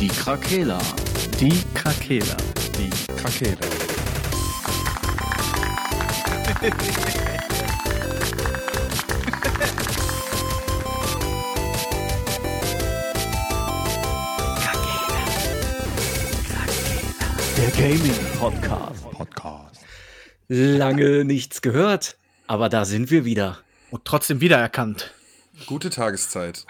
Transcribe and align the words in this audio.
Die 0.00 0.08
Krakela. 0.08 0.78
Die 1.38 1.62
Krakela. 1.72 2.36
Die 2.76 2.90
Krakela. 3.14 3.56
Der 17.56 17.70
Gaming 17.70 18.12
Podcast. 18.38 19.10
Podcast. 19.12 19.80
Lange 20.48 21.24
nichts 21.24 21.62
gehört, 21.62 22.16
aber 22.48 22.68
da 22.68 22.84
sind 22.84 23.10
wir 23.12 23.24
wieder. 23.24 23.58
Und 23.90 24.04
trotzdem 24.04 24.40
wiedererkannt. 24.40 25.14
Gute 25.66 25.90
Tageszeit. 25.90 26.66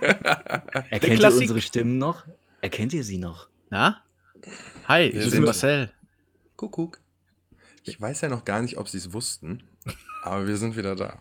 Erkennt 0.90 1.20
ihr 1.20 1.34
unsere 1.34 1.60
Stimmen 1.60 1.98
noch? 1.98 2.24
Erkennt 2.64 2.94
ihr 2.94 3.04
sie 3.04 3.18
noch? 3.18 3.48
Na? 3.68 4.02
Hi, 4.88 5.02
Wir 5.12 5.16
ich 5.18 5.20
bin 5.24 5.30
sind- 5.30 5.44
Marcel. 5.44 5.90
Kuckuck. 6.56 6.98
Ich 7.82 8.00
weiß 8.00 8.22
ja 8.22 8.30
noch 8.30 8.46
gar 8.46 8.62
nicht, 8.62 8.78
ob 8.78 8.88
sie 8.88 8.96
es 8.96 9.12
wussten, 9.12 9.62
aber 10.22 10.46
wir 10.48 10.56
sind 10.56 10.74
wieder 10.74 10.96
da. 10.96 11.18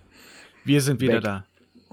Wir 0.63 0.79
sind 0.79 1.01
wieder 1.01 1.15
Weg. 1.15 1.23
da. 1.23 1.45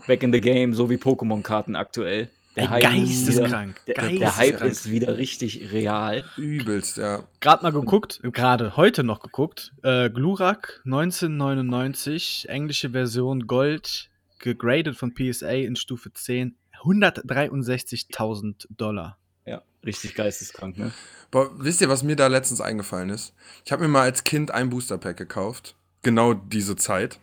Back 0.07 0.23
in 0.23 0.33
the 0.33 0.41
Game, 0.41 0.73
so 0.73 0.89
wie 0.89 0.99
Pokémon-Karten 0.99 1.75
aktuell. 1.75 2.31
Ey, 2.55 2.67
Hype 2.67 2.85
ist 2.85 3.27
wieder, 3.27 3.41
geisteskrank. 3.49 3.85
der, 3.87 3.95
der 3.97 4.05
Hype 4.05 4.21
Geisteskrank. 4.21 4.71
ist 4.71 4.89
wieder 4.93 5.19
richtig 5.19 5.73
real. 5.73 6.25
Übelst, 6.37 6.97
ja. 6.99 7.25
Gerade 7.41 7.65
mal 7.65 7.73
geguckt, 7.73 8.21
gerade 8.23 8.77
heute 8.77 9.03
noch 9.03 9.19
geguckt. 9.19 9.73
Äh, 9.83 10.11
Glurak 10.11 10.81
1999, 10.85 12.47
englische 12.49 12.91
Version 12.91 13.49
Gold, 13.49 14.11
gegradet 14.39 14.95
von 14.97 15.13
PSA 15.13 15.51
in 15.51 15.75
Stufe 15.75 16.13
10, 16.13 16.57
163.000 16.85 18.69
Dollar. 18.77 19.17
Richtig 19.85 20.15
geisteskrank, 20.15 20.77
ne? 20.79 20.93
Boah, 21.31 21.51
wisst 21.59 21.81
ihr, 21.81 21.89
was 21.89 22.03
mir 22.03 22.17
da 22.17 22.27
letztens 22.27 22.61
eingefallen 22.61 23.11
ist? 23.11 23.33
Ich 23.65 23.73
habe 23.73 23.83
mir 23.83 23.89
mal 23.89 24.03
als 24.03 24.25
Kind 24.25 24.51
ein 24.51 24.69
Booster 24.71 24.99
Pack 24.99 25.17
gekauft. 25.17 25.75
Genau 26.03 26.35
diese 26.35 26.77
Zeit. 26.77 27.19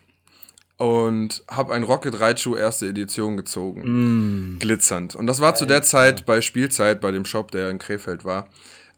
Und 0.77 1.44
habe 1.49 1.73
ein 1.73 1.83
Rocket 1.83 2.19
Raichu 2.19 2.55
erste 2.55 2.88
Edition 2.88 3.36
gezogen. 3.36 4.55
Mm, 4.55 4.59
glitzernd. 4.59 5.16
Und 5.16 5.25
das 5.27 5.39
war 5.41 5.55
zu 5.55 5.66
der 5.66 5.81
Zeit 5.81 6.25
bei 6.25 6.41
Spielzeit, 6.41 7.02
bei 7.02 7.11
dem 7.11 7.25
Shop, 7.25 7.49
der 7.52 7.69
in 7.72 7.80
Krefeld 7.80 8.23
war, 8.25 8.47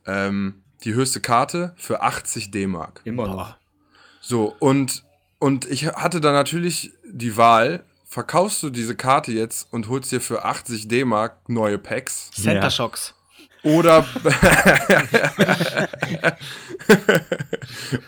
ähm, 0.05 0.61
die 0.83 0.93
höchste 0.93 1.21
Karte 1.21 1.73
für 1.77 2.01
80 2.01 2.51
D-Mark. 2.51 3.01
immer 3.05 3.27
noch. 3.27 3.55
So, 4.21 4.55
und, 4.59 5.03
und 5.39 5.65
ich 5.71 5.87
hatte 5.87 6.19
da 6.19 6.33
natürlich 6.33 6.91
die 7.05 7.37
Wahl, 7.37 7.83
verkaufst 8.05 8.61
du 8.61 8.69
diese 8.69 8.95
Karte 8.95 9.31
jetzt 9.31 9.71
und 9.71 9.87
holst 9.87 10.11
dir 10.11 10.19
für 10.19 10.43
80 10.43 10.89
D-Mark 10.89 11.47
neue 11.47 11.77
Packs 11.77 12.29
Center 12.31 12.63
Ja. 12.63 12.69
Shocks. 12.71 13.13
Oder 13.63 14.05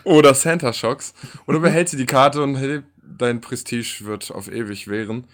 oder 0.04 0.34
Santa 0.34 0.72
Shocks 0.72 1.14
oder 1.46 1.60
behältst 1.60 1.94
du 1.94 1.98
die 1.98 2.06
Karte 2.06 2.42
und 2.42 2.56
hey, 2.56 2.82
dein 3.02 3.40
Prestige 3.40 4.00
wird 4.04 4.30
auf 4.30 4.50
ewig 4.50 4.88
währen. 4.88 5.24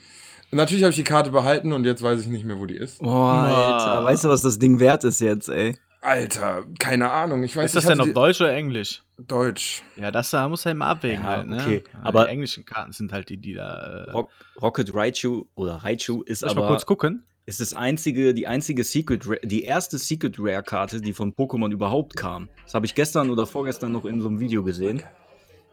Und 0.50 0.56
natürlich 0.56 0.82
habe 0.84 0.90
ich 0.90 0.96
die 0.96 1.04
Karte 1.04 1.30
behalten 1.30 1.72
und 1.72 1.84
jetzt 1.84 2.02
weiß 2.02 2.20
ich 2.22 2.26
nicht 2.26 2.44
mehr, 2.44 2.58
wo 2.58 2.66
die 2.66 2.76
ist. 2.76 3.00
Boah, 3.00 3.44
Alter, 3.44 4.04
weißt 4.04 4.24
du, 4.24 4.28
was 4.30 4.42
das 4.42 4.58
Ding 4.58 4.80
wert 4.80 5.04
ist 5.04 5.20
jetzt, 5.20 5.48
ey? 5.50 5.76
Alter, 6.00 6.64
keine 6.78 7.10
Ahnung. 7.10 7.42
Ich 7.42 7.54
weiß 7.56 7.66
Ist 7.66 7.74
das 7.76 7.84
ich 7.84 7.90
denn 7.90 8.00
auf 8.00 8.12
Deutsch 8.12 8.40
oder 8.40 8.52
Englisch? 8.54 9.02
Deutsch? 9.18 9.82
Ja, 9.96 10.10
das 10.12 10.30
da 10.30 10.48
muss 10.48 10.64
er 10.64 10.72
immer 10.72 10.86
abwägen 10.86 11.24
Ja, 11.24 11.30
halt, 11.30 11.48
ne? 11.48 11.56
okay, 11.60 11.84
aber- 12.02 12.24
die 12.24 12.30
englischen 12.30 12.64
Karten 12.64 12.92
sind 12.92 13.12
halt 13.12 13.28
die, 13.28 13.36
die 13.36 13.54
da. 13.54 14.04
Äh, 14.06 14.10
Rock, 14.12 14.30
Rocket 14.62 14.94
Raichu 14.94 15.44
oder 15.54 15.74
Raichu 15.76 16.22
ist 16.22 16.40
Soll 16.40 16.50
ich 16.50 16.54
mal 16.54 16.60
aber 16.62 16.68
kurz 16.68 16.86
gucken? 16.86 17.24
Ist 17.48 17.60
das 17.62 17.72
einzige, 17.72 18.34
die 18.34 18.46
einzige 18.46 18.84
Secret, 18.84 19.22
die 19.42 19.64
erste 19.64 19.96
Secret 19.96 20.36
Rare 20.38 20.62
Karte, 20.62 21.00
die 21.00 21.14
von 21.14 21.32
Pokémon 21.32 21.72
überhaupt 21.72 22.14
kam. 22.14 22.50
Das 22.64 22.74
habe 22.74 22.84
ich 22.84 22.94
gestern 22.94 23.30
oder 23.30 23.46
vorgestern 23.46 23.90
noch 23.90 24.04
in 24.04 24.20
so 24.20 24.28
einem 24.28 24.38
Video 24.38 24.62
gesehen. 24.62 25.02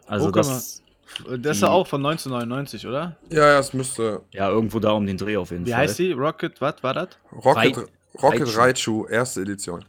Also 0.07 0.29
Pokémon. 0.29 0.35
das, 0.35 0.83
Das 1.41 1.57
ist 1.57 1.63
ja 1.63 1.69
auch 1.69 1.85
von 1.85 1.99
1999, 2.05 2.87
oder? 2.87 3.17
Ja, 3.29 3.47
ja, 3.47 3.59
es 3.59 3.73
müsste 3.73 4.21
ja, 4.31 4.49
irgendwo 4.49 4.79
da 4.79 4.91
um 4.91 5.05
den 5.05 5.17
Dreh 5.17 5.35
auf 5.35 5.51
jeden 5.51 5.65
Wie 5.65 5.71
Fall. 5.71 5.79
heißt 5.81 5.99
die? 5.99 6.13
Rocket, 6.13 6.61
was 6.61 6.81
war 6.81 6.93
das? 6.93 7.09
Rocket, 7.33 7.89
Rocket 8.23 8.47
Raichu. 8.57 9.01
Raichu, 9.01 9.07
erste 9.07 9.41
Edition. 9.41 9.83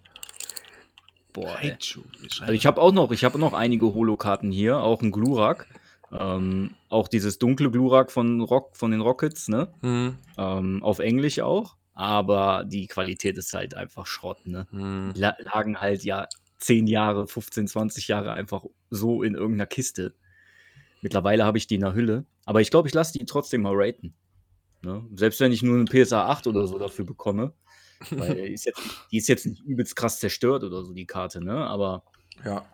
Boah. 1.32 1.54
Raichu. 1.54 2.00
Wie 2.20 2.28
Also 2.40 2.52
ich 2.52 2.66
habe 2.66 2.80
auch 2.80 2.90
noch, 2.90 3.12
ich 3.12 3.22
habe 3.24 3.38
noch 3.38 3.52
einige 3.52 3.94
Holo-Karten 3.94 4.50
hier, 4.50 4.78
auch 4.78 5.02
ein 5.02 5.12
Glurak. 5.12 5.68
Ähm, 6.12 6.74
auch 6.88 7.08
dieses 7.08 7.38
dunkle 7.38 7.70
Glurak 7.70 8.10
von, 8.12 8.40
Rock, 8.40 8.76
von 8.76 8.90
den 8.90 9.00
Rockets, 9.00 9.48
ne? 9.48 9.72
Hm, 9.80 10.18
Ähm, 10.38 10.82
auf 10.82 10.98
Englisch 10.98 11.40
auch. 11.40 11.76
Aber 11.94 12.64
die 12.66 12.86
Qualität 12.86 13.38
ist 13.38 13.54
halt 13.54 13.74
einfach 13.74 14.06
Schrott, 14.06 14.46
ne? 14.46 14.66
hm. 14.70 15.12
La 15.16 15.34
lagen 15.40 15.80
halt 15.80 16.04
ja 16.04 16.26
10 16.58 16.86
Jahre, 16.86 17.26
15, 17.26 17.68
20 17.68 18.08
Jahre 18.08 18.32
einfach 18.34 18.64
so 18.90 19.22
in 19.22 19.34
irgendeiner 19.34 19.66
Kiste. 19.66 20.14
Mittlerweile 21.02 21.44
habe 21.44 21.58
ich 21.58 21.66
die 21.66 21.76
in 21.76 21.80
der 21.82 21.94
Hülle. 21.94 22.26
Aber 22.44 22.60
ich 22.60 22.70
glaube, 22.70 22.88
ich 22.88 22.94
lasse 22.94 23.18
die 23.18 23.24
trotzdem 23.24 23.62
mal 23.62 23.74
raten. 23.74 24.14
Ne? 24.82 25.04
Selbst 25.14 25.40
wenn 25.40 25.52
ich 25.52 25.62
nur 25.62 25.76
eine 25.76 25.84
PSA 25.84 26.26
8 26.26 26.46
oder 26.46 26.66
so 26.66 26.78
dafür 26.78 27.04
bekomme. 27.04 27.52
Weil 28.10 28.34
die 28.34 28.52
ist, 28.52 28.66
jetzt, 28.66 28.80
die 29.10 29.16
ist 29.16 29.28
jetzt 29.28 29.46
nicht 29.46 29.62
übelst 29.64 29.96
krass 29.96 30.20
zerstört 30.20 30.64
oder 30.64 30.84
so, 30.84 30.92
die 30.92 31.06
Karte, 31.06 31.42
ne? 31.42 31.66
Aber 31.66 32.04
Ja. 32.44 32.66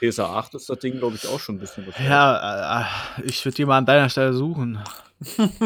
PSA 0.00 0.38
8 0.38 0.54
ist 0.54 0.68
das 0.68 0.78
Ding, 0.78 0.98
glaube 0.98 1.16
ich, 1.16 1.26
auch 1.28 1.40
schon 1.40 1.56
ein 1.56 1.58
bisschen 1.58 1.86
was. 1.86 1.98
wert. 1.98 2.08
Ja, 2.08 2.82
äh, 3.18 3.22
ich 3.24 3.44
würde 3.44 3.56
die 3.56 3.64
mal 3.64 3.78
an 3.78 3.86
deiner 3.86 4.08
Stelle 4.08 4.32
suchen. 4.32 4.78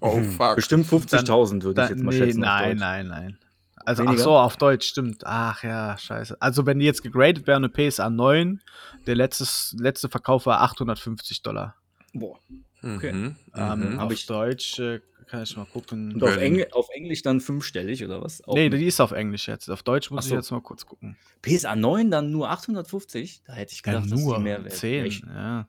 Oh, 0.00 0.22
fuck. 0.22 0.56
Bestimmt 0.56 0.86
50.000 0.86 1.62
würde 1.62 1.82
ich 1.84 1.90
jetzt 1.90 2.02
mal 2.02 2.12
nee, 2.12 2.18
schätzen. 2.18 2.40
nein, 2.40 2.76
nein, 2.76 3.08
nein. 3.08 3.38
Also, 3.84 4.02
ach 4.02 4.06
Weniger? 4.08 4.22
so, 4.22 4.36
auf 4.36 4.56
Deutsch, 4.56 4.86
stimmt. 4.88 5.22
Ach 5.26 5.62
ja, 5.62 5.96
scheiße. 5.98 6.36
Also, 6.40 6.66
wenn 6.66 6.78
die 6.78 6.84
jetzt 6.86 7.02
gegradet 7.02 7.46
wäre, 7.46 7.56
eine 7.56 7.68
PSA 7.68 8.10
9, 8.10 8.60
der 9.06 9.14
letztes, 9.16 9.74
letzte 9.78 10.08
Verkauf 10.08 10.46
war 10.46 10.60
850 10.62 11.42
Dollar. 11.42 11.74
Boah. 12.12 12.38
Okay. 12.82 13.12
Mhm. 13.12 13.36
Ähm, 13.54 13.98
Hab 13.98 14.06
auf 14.06 14.12
ich- 14.12 14.26
Deutsch 14.26 14.78
äh, 14.78 15.00
kann 15.30 15.42
ich 15.44 15.56
mal 15.56 15.64
gucken. 15.66 16.12
Und 16.14 16.22
auf. 16.24 16.36
Engl 16.36 16.66
auf 16.72 16.88
Englisch 16.90 17.22
dann 17.22 17.40
fünfstellig 17.40 18.04
oder 18.04 18.20
was? 18.22 18.42
Auch 18.44 18.54
Nee, 18.54 18.68
die 18.68 18.86
ist 18.86 19.00
auf 19.00 19.12
Englisch 19.12 19.46
jetzt. 19.48 19.70
Auf 19.70 19.82
Deutsch 19.82 20.10
muss 20.10 20.20
Ach 20.20 20.24
ich 20.24 20.28
so. 20.30 20.34
jetzt 20.36 20.50
mal 20.50 20.60
kurz 20.60 20.84
gucken. 20.84 21.16
PSA 21.42 21.76
9 21.76 22.10
dann 22.10 22.30
nur 22.32 22.50
850? 22.50 23.42
Da 23.46 23.52
hätte 23.54 23.72
ich 23.72 23.78
Ja, 23.86 23.92
gedacht, 23.92 24.12
dass 24.12 24.20
nur 24.20 24.36
die 24.38 24.42
mehr 24.42 24.64
wert 24.64 24.74
10. 24.74 25.04
Echt? 25.06 25.24
Ja, 25.24 25.68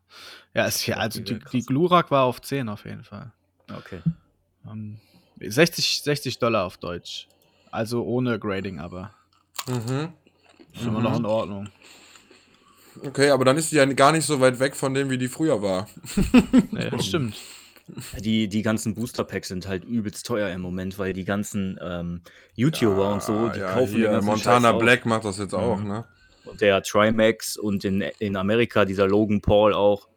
ja 0.53 0.65
ist 0.65 0.85
ja, 0.87 0.95
Ja, 0.95 1.01
also 1.01 1.21
die 1.21 1.39
die. 1.39 1.61
Glurak 1.65 2.09
war 2.11 2.23
auf 2.25 2.41
10 2.41 2.69
auf 2.69 2.85
jeden 2.85 3.03
Fall. 3.03 3.31
Okay. 3.71 4.01
Ähm, 4.69 4.97
60, 5.39 6.01
60 6.03 6.39
Dollar 6.39 6.65
auf 6.65 6.77
Deutsch. 6.77 7.27
Also 7.71 8.03
ohne 8.03 8.39
Grading, 8.39 8.79
aber 8.79 9.13
Mhm. 9.67 10.09
ist 10.73 10.81
immer 10.85 11.01
noch 11.01 11.17
in 11.17 11.25
Ordnung. 11.25 11.69
Okay, 13.05 13.29
aber 13.29 13.45
dann 13.45 13.57
ist 13.57 13.71
die 13.71 13.77
ja 13.77 13.85
gar 13.85 14.11
nicht 14.11 14.25
so 14.25 14.39
weit 14.41 14.59
weg 14.59 14.75
von 14.75 14.93
dem, 14.93 15.09
wie 15.09 15.17
die 15.17 15.29
früher 15.29 15.61
war. 15.61 15.87
Nee, 16.71 16.89
das 16.89 17.05
stimmt. 17.05 17.35
Die, 18.19 18.47
die 18.47 18.61
ganzen 18.61 18.95
Booster 18.95 19.23
Packs 19.23 19.49
sind 19.49 19.67
halt 19.67 19.83
übelst 19.83 20.25
teuer 20.25 20.49
im 20.49 20.61
Moment, 20.61 20.97
weil 20.99 21.13
die 21.13 21.25
ganzen 21.25 21.77
ähm, 21.81 22.21
YouTuber 22.55 23.11
und 23.13 23.21
so, 23.23 23.49
die 23.49 23.59
ja, 23.59 23.73
kaufen 23.73 23.91
den 23.91 23.95
hier, 24.01 24.09
ganzen 24.11 24.27
Montana 24.27 24.71
Scheiß. 24.71 24.79
Black 24.79 25.05
macht 25.05 25.25
das 25.25 25.37
jetzt 25.39 25.53
auch, 25.53 25.77
Mhm. 25.77 25.87
ne? 25.87 26.05
Und 26.45 26.59
der 26.61 26.81
Trimax 26.81 27.57
und 27.57 27.83
in, 27.85 28.01
in 28.19 28.35
Amerika 28.35 28.85
dieser 28.85 29.07
Logan 29.07 29.41
Paul 29.41 29.73
auch. 29.73 30.07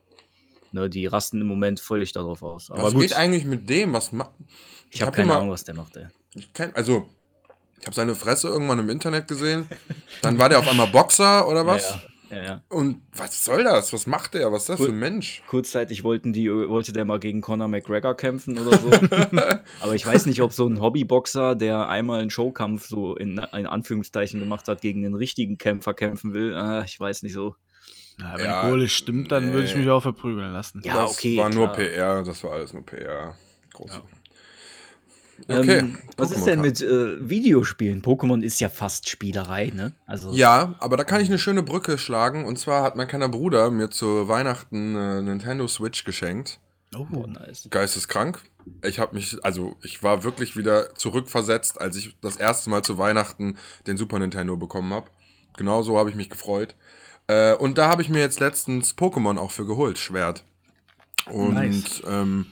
Ne, 0.73 0.91
die 0.91 1.07
rasten 1.07 1.41
im 1.41 1.47
Moment 1.47 1.79
völlig 1.79 2.11
darauf 2.13 2.43
aus. 2.43 2.69
Aber 2.71 2.83
Was 2.83 2.93
gut, 2.95 3.03
geht 3.03 3.13
eigentlich 3.13 3.45
mit 3.45 3.71
dem? 3.71 3.93
Was 3.93 4.11
macht. 4.11 4.31
ich 4.91 5.01
habe 5.03 5.09
hab 5.09 5.15
keine 5.15 5.27
immer- 5.29 5.37
Ahnung, 5.37 5.51
was 5.51 5.63
der 5.63 5.75
macht, 5.77 5.97
ey. 5.97 6.07
Ich 6.35 6.53
kenn, 6.53 6.73
also, 6.75 7.09
ich 7.79 7.87
habe 7.87 7.95
seine 7.95 8.17
Fresse 8.17 8.49
irgendwann 8.49 8.81
im 8.81 8.89
Internet 8.91 9.29
gesehen. 9.29 9.69
Dann 10.23 10.37
war 10.39 10.49
der 10.49 10.59
auf 10.59 10.67
einmal 10.69 10.89
Boxer 10.89 11.47
oder 11.47 11.65
was? 11.65 11.91
Ja, 11.91 11.95
ja, 11.97 12.03
ja. 12.43 12.63
Und 12.69 13.03
was 13.13 13.45
soll 13.45 13.65
das? 13.65 13.93
Was 13.93 14.07
macht 14.07 14.35
der? 14.35 14.51
Was 14.53 14.63
ist 14.63 14.69
das 14.71 14.81
für 14.81 14.89
ein 14.89 14.99
Mensch? 14.99 15.43
Kurzzeitig 15.49 16.05
wollten 16.05 16.33
die, 16.33 16.51
wollte 16.51 16.93
der 16.93 17.05
mal 17.05 17.19
gegen 17.19 17.41
Conor 17.41 17.69
McGregor 17.69 18.17
kämpfen 18.17 18.59
oder 18.59 18.79
so. 18.79 18.91
Aber 19.81 19.95
ich 19.95 20.07
weiß 20.07 20.27
nicht, 20.27 20.41
ob 20.43 20.53
so 20.53 20.67
ein 20.67 20.81
Hobbyboxer, 20.81 21.55
der 21.55 21.89
einmal 21.89 22.21
einen 22.21 22.31
Showkampf 22.31 22.87
so 22.87 23.17
in, 23.17 23.39
in 23.53 23.67
Anführungszeichen 23.67 24.41
gemacht 24.41 24.69
hat, 24.69 24.81
gegen 24.81 25.05
einen 25.05 25.15
richtigen 25.15 25.59
Kämpfer 25.59 25.95
kämpfen 25.95 26.35
will. 26.35 26.55
Ah, 26.55 26.85
ich 26.85 26.99
weiß 26.99 27.23
nicht 27.23 27.35
so. 27.35 27.57
Ja, 28.19 28.39
wenn 28.39 28.45
Ja, 28.45 28.63
die 28.63 28.69
Kohle 28.69 28.89
stimmt, 28.89 29.33
dann 29.33 29.53
würde 29.53 29.67
ich 29.67 29.75
nee. 29.75 29.81
mich 29.81 29.91
auch 29.91 30.03
verprügeln 30.03 30.53
lassen. 30.53 30.81
Ja, 30.85 31.03
das 31.03 31.13
okay, 31.13 31.37
war 31.37 31.51
nur 31.51 31.67
klar. 31.73 31.77
PR, 31.77 32.23
das 32.23 32.45
war 32.45 32.53
alles 32.53 32.73
nur 32.73 32.85
PR. 32.85 33.35
Groß. 33.73 34.01
Okay. 35.49 35.79
Ähm, 35.79 35.99
was 36.17 36.31
ist 36.31 36.47
denn 36.47 36.61
mit 36.61 36.81
äh, 36.81 37.29
Videospielen? 37.29 38.03
Pokémon 38.03 38.43
ist 38.43 38.61
ja 38.61 38.69
fast 38.69 39.09
Spielerei, 39.09 39.73
ne? 39.75 39.93
Also, 40.07 40.33
Ja, 40.33 40.75
aber 40.79 40.97
da 40.97 41.05
kann 41.05 41.21
ich 41.21 41.29
eine 41.29 41.39
schöne 41.39 41.63
Brücke 41.63 41.99
schlagen. 41.99 42.45
Und 42.45 42.59
zwar 42.59 42.83
hat 42.83 42.97
mein 42.97 43.09
kleiner 43.09 43.29
Bruder 43.29 43.71
mir 43.71 43.91
zu 43.91 44.29
Weihnachten 44.29 44.97
äh, 44.97 45.23
Nintendo 45.23 45.67
Switch 45.69 46.05
geschenkt. 46.05 46.61
Oh, 46.97 47.07
boah, 47.11 47.27
nice. 47.27 47.67
Geisteskrank. 47.71 48.41
Ich 48.83 48.99
habe 48.99 49.15
mich, 49.15 49.37
also 49.45 49.77
ich 49.83 50.03
war 50.03 50.25
wirklich 50.25 50.57
wieder 50.57 50.95
zurückversetzt, 50.95 51.81
als 51.81 51.97
ich 51.97 52.17
das 52.21 52.37
erste 52.37 52.71
Mal 52.71 52.83
zu 52.83 52.97
Weihnachten 52.99 53.59
den 53.87 53.97
Super 53.97 54.19
Nintendo 54.19 54.57
bekommen 54.57 54.93
habe. 54.93 55.11
Genau 55.57 55.83
so 55.83 55.99
habe 55.99 56.11
ich 56.11 56.17
mich 56.17 56.31
gefreut. 56.31 56.75
Äh, 57.27 57.55
und 57.55 57.79
da 57.79 57.89
habe 57.89 58.03
ich 58.03 58.09
mir 58.09 58.21
jetzt 58.21 58.41
letztens 58.41 58.97
Pokémon 58.97 59.39
auch 59.39 59.51
für 59.51 59.67
geholt, 59.67 59.99
Schwert. 59.99 60.45
Und 61.31 61.55
Nice. 61.55 62.03
ähm, 62.07 62.47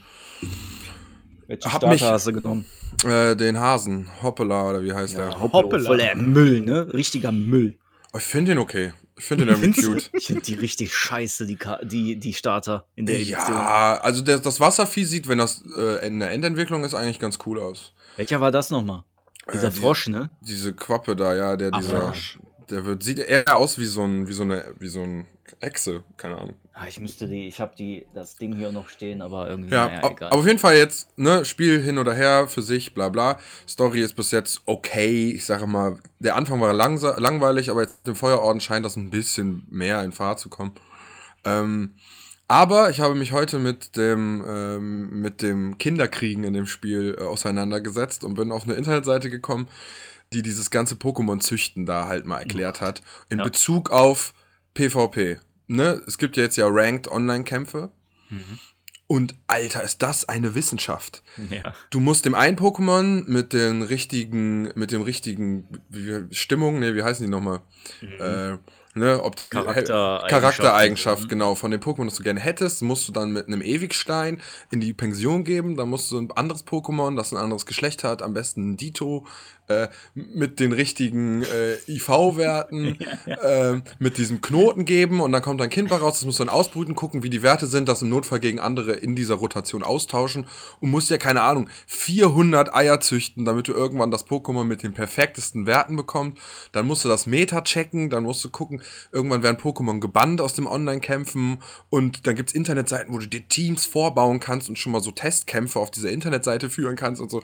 Welchen 1.47 1.63
Hab 1.65 1.71
Starter 1.81 1.87
mich- 1.89 2.01
hast 2.03 2.27
du 2.27 2.33
genommen? 2.33 2.65
Äh, 3.05 3.35
den 3.35 3.59
Hasen, 3.59 4.09
Hoppala 4.21 4.69
oder 4.69 4.83
wie 4.83 4.93
heißt 4.93 5.17
der? 5.17 5.39
Hoppla. 5.39 5.59
Hoppala. 5.63 5.83
Voller 5.83 6.15
Müll, 6.15 6.61
ne? 6.61 6.93
Richtiger 6.93 7.31
Müll. 7.31 7.77
Oh, 8.13 8.17
ich 8.17 8.23
finde 8.23 8.51
den 8.51 8.59
okay. 8.59 8.93
Ich 9.17 9.25
finde 9.25 9.45
den 9.45 9.55
irgendwie 9.61 9.81
cute. 9.81 10.09
Ich 10.13 10.27
finde 10.27 10.41
die 10.41 10.53
richtig 10.55 10.93
scheiße, 10.93 11.45
die, 11.45 11.55
Ka 11.55 11.79
die, 11.83 12.17
die 12.19 12.33
Starter 12.33 12.85
in 12.95 13.05
der 13.05 13.15
Edition. 13.15 13.37
Ja, 13.53 13.99
also 14.01 14.21
der, 14.23 14.39
das 14.39 14.59
Wasservieh 14.59 15.05
sieht, 15.05 15.27
wenn 15.27 15.37
das 15.37 15.63
äh, 15.77 16.05
in 16.07 16.19
der 16.19 16.31
Endentwicklung 16.31 16.83
ist, 16.83 16.93
eigentlich 16.93 17.19
ganz 17.19 17.37
cool 17.45 17.59
aus. 17.59 17.93
Welcher 18.15 18.39
war 18.41 18.51
das 18.51 18.69
nochmal? 18.71 19.03
Dieser 19.51 19.67
Äh, 19.67 19.71
die- 19.71 19.79
Frosch, 19.79 20.07
ne? 20.07 20.29
Diese 20.41 20.73
Quappe 20.73 21.15
da, 21.15 21.35
ja, 21.35 21.55
der 21.57 21.71
dieser. 21.71 22.01
Frosch. 22.11 22.39
Der 22.69 22.85
wird, 22.85 23.03
sieht 23.03 23.19
eher 23.19 23.57
aus 23.57 23.77
wie 23.77 23.85
so 23.85 24.03
ein, 24.03 24.27
wie 24.27 24.33
so 24.33 24.43
eine, 24.43 24.73
wie 24.79 24.87
so 24.87 25.01
ein 25.01 25.27
Echse, 25.59 26.03
keine 26.17 26.37
Ahnung. 26.37 26.55
Ah, 26.75 26.87
ich 26.87 26.99
müsste 26.99 27.27
die, 27.27 27.47
ich 27.47 27.59
habe 27.61 27.75
die, 27.77 28.07
das 28.15 28.35
Ding 28.35 28.55
hier 28.55 28.71
noch 28.71 28.89
stehen, 28.89 29.21
aber 29.21 29.47
irgendwie, 29.47 29.71
Ja, 29.75 29.85
naja, 29.85 30.09
egal. 30.09 30.29
aber 30.31 30.39
auf 30.39 30.47
jeden 30.47 30.57
Fall 30.57 30.75
jetzt, 30.75 31.07
ne, 31.19 31.45
Spiel 31.45 31.79
hin 31.81 31.99
oder 31.99 32.15
her, 32.15 32.47
für 32.47 32.63
sich, 32.63 32.95
bla 32.95 33.09
bla. 33.09 33.37
Story 33.69 34.01
ist 34.01 34.15
bis 34.15 34.31
jetzt 34.31 34.61
okay. 34.65 35.29
Ich 35.31 35.45
sage 35.45 35.67
mal, 35.67 35.99
der 36.17 36.35
Anfang 36.35 36.59
war 36.61 36.73
langweilig, 36.73 37.69
aber 37.69 37.83
jetzt 37.83 38.07
im 38.07 38.15
Feuerorden 38.15 38.59
scheint 38.59 38.85
das 38.85 38.95
ein 38.95 39.11
bisschen 39.11 39.67
mehr 39.69 40.03
in 40.03 40.11
Fahrt 40.13 40.39
zu 40.39 40.49
kommen. 40.49 40.73
Ähm, 41.45 41.93
aber 42.47 42.89
ich 42.89 42.99
habe 43.01 43.13
mich 43.13 43.33
heute 43.33 43.59
mit 43.59 43.95
dem, 43.95 44.43
ähm, 44.47 45.21
mit 45.21 45.43
dem 45.43 45.77
Kinderkriegen 45.77 46.43
in 46.43 46.53
dem 46.53 46.65
Spiel 46.65 47.15
äh, 47.19 47.23
auseinandergesetzt 47.23 48.23
und 48.23 48.33
bin 48.33 48.51
auf 48.51 48.63
eine 48.63 48.73
Internetseite 48.73 49.29
gekommen, 49.29 49.67
die 50.33 50.41
dieses 50.41 50.71
ganze 50.71 50.95
Pokémon-Züchten 50.95 51.85
da 51.85 52.07
halt 52.07 52.25
mal 52.25 52.39
erklärt 52.39 52.81
hat. 52.81 53.03
In 53.29 53.37
Ja. 53.37 53.43
Bezug 53.43 53.91
auf 53.91 54.33
PvP. 54.73 55.37
Ne? 55.67 56.01
Es 56.07 56.17
gibt 56.17 56.37
ja 56.37 56.43
jetzt 56.43 56.57
ja 56.57 56.67
Ranked 56.69 57.07
Online-Kämpfe. 57.11 57.91
Mhm. 58.29 58.59
Und 59.07 59.35
Alter, 59.47 59.83
ist 59.83 60.01
das 60.01 60.27
eine 60.29 60.55
Wissenschaft. 60.55 61.23
ja. 61.49 61.73
Du 61.91 61.99
musst 61.99 62.25
dem 62.25 62.33
einen 62.35 62.57
Pokémon 62.57 63.23
mit 63.27 63.53
den 63.53 63.81
richtigen, 63.83 64.71
mit 64.75 64.91
dem 64.91 65.01
richtigen 65.03 65.67
Stimmung, 66.31 66.79
ne, 66.79 66.95
wie 66.95 67.03
heißen 67.03 67.23
die 67.25 67.29
nochmal? 67.29 67.61
Äh, 68.01 68.57
ne, 68.95 69.21
ob 69.21 69.35
Mhm. 69.35 69.49
Charaktereigenschaften. 69.49 70.29
Charaktereigenschaft, 70.29 71.23
Mhm. 71.25 71.27
genau, 71.27 71.55
von 71.55 71.69
dem 71.71 71.81
Pokémon, 71.81 72.05
das 72.05 72.15
du 72.15 72.23
gerne 72.23 72.39
hättest, 72.39 72.81
musst 72.81 73.07
du 73.07 73.11
dann 73.11 73.31
mit 73.33 73.47
einem 73.47 73.61
Ewigstein 73.61 74.41
in 74.71 74.79
die 74.79 74.93
Pension 74.93 75.43
geben. 75.43 75.75
Dann 75.75 75.89
musst 75.89 76.09
du 76.11 76.17
ein 76.17 76.31
anderes 76.31 76.65
Pokémon, 76.65 77.15
das 77.15 77.33
ein 77.33 77.37
anderes 77.37 77.65
Geschlecht 77.65 78.03
hat, 78.03 78.21
am 78.23 78.33
besten 78.33 78.71
ein 78.71 78.77
Dito, 78.77 79.27
äh, 79.67 79.87
mit 80.13 80.59
den 80.59 80.73
richtigen 80.73 81.43
äh, 81.43 81.75
IV-Werten, 81.87 82.97
äh, 83.25 83.81
mit 83.99 84.17
diesem 84.17 84.41
Knoten 84.41 84.85
geben 84.85 85.21
und 85.21 85.31
dann 85.31 85.41
kommt 85.41 85.61
ein 85.61 85.69
Kind 85.69 85.89
bei 85.89 85.95
raus, 85.95 86.15
das 86.15 86.25
musst 86.25 86.39
du 86.39 86.45
dann 86.45 86.53
ausbrüten, 86.53 86.95
gucken, 86.95 87.23
wie 87.23 87.29
die 87.29 87.43
Werte 87.43 87.67
sind, 87.67 87.87
das 87.87 88.01
im 88.01 88.09
Notfall 88.09 88.39
gegen 88.39 88.59
andere 88.59 88.93
in 88.93 89.15
dieser 89.15 89.35
Rotation 89.35 89.83
austauschen 89.83 90.47
und 90.79 90.91
musst 90.91 91.09
ja, 91.09 91.17
keine 91.17 91.41
Ahnung, 91.41 91.69
400 91.87 92.75
Eier 92.75 92.99
züchten, 92.99 93.45
damit 93.45 93.67
du 93.67 93.73
irgendwann 93.73 94.11
das 94.11 94.27
Pokémon 94.27 94.65
mit 94.65 94.83
den 94.83 94.93
perfektesten 94.93 95.65
Werten 95.65 95.95
bekommst. 95.95 96.37
Dann 96.71 96.85
musst 96.85 97.05
du 97.05 97.09
das 97.09 97.25
Meta 97.25 97.61
checken, 97.61 98.09
dann 98.09 98.23
musst 98.23 98.43
du 98.43 98.49
gucken, 98.49 98.81
irgendwann 99.11 99.43
werden 99.43 99.57
Pokémon 99.57 99.99
gebannt 99.99 100.41
aus 100.41 100.53
dem 100.53 100.67
Online-Kämpfen 100.67 101.59
und 101.89 102.27
dann 102.27 102.35
gibt's 102.35 102.53
Internetseiten, 102.53 103.13
wo 103.13 103.19
du 103.19 103.27
dir 103.27 103.47
Teams 103.47 103.85
vorbauen 103.85 104.39
kannst 104.39 104.69
und 104.69 104.77
schon 104.77 104.91
mal 104.91 105.01
so 105.01 105.11
Testkämpfe 105.11 105.79
auf 105.79 105.91
dieser 105.91 106.11
Internetseite 106.11 106.69
führen 106.69 106.95
kannst 106.95 107.21
und 107.21 107.31
so. 107.31 107.41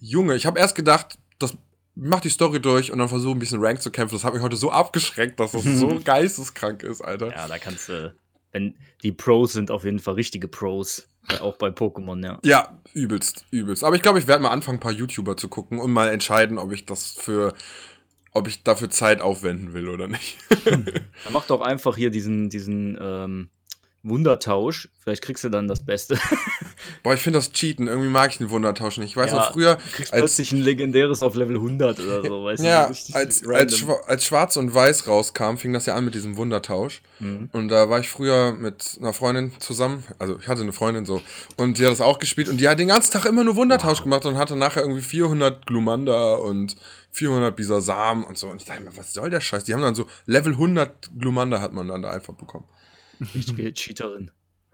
Junge, 0.00 0.34
ich 0.34 0.44
habe 0.44 0.58
erst 0.58 0.74
gedacht, 0.74 1.18
das 1.38 1.56
mach 1.94 2.20
die 2.20 2.30
Story 2.30 2.60
durch 2.60 2.92
und 2.92 2.98
dann 2.98 3.08
versuche 3.08 3.36
ein 3.36 3.38
bisschen 3.38 3.60
Rank 3.60 3.80
zu 3.80 3.90
kämpfen. 3.90 4.14
Das 4.14 4.24
hat 4.24 4.34
mich 4.34 4.42
heute 4.42 4.56
so 4.56 4.70
abgeschreckt, 4.70 5.38
dass 5.40 5.52
das 5.52 5.64
so 5.64 6.00
geisteskrank 6.04 6.82
ist, 6.82 7.00
Alter. 7.00 7.30
ja, 7.30 7.48
da 7.48 7.58
kannst 7.58 7.88
du, 7.88 8.14
wenn 8.52 8.74
die 9.02 9.12
Pros 9.12 9.52
sind 9.52 9.70
auf 9.70 9.84
jeden 9.84 9.98
Fall 9.98 10.14
richtige 10.14 10.48
Pros, 10.48 11.08
äh, 11.28 11.38
auch 11.38 11.56
bei 11.56 11.68
Pokémon, 11.68 12.22
ja. 12.24 12.38
Ja, 12.44 12.78
übelst, 12.92 13.46
übelst. 13.50 13.84
Aber 13.84 13.96
ich 13.96 14.02
glaube, 14.02 14.18
ich 14.18 14.26
werde 14.26 14.42
mal 14.42 14.50
anfangen, 14.50 14.78
ein 14.78 14.80
paar 14.80 14.92
YouTuber 14.92 15.36
zu 15.36 15.48
gucken 15.48 15.78
und 15.78 15.92
mal 15.92 16.10
entscheiden, 16.10 16.58
ob 16.58 16.72
ich 16.72 16.84
das 16.84 17.12
für, 17.12 17.54
ob 18.32 18.48
ich 18.48 18.62
dafür 18.62 18.90
Zeit 18.90 19.20
aufwenden 19.20 19.72
will 19.72 19.88
oder 19.88 20.08
nicht. 20.08 20.38
Dann 20.64 20.84
mach 21.32 21.46
doch 21.46 21.60
einfach 21.60 21.96
hier 21.96 22.10
diesen, 22.10 22.50
diesen 22.50 22.98
ähm, 23.00 23.48
Wundertausch. 24.04 24.88
Vielleicht 25.02 25.22
kriegst 25.22 25.44
du 25.44 25.48
dann 25.48 25.66
das 25.66 25.84
Beste. 25.84 26.18
Boah, 27.02 27.14
ich 27.14 27.20
finde 27.20 27.38
das 27.38 27.52
Cheaten. 27.52 27.88
Irgendwie 27.88 28.08
mag 28.08 28.30
ich 28.30 28.38
den 28.38 28.50
Wundertausch 28.50 28.98
nicht. 28.98 29.10
Ich 29.10 29.16
weiß 29.16 29.30
Ja, 29.30 29.36
noch 29.36 29.52
früher, 29.52 29.76
Du 29.76 29.96
kriegst 29.96 30.12
als, 30.12 30.20
plötzlich 30.20 30.52
ein 30.52 30.60
legendäres 30.60 31.22
auf 31.22 31.34
Level 31.34 31.56
100 31.56 32.00
oder 32.00 32.22
so, 32.22 32.44
weißt 32.44 32.62
ja, 32.62 32.82
du? 32.82 32.88
als, 33.14 33.46
als, 33.46 33.78
Schwa 33.78 33.96
als 34.06 34.24
Schwarz 34.24 34.56
und 34.56 34.74
Weiß 34.74 35.08
rauskam, 35.08 35.56
fing 35.56 35.72
das 35.72 35.86
ja 35.86 35.94
an 35.94 36.04
mit 36.04 36.14
diesem 36.14 36.36
Wundertausch. 36.36 37.02
Mhm. 37.18 37.48
Und 37.52 37.68
da 37.68 37.88
war 37.88 37.98
ich 38.00 38.10
früher 38.10 38.52
mit 38.52 38.98
einer 39.00 39.12
Freundin 39.14 39.52
zusammen, 39.58 40.04
also 40.18 40.38
ich 40.38 40.48
hatte 40.48 40.60
eine 40.60 40.72
Freundin 40.72 41.06
so, 41.06 41.22
und 41.56 41.78
die 41.78 41.84
hat 41.84 41.92
das 41.92 42.00
auch 42.00 42.18
gespielt 42.18 42.48
und 42.48 42.58
die 42.60 42.68
hat 42.68 42.78
den 42.78 42.88
ganzen 42.88 43.12
Tag 43.12 43.24
immer 43.24 43.44
nur 43.44 43.56
Wundertausch 43.56 44.02
gemacht 44.02 44.26
und 44.26 44.36
hatte 44.36 44.56
nachher 44.56 44.82
irgendwie 44.82 45.02
400 45.02 45.66
Glumanda 45.66 46.34
und 46.34 46.76
400 47.12 47.54
Bisasam 47.54 48.24
und 48.24 48.36
so. 48.36 48.48
Und 48.48 48.60
ich 48.60 48.66
dachte 48.66 48.82
mir, 48.82 48.96
was 48.96 49.14
soll 49.14 49.30
der 49.30 49.40
Scheiß? 49.40 49.64
Die 49.64 49.72
haben 49.72 49.82
dann 49.82 49.94
so 49.94 50.06
Level 50.26 50.52
100 50.52 51.10
Glumanda 51.18 51.60
hat 51.60 51.72
man 51.72 51.88
dann 51.88 52.02
da 52.02 52.10
einfach 52.10 52.34
bekommen. 52.34 52.64
Richtige 53.34 53.72
Cheaterin. 53.74 54.30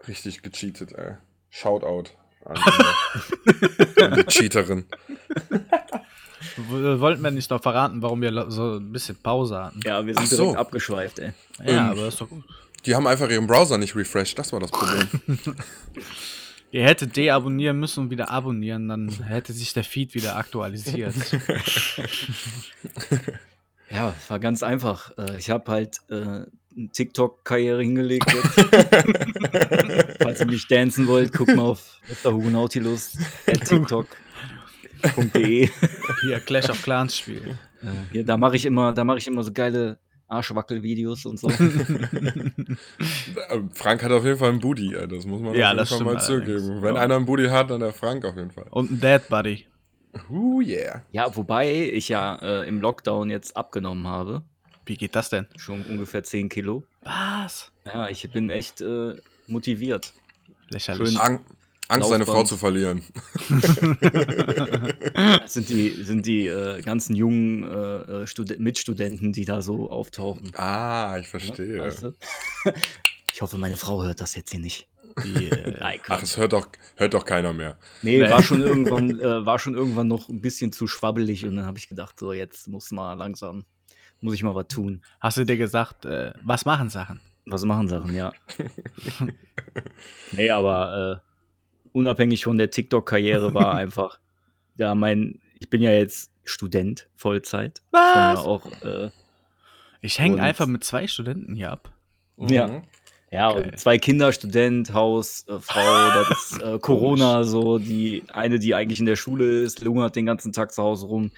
Richtig 0.08 0.42
gecheatet, 0.42 0.92
ey. 0.92 1.14
Shoutout 1.50 2.10
an, 2.44 2.56
die- 4.16 4.24
Cheaterin. 4.28 4.84
W- 6.56 7.00
Wollten 7.00 7.22
wir 7.22 7.30
nicht 7.30 7.50
noch 7.50 7.62
verraten, 7.62 8.00
warum 8.02 8.22
wir 8.22 8.50
so 8.50 8.76
ein 8.78 8.92
bisschen 8.92 9.16
Pause 9.16 9.62
hatten? 9.64 9.80
Ja, 9.84 10.04
wir 10.06 10.14
sind 10.14 10.24
Ach 10.24 10.28
so. 10.30 10.36
direkt 10.44 10.58
abgeschweift, 10.58 11.18
ey. 11.18 11.32
Ja, 11.58 11.64
Ähm, 11.64 11.78
aber 11.90 12.04
das 12.06 12.14
ist 12.14 12.20
doch 12.20 12.28
gut. 12.30 12.44
Die 12.86 12.94
haben 12.94 13.06
einfach 13.06 13.28
ihren 13.28 13.46
Browser 13.46 13.76
nicht 13.76 13.94
refreshed, 13.94 14.38
das 14.38 14.52
war 14.52 14.60
das 14.60 14.70
Problem. 14.70 15.06
Ihr 16.72 16.84
hättet 16.84 17.16
deabonnieren 17.16 17.78
müssen 17.80 18.04
und 18.04 18.10
wieder 18.10 18.30
abonnieren, 18.30 18.88
dann 18.88 19.08
hätte 19.24 19.52
sich 19.52 19.72
der 19.74 19.82
Feed 19.84 20.14
wieder 20.14 20.36
aktualisiert. 20.36 21.14
Ja, 23.92 24.14
war 24.28 24.38
ganz 24.38 24.62
einfach. 24.62 25.10
Äh, 25.18 25.36
Ich 25.38 25.50
habe 25.50 25.70
halt 25.70 25.98
äh, 26.10 26.42
TikTok-Karriere 26.92 27.82
hingelegt. 27.82 28.30
Falls 30.20 30.40
ihr 30.40 30.46
mich 30.46 30.66
dancen 30.68 31.06
wollt, 31.06 31.32
guckt 31.32 31.54
mal 31.56 31.62
auf 31.62 31.98
Dr. 32.22 32.32
Hugo 32.34 32.50
Nautilus 32.50 33.16
at 33.46 33.64
tiktok.de. 33.64 34.08
Hier 36.22 36.40
Clash 36.40 36.70
of 36.70 36.82
Clans 36.82 37.16
Spiel. 37.16 37.58
Hier, 38.12 38.24
da 38.24 38.36
mache 38.36 38.56
ich 38.56 38.66
immer, 38.66 38.92
da 38.92 39.04
mache 39.04 39.18
ich 39.18 39.26
immer 39.26 39.42
so 39.42 39.52
geile 39.52 39.98
Arschwackel-Videos 40.28 41.26
und 41.26 41.38
so. 41.38 41.50
Äh, 43.48 43.60
Frank 43.72 44.02
hat 44.04 44.12
auf 44.12 44.24
jeden 44.24 44.38
Fall 44.38 44.50
einen 44.50 44.60
Booty, 44.60 44.94
ey. 44.94 45.08
das 45.08 45.24
muss 45.26 45.40
man 45.40 45.54
Ja, 45.54 45.72
auf 45.72 45.76
jeden 45.78 46.04
Fall 46.04 46.14
mal 46.14 46.20
zugeben. 46.20 46.82
Wenn 46.82 46.94
Ja. 46.94 47.00
einer 47.02 47.16
einen 47.16 47.26
Booty 47.26 47.46
hat, 47.46 47.70
dann 47.70 47.80
der 47.80 47.92
Frank 47.92 48.24
auf 48.24 48.36
jeden 48.36 48.50
Fall. 48.50 48.66
Und 48.70 48.90
ein 48.92 49.00
Dead 49.00 49.28
Buddy. 49.28 49.66
Uh, 50.28 50.60
yeah. 50.60 51.02
Ja, 51.12 51.34
wobei 51.36 51.72
ich 51.92 52.08
ja 52.08 52.36
äh, 52.36 52.68
im 52.68 52.80
Lockdown 52.80 53.30
jetzt 53.30 53.56
abgenommen 53.56 54.06
habe. 54.06 54.42
Wie 54.90 54.96
geht 54.96 55.14
das 55.14 55.30
denn? 55.30 55.46
Schon 55.56 55.84
ungefähr 55.84 56.24
10 56.24 56.48
Kilo. 56.48 56.82
Was? 57.02 57.70
Ja, 57.84 58.08
ich 58.08 58.28
bin 58.32 58.50
echt 58.50 58.80
äh, 58.80 59.14
motiviert. 59.46 60.12
Lächerlich. 60.68 61.10
Schön. 61.10 61.20
Ang 61.20 61.44
Angst, 61.86 62.08
seine. 62.08 62.26
Frau 62.26 62.42
zu 62.42 62.56
verlieren. 62.56 63.00
Sind 65.46 65.68
die, 65.68 65.90
sind 66.02 66.26
die 66.26 66.48
äh, 66.48 66.82
ganzen 66.82 67.14
jungen 67.14 67.62
äh, 67.62 68.22
äh, 68.22 68.26
Studen 68.26 68.60
Mitstudenten, 68.64 69.32
die 69.32 69.44
da 69.44 69.62
so 69.62 69.88
auftauchen. 69.92 70.50
Ah, 70.56 71.16
ich 71.20 71.28
verstehe. 71.28 71.78
Weißt 71.78 72.02
du? 72.02 72.14
Ich 73.32 73.42
hoffe, 73.42 73.58
meine 73.58 73.76
Frau 73.76 74.02
hört 74.02 74.20
das 74.20 74.34
jetzt 74.34 74.50
hier 74.50 74.58
nicht. 74.58 74.88
Die, 75.24 75.50
äh, 75.50 75.98
Ach, 76.08 76.20
es 76.20 76.36
hört 76.36 76.52
doch, 76.52 76.66
hört 76.96 77.14
doch 77.14 77.24
keiner 77.24 77.52
mehr. 77.52 77.78
Nee, 78.02 78.18
Nee. 78.18 78.28
war 78.28 78.42
schon 78.42 78.60
irgendwann, 78.60 79.20
äh, 79.20 79.46
war 79.46 79.60
schon 79.60 79.74
irgendwann 79.76 80.08
noch 80.08 80.28
ein 80.28 80.40
bisschen 80.40 80.72
zu 80.72 80.88
schwabbelig 80.88 81.46
und 81.46 81.54
dann 81.54 81.64
habe 81.64 81.78
ich 81.78 81.88
gedacht, 81.88 82.18
so 82.18 82.32
jetzt 82.32 82.66
muss 82.66 82.90
mal 82.90 83.14
langsam, 83.14 83.64
muss 84.20 84.34
ich 84.34 84.42
mal 84.42 84.54
was 84.54 84.68
tun. 84.68 85.02
hast 85.20 85.36
du 85.38 85.44
dir 85.44 85.56
gesagt, 85.56 86.04
äh, 86.04 86.32
was 86.42 86.64
machen 86.64 86.88
Sachen? 86.88 87.20
Was 87.46 87.64
machen 87.64 87.88
Sachen, 87.88 88.14
ja. 88.14 88.32
nee, 90.32 90.50
aber 90.50 91.22
äh, 91.22 91.88
unabhängig 91.92 92.44
von 92.44 92.58
der 92.58 92.70
TikTok-Karriere 92.70 93.54
war 93.54 93.74
einfach, 93.76 94.18
ja, 94.76 94.94
mein, 94.94 95.40
ich 95.58 95.70
bin 95.70 95.82
ja 95.82 95.90
jetzt 95.90 96.30
Student, 96.44 97.08
Vollzeit. 97.16 97.82
Ich 97.86 97.90
bin 97.90 98.00
ja 98.02 98.38
auch, 98.38 98.66
äh, 98.82 99.10
Ich 100.00 100.18
hänge 100.18 100.42
einfach 100.42 100.66
mit 100.66 100.84
zwei 100.84 101.06
Studenten 101.06 101.54
hier 101.54 101.70
ab. 101.70 101.92
Mhm. 102.36 102.48
Ja, 102.48 102.82
Geil. 103.30 103.64
und 103.70 103.78
zwei 103.78 103.96
Kinder, 103.98 104.32
Student, 104.32 104.92
Haus, 104.92 105.44
äh, 105.48 105.60
Frau, 105.60 106.08
das 106.24 106.50
ist 106.52 106.62
äh, 106.62 106.78
Corona, 106.80 107.44
so 107.44 107.78
die 107.78 108.24
eine, 108.32 108.58
die 108.58 108.74
eigentlich 108.74 108.98
in 108.98 109.06
der 109.06 109.14
Schule 109.16 109.44
ist, 109.62 109.82
lungert 109.82 110.16
den 110.16 110.26
ganzen 110.26 110.52
Tag 110.52 110.72
zu 110.72 110.82
Hause 110.82 111.06
rum, 111.06 111.30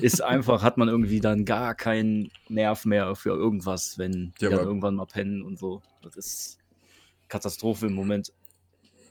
ist 0.00 0.20
einfach, 0.24 0.62
hat 0.62 0.78
man 0.78 0.88
irgendwie 0.88 1.20
dann 1.20 1.44
gar 1.44 1.74
keinen 1.74 2.30
Nerv 2.48 2.86
mehr 2.86 3.14
für 3.16 3.30
irgendwas, 3.30 3.98
wenn 3.98 4.32
die 4.40 4.44
Ja, 4.44 4.50
dann 4.50 4.60
aber- 4.60 4.68
irgendwann 4.68 4.94
mal 4.94 5.06
pennen 5.06 5.42
und 5.42 5.58
so. 5.58 5.82
Das 6.02 6.16
ist 6.16 6.58
Katastrophe 7.28 7.86
im 7.86 7.94
Moment. 7.94 8.32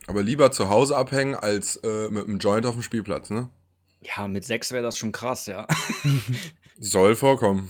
Aber 0.08 0.24
lieber 0.24 0.52
zu 0.52 0.70
Hause 0.70 0.98
abhängen 0.98 1.36
als 1.36 1.76
äh, 1.78 2.10
mit 2.10 2.28
einem 2.28 2.40
Joint 2.40 2.66
auf 2.66 2.74
dem 2.74 2.82
Spielplatz, 2.84 3.30
ne? 3.30 3.50
Ja, 4.02 4.28
mit 4.28 4.46
sechs 4.46 4.72
wäre 4.72 4.84
das 4.84 4.98
schon 4.98 5.12
krass, 5.12 5.46
ja. 5.48 5.68
Soll 6.80 7.16
vorkommen. 7.16 7.70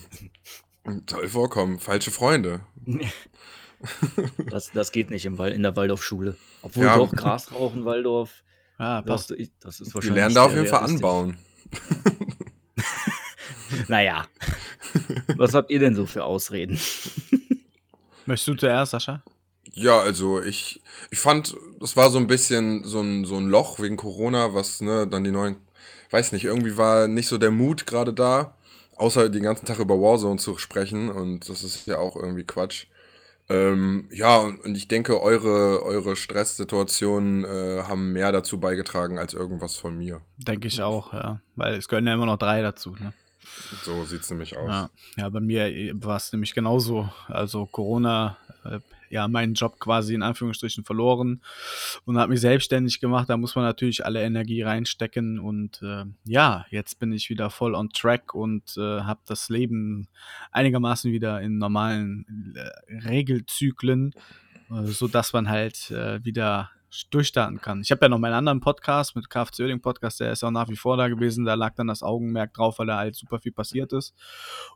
Soll 1.09 1.27
vorkommen. 1.29 1.79
Falsche 1.79 2.11
Freunde. 2.11 2.61
Das, 4.49 4.71
das 4.71 4.91
geht 4.91 5.09
nicht 5.09 5.25
im 5.25 5.37
Wald, 5.37 5.53
in 5.55 5.63
der 5.63 5.75
Waldorfschule. 5.75 6.35
Obwohl 6.61 6.85
Ja. 6.85 6.97
doch 6.97 7.11
Gras 7.11 7.51
rauchen, 7.51 7.85
Waldorf. 7.85 8.43
Ja, 8.79 9.01
passt. 9.01 9.31
Das, 9.31 9.37
ich- 9.37 9.51
das 9.59 9.79
ist 9.79 9.87
Wir 9.89 9.93
wahrscheinlich 9.95 10.15
lernen 10.19 10.35
da 10.35 10.43
auf 10.45 10.53
jeden 10.53 10.67
Fall 10.67 10.83
anbauen. 10.83 11.37
Naja. 13.87 14.25
Was 15.37 15.53
habt 15.53 15.71
ihr 15.71 15.79
denn 15.79 15.95
so 15.95 16.05
für 16.05 16.23
Ausreden? 16.23 16.79
Möchtest 18.25 18.47
du 18.47 18.55
zuerst, 18.55 18.91
Sascha? 18.91 19.23
Ja, 19.73 19.99
also 19.99 20.41
ich, 20.41 20.81
ich 21.11 21.19
fand, 21.19 21.55
das 21.79 21.97
war 21.97 22.09
so 22.09 22.17
ein 22.17 22.27
bisschen 22.27 22.83
so 22.85 23.01
ein, 23.01 23.25
so 23.25 23.35
ein 23.37 23.47
Loch 23.49 23.79
wegen 23.79 23.97
Corona, 23.97 24.53
was, 24.53 24.81
ne, 24.81 25.05
dann 25.07 25.23
die 25.23 25.31
neuen, 25.31 25.57
weiß 26.11 26.31
nicht, 26.31 26.45
irgendwie 26.45 26.77
war 26.77 27.07
nicht 27.07 27.27
so 27.27 27.37
der 27.37 27.51
Mut 27.51 27.85
gerade 27.85 28.13
da, 28.13 28.55
außer 28.95 29.27
den 29.29 29.43
ganzen 29.43 29.65
Tag 29.65 29.79
über 29.79 29.95
Warzone 29.99 30.37
zu 30.39 30.57
sprechen 30.57 31.09
und 31.09 31.49
das 31.49 31.63
ist 31.63 31.85
ja 31.87 31.97
auch 31.97 32.15
irgendwie 32.15 32.45
Quatsch. 32.45 32.85
Ähm, 33.47 34.09
ja, 34.11 34.37
und, 34.37 34.59
und 34.61 34.75
ich 34.75 34.87
denke, 34.87 35.21
eure, 35.21 35.83
eure 35.83 36.15
Stresssituationen 36.15 37.43
äh, 37.45 37.83
haben 37.83 38.11
mehr 38.11 38.31
dazu 38.31 38.59
beigetragen 38.59 39.19
als 39.19 39.33
irgendwas 39.33 39.75
von 39.75 39.97
mir. 39.97 40.21
Denke 40.37 40.67
ich 40.67 40.81
auch, 40.81 41.13
ja. 41.13 41.41
Weil 41.55 41.75
es 41.75 41.87
gehören 41.87 42.07
ja 42.07 42.15
immer 42.15 42.25
noch 42.25 42.37
drei 42.37 42.61
dazu, 42.61 42.95
ne? 42.99 43.13
So 43.83 44.03
sieht's 44.05 44.29
nämlich 44.31 44.57
aus. 44.57 44.67
Ja, 44.67 44.89
ja 45.17 45.29
bei 45.29 45.39
mir 45.39 45.93
war 46.03 46.17
es 46.17 46.31
nämlich 46.31 46.55
genauso. 46.55 47.09
Also 47.27 47.67
Corona, 47.67 48.37
äh, 48.63 48.79
ja, 49.09 49.27
meinen 49.27 49.53
Job 49.53 49.79
quasi 49.79 50.13
in 50.13 50.23
Anführungsstrichen 50.23 50.83
verloren 50.83 51.41
und 52.05 52.17
habe 52.17 52.31
mich 52.31 52.41
selbstständig 52.41 52.99
gemacht. 52.99 53.29
Da 53.29 53.37
muss 53.37 53.55
man 53.55 53.65
natürlich 53.65 54.05
alle 54.05 54.23
Energie 54.23 54.61
reinstecken 54.61 55.39
und 55.39 55.81
äh, 55.81 56.05
ja, 56.25 56.65
jetzt 56.69 56.99
bin 56.99 57.11
ich 57.11 57.29
wieder 57.29 57.49
voll 57.49 57.75
on 57.75 57.89
track 57.89 58.33
und 58.33 58.77
äh, 58.77 59.01
habe 59.01 59.21
das 59.25 59.49
Leben 59.49 60.07
einigermaßen 60.51 61.11
wieder 61.11 61.41
in 61.41 61.57
normalen 61.57 62.55
äh, 62.55 63.07
Regelzyklen, 63.07 64.13
äh, 64.71 64.83
so 64.85 65.07
dass 65.07 65.33
man 65.33 65.49
halt 65.49 65.91
äh, 65.91 66.23
wieder 66.23 66.69
durchstarten 67.09 67.61
kann. 67.61 67.81
Ich 67.81 67.91
habe 67.91 68.05
ja 68.05 68.09
noch 68.09 68.19
meinen 68.19 68.33
anderen 68.33 68.59
Podcast 68.59 69.15
mit 69.15 69.29
KFC 69.29 69.61
Oerding 69.61 69.81
Podcast, 69.81 70.19
der 70.19 70.31
ist 70.31 70.43
auch 70.43 70.51
nach 70.51 70.69
wie 70.69 70.75
vor 70.75 70.97
da 70.97 71.07
gewesen. 71.07 71.45
Da 71.45 71.53
lag 71.55 71.75
dann 71.75 71.87
das 71.87 72.03
Augenmerk 72.03 72.53
drauf, 72.53 72.79
weil 72.79 72.87
da 72.87 72.97
halt 72.97 73.15
super 73.15 73.39
viel 73.39 73.51
passiert 73.51 73.93
ist. 73.93 74.13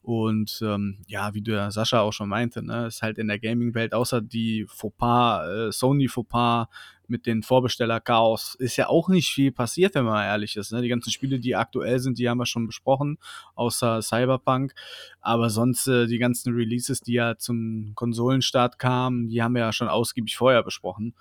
Und 0.01 0.59
ähm, 0.63 0.99
ja, 1.07 1.33
wie 1.33 1.41
der 1.41 1.71
Sascha 1.71 2.01
auch 2.01 2.13
schon 2.13 2.29
meinte, 2.29 2.63
ne, 2.63 2.88
ist 2.88 3.01
halt 3.01 3.17
in 3.17 3.27
der 3.27 3.39
Gaming-Welt, 3.39 3.93
außer 3.93 4.21
die 4.21 4.65
Fauxpas, 4.67 5.47
äh, 5.47 5.71
Sony 5.71 6.07
Fauxpas 6.07 6.67
mit 7.10 7.25
den 7.25 7.44
Vorbesteller-Chaos, 7.44 8.56
ist 8.56 8.78
ja 8.78 8.88
auch 8.88 9.10
nicht 9.10 9.30
viel 9.30 9.51
passiert, 9.51 9.96
wenn 9.96 10.06
man 10.06 10.24
ehrlich 10.24 10.56
ist. 10.56 10.72
Ne? 10.72 10.82
Die 10.82 10.89
ganzen 10.89 11.12
Spiele, 11.12 11.39
die 11.39 11.56
aktuell 11.56 12.00
sind, 12.00 12.20
die 12.20 12.30
haben 12.30 12.38
wir 12.38 12.46
schon 12.46 12.68
besprochen, 12.68 13.18
außer 13.56 14.01
Cyberpunk. 14.01 14.74
Aber 15.22 15.50
sonst 15.50 15.88
äh, 15.88 16.08
die 16.08 16.18
ganzen 16.18 16.54
Releases, 16.54 17.01
die 17.01 17.13
ja 17.13 17.38
zum 17.38 17.92
Konsolenstart 17.96 18.80
kamen, 18.80 19.28
die 19.28 19.42
haben 19.42 19.54
wir 19.54 19.62
ja 19.62 19.74
schon 19.74 19.89
ausgiebig 19.89 20.38
vorher 20.38 20.63
besprochen. 20.63 21.13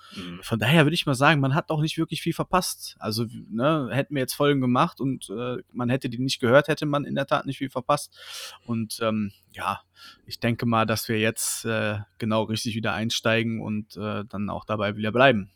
Von 0.42 0.58
daher 0.58 0.84
würde 0.84 0.94
ich 0.94 1.06
mal 1.06 1.14
sagen, 1.14 1.40
man 1.40 1.54
hat 1.54 1.70
auch 1.70 1.80
nicht 1.80 1.98
wirklich 1.98 2.22
viel 2.22 2.32
verpasst. 2.32 2.96
Also, 2.98 3.26
ne, 3.50 3.88
hätten 3.90 4.14
wir 4.14 4.20
jetzt 4.20 4.34
Folgen 4.34 4.60
gemacht 4.60 5.00
und 5.00 5.28
äh, 5.30 5.56
man 5.72 5.90
hätte 5.90 6.08
die 6.08 6.18
nicht 6.18 6.40
gehört, 6.40 6.68
hätte 6.68 6.86
man 6.86 7.04
in 7.04 7.14
der 7.14 7.26
Tat 7.26 7.46
nicht 7.46 7.58
viel 7.58 7.70
verpasst. 7.70 8.16
Und 8.66 8.98
ähm, 9.02 9.32
ja, 9.52 9.80
ich 10.26 10.40
denke 10.40 10.66
mal, 10.66 10.86
dass 10.86 11.08
wir 11.08 11.18
jetzt 11.18 11.64
äh, 11.64 11.98
genau 12.18 12.44
richtig 12.44 12.74
wieder 12.74 12.92
einsteigen 12.92 13.60
und 13.60 13.96
äh, 13.96 14.24
dann 14.28 14.50
auch 14.50 14.64
dabei 14.64 14.96
wieder 14.96 15.12
bleiben. 15.12 15.50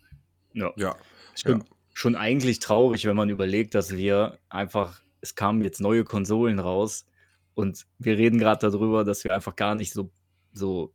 Ja. 0.54 0.72
Ja, 0.76 0.96
Schon, 1.34 1.58
Ja. 1.60 1.64
schon 1.94 2.16
eigentlich 2.16 2.58
traurig, 2.60 3.04
wenn 3.06 3.16
man 3.16 3.28
überlegt, 3.30 3.74
dass 3.74 3.96
wir 3.96 4.38
einfach, 4.48 5.00
es 5.20 5.34
kamen 5.34 5.62
jetzt 5.62 5.80
neue 5.80 6.04
Konsolen 6.04 6.58
raus 6.58 7.06
und 7.54 7.86
wir 7.98 8.16
reden 8.18 8.38
gerade 8.38 8.70
darüber, 8.70 9.04
dass 9.04 9.24
wir 9.24 9.34
einfach 9.34 9.56
gar 9.56 9.74
nicht 9.74 9.92
so, 9.92 10.10
so, 10.52 10.92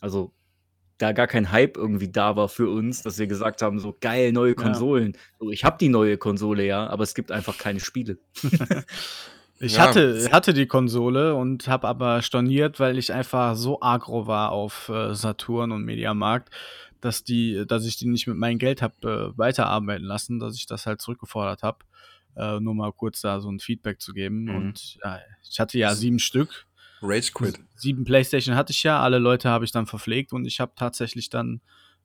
also 0.00 0.32
da 0.98 1.12
gar 1.12 1.26
kein 1.26 1.50
Hype 1.50 1.78
irgendwie 1.78 2.10
da 2.12 2.36
war 2.36 2.48
für 2.50 2.68
uns, 2.68 3.02
dass 3.02 3.18
wir 3.18 3.26
gesagt 3.26 3.62
haben, 3.62 3.78
so 3.78 3.96
geil, 4.00 4.32
neue 4.32 4.54
Konsolen. 4.54 5.16
So, 5.38 5.50
ich 5.50 5.64
habe 5.64 5.78
die 5.78 5.88
neue 5.88 6.18
Konsole, 6.18 6.66
ja, 6.66 6.86
aber 6.88 7.04
es 7.04 7.14
gibt 7.14 7.32
einfach 7.32 7.56
keine 7.56 7.80
Spiele. 7.80 8.18
Ich 9.62 9.76
Ja. 9.76 9.82
hatte, 9.82 10.30
hatte 10.32 10.54
die 10.54 10.66
Konsole 10.66 11.34
und 11.34 11.68
habe 11.68 11.86
aber 11.86 12.22
storniert, 12.22 12.80
weil 12.80 12.96
ich 12.96 13.12
einfach 13.12 13.56
so 13.56 13.82
agro 13.82 14.26
war 14.26 14.52
auf 14.52 14.88
äh, 14.88 15.14
Saturn 15.14 15.70
und 15.72 15.84
Mediamarkt, 15.84 16.48
dass 17.00 17.24
die, 17.24 17.64
dass 17.66 17.86
ich 17.86 17.96
die 17.96 18.08
nicht 18.08 18.26
mit 18.26 18.36
meinem 18.36 18.58
Geld 18.58 18.82
habe 18.82 19.32
äh, 19.34 19.38
weiterarbeiten 19.38 20.04
lassen, 20.04 20.38
dass 20.38 20.56
ich 20.56 20.66
das 20.66 20.86
halt 20.86 21.00
zurückgefordert 21.00 21.62
habe. 21.62 21.78
Äh, 22.36 22.60
nur 22.60 22.74
mal 22.74 22.92
kurz 22.92 23.20
da 23.20 23.40
so 23.40 23.50
ein 23.50 23.58
Feedback 23.60 24.00
zu 24.00 24.12
geben. 24.12 24.44
Mhm. 24.44 24.54
Und 24.54 24.98
ja, 25.02 25.18
ich 25.48 25.58
hatte 25.58 25.78
ja 25.78 25.94
sieben 25.94 26.18
Stück. 26.18 26.66
Rage 27.02 27.32
Quit. 27.32 27.58
Sieben 27.76 28.04
Playstation 28.04 28.54
hatte 28.54 28.72
ich 28.72 28.82
ja, 28.82 29.00
alle 29.00 29.18
Leute 29.18 29.48
habe 29.48 29.64
ich 29.64 29.72
dann 29.72 29.86
verpflegt 29.86 30.32
und 30.32 30.44
ich 30.44 30.60
habe 30.60 30.72
tatsächlich 30.76 31.30
dann 31.30 31.60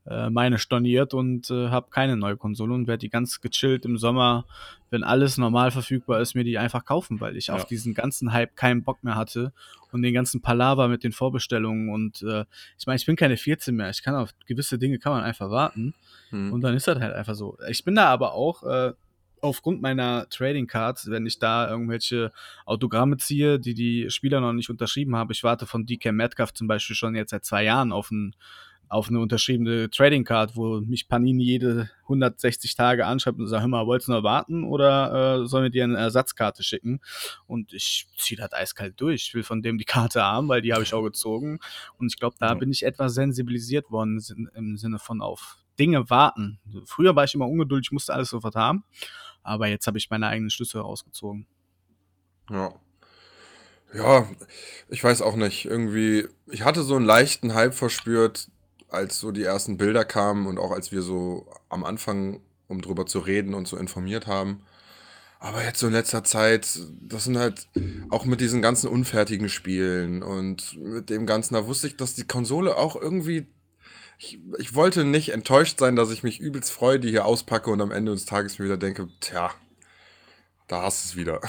äh, 0.07 0.29
meine 0.29 0.57
storniert 0.59 1.13
und 1.13 1.49
äh, 1.49 1.69
habe 1.69 1.89
keine 1.89 2.15
neue 2.17 2.37
Konsole 2.37 2.73
und 2.73 2.87
werde 2.87 2.99
die 2.99 3.09
ganz 3.09 3.41
gechillt 3.41 3.85
im 3.85 3.97
Sommer, 3.97 4.45
wenn 4.91 5.03
alles 5.03 5.37
normal 5.37 5.71
verfügbar 5.71 6.21
ist, 6.21 6.35
mir 6.35 6.43
die 6.43 6.57
einfach 6.57 6.85
kaufen, 6.85 7.19
weil 7.19 7.35
ich 7.37 7.47
Ja. 7.47 7.55
auf 7.55 7.65
diesen 7.65 7.93
ganzen 7.93 8.31
Hype 8.33 8.55
keinen 8.55 8.83
Bock 8.83 9.03
mehr 9.03 9.15
hatte 9.15 9.51
und 9.91 10.01
den 10.03 10.13
ganzen 10.13 10.41
Palaver 10.41 10.87
mit 10.87 11.03
den 11.03 11.11
Vorbestellungen 11.11 11.89
und 11.89 12.21
äh, 12.21 12.45
ich 12.77 12.85
meine, 12.85 12.97
ich 12.97 13.05
bin 13.05 13.15
keine 13.15 13.37
14 13.37 13.75
mehr, 13.75 13.89
ich 13.89 14.03
kann 14.03 14.15
auf 14.15 14.31
gewisse 14.45 14.77
Dinge 14.77 14.99
kann 14.99 15.11
man 15.13 15.23
einfach 15.23 15.49
warten 15.49 15.93
Hm. 16.29 16.53
und 16.53 16.61
dann 16.61 16.75
ist 16.75 16.87
das 16.87 16.99
halt 16.99 17.13
einfach 17.13 17.35
so. 17.35 17.57
Ich 17.69 17.83
bin 17.83 17.95
da 17.95 18.05
aber 18.05 18.33
auch 18.33 18.63
äh, 18.63 18.93
aufgrund 19.41 19.81
meiner 19.81 20.27
Trading 20.29 20.65
Cards, 20.65 21.09
wenn 21.11 21.25
ich 21.27 21.37
da 21.39 21.69
irgendwelche 21.69 22.31
Autogramme 22.65 23.17
ziehe, 23.17 23.59
die 23.59 23.73
die 23.75 24.09
Spieler 24.09 24.39
noch 24.41 24.53
nicht 24.53 24.69
unterschrieben 24.71 25.15
haben. 25.15 25.29
Ich 25.31 25.43
warte 25.43 25.67
von 25.67 25.85
DK 25.85 26.11
Metcalf 26.11 26.51
zum 26.53 26.67
Beispiel 26.67 26.95
schon 26.95 27.13
jetzt 27.15 27.29
seit 27.29 27.45
zwei 27.45 27.63
Jahren 27.63 27.91
auf, 27.91 28.09
ein, 28.09 28.33
auf 28.89 29.09
eine 29.09 29.19
unterschriebene 29.19 29.89
Trading 29.89 30.23
Card, 30.23 30.55
wo 30.55 30.79
mich 30.81 31.07
Panini 31.07 31.43
jede 31.43 31.89
160 32.03 32.75
Tage 32.75 33.05
anschreibt 33.05 33.39
und 33.39 33.47
sagt, 33.47 33.61
hör 33.61 33.67
mal, 33.67 33.85
wolltest 33.87 34.07
du 34.09 34.13
noch 34.13 34.23
warten 34.23 34.63
oder 34.63 35.41
äh, 35.43 35.47
sollen 35.47 35.63
wir 35.63 35.69
dir 35.69 35.83
eine 35.83 35.97
Ersatzkarte 35.97 36.63
schicken? 36.63 36.99
Und 37.47 37.73
ich 37.73 38.07
ziehe 38.17 38.39
das 38.39 38.53
eiskalt 38.53 38.99
durch. 39.01 39.27
Ich 39.27 39.33
will 39.33 39.43
von 39.43 39.61
dem 39.61 39.77
die 39.77 39.85
Karte 39.85 40.23
haben, 40.23 40.47
weil 40.47 40.61
die 40.61 40.73
habe 40.73 40.83
ich 40.83 40.93
auch 40.93 41.03
gezogen. 41.03 41.59
Und 41.97 42.07
ich 42.13 42.19
glaube, 42.19 42.35
da 42.39 42.49
Ja. 42.49 42.53
bin 42.53 42.71
ich 42.71 42.83
etwas 42.83 43.13
sensibilisiert 43.15 43.89
worden 43.91 44.21
im 44.55 44.77
Sinne 44.77 44.99
von 44.99 45.21
auf 45.21 45.57
Dinge 45.79 46.09
warten. 46.09 46.59
Früher 46.85 47.15
war 47.15 47.23
ich 47.25 47.33
immer 47.33 47.47
ungeduldig, 47.47 47.91
musste 47.91 48.13
alles 48.13 48.29
sofort 48.29 48.55
haben. 48.55 48.83
Aber 49.43 49.67
jetzt 49.67 49.87
habe 49.87 49.97
ich 49.97 50.09
meine 50.09 50.27
eigenen 50.27 50.49
Schlüsse 50.49 50.79
rausgezogen. 50.79 51.47
Ja. 52.49 52.73
Ja, 53.93 54.27
ich 54.89 55.03
weiß 55.03 55.21
auch 55.21 55.35
nicht. 55.35 55.65
Irgendwie, 55.65 56.27
ich 56.47 56.63
hatte 56.63 56.83
so 56.83 56.95
einen 56.95 57.05
leichten 57.05 57.53
Hype 57.53 57.73
verspürt, 57.73 58.49
als 58.89 59.19
so 59.19 59.31
die 59.31 59.43
ersten 59.43 59.77
Bilder 59.77 60.05
kamen 60.05 60.47
und 60.47 60.57
auch 60.57 60.71
als 60.71 60.91
wir 60.91 61.01
so 61.01 61.47
am 61.69 61.83
Anfang, 61.83 62.41
um 62.67 62.81
drüber 62.81 63.05
zu 63.05 63.19
reden 63.19 63.53
und 63.53 63.67
so 63.67 63.77
informiert 63.77 64.27
haben. 64.27 64.61
Aber 65.39 65.63
jetzt 65.63 65.79
so 65.79 65.87
in 65.87 65.93
letzter 65.93 66.23
Zeit, 66.23 66.79
das 67.01 67.25
sind 67.25 67.37
halt 67.37 67.67
auch 68.09 68.25
mit 68.25 68.41
diesen 68.41 68.61
ganzen 68.61 68.87
unfertigen 68.87 69.49
Spielen 69.49 70.23
und 70.23 70.77
mit 70.81 71.09
dem 71.09 71.25
Ganzen, 71.25 71.53
da 71.53 71.67
wusste 71.67 71.87
ich, 71.87 71.97
dass 71.97 72.15
die 72.15 72.25
Konsole 72.25 72.77
auch 72.77 72.95
irgendwie. 72.95 73.45
Ich, 74.17 74.39
ich 74.57 74.73
wollte 74.73 75.03
nicht 75.03 75.33
enttäuscht 75.33 75.77
sein, 75.77 75.97
dass 75.97 76.09
ich 76.09 76.23
mich 76.23 76.39
übelst 76.39 76.71
freue, 76.71 76.99
die 76.99 77.09
hier 77.09 77.25
auspacke 77.25 77.69
und 77.69 77.81
am 77.81 77.91
Ende 77.91 78.13
des 78.13 78.25
Tages 78.25 78.57
mir 78.57 78.65
wieder 78.65 78.77
denke, 78.77 79.09
tja, 79.19 79.51
da 80.67 80.81
hast 80.81 81.03
du 81.03 81.09
es 81.09 81.15
wieder. 81.15 81.41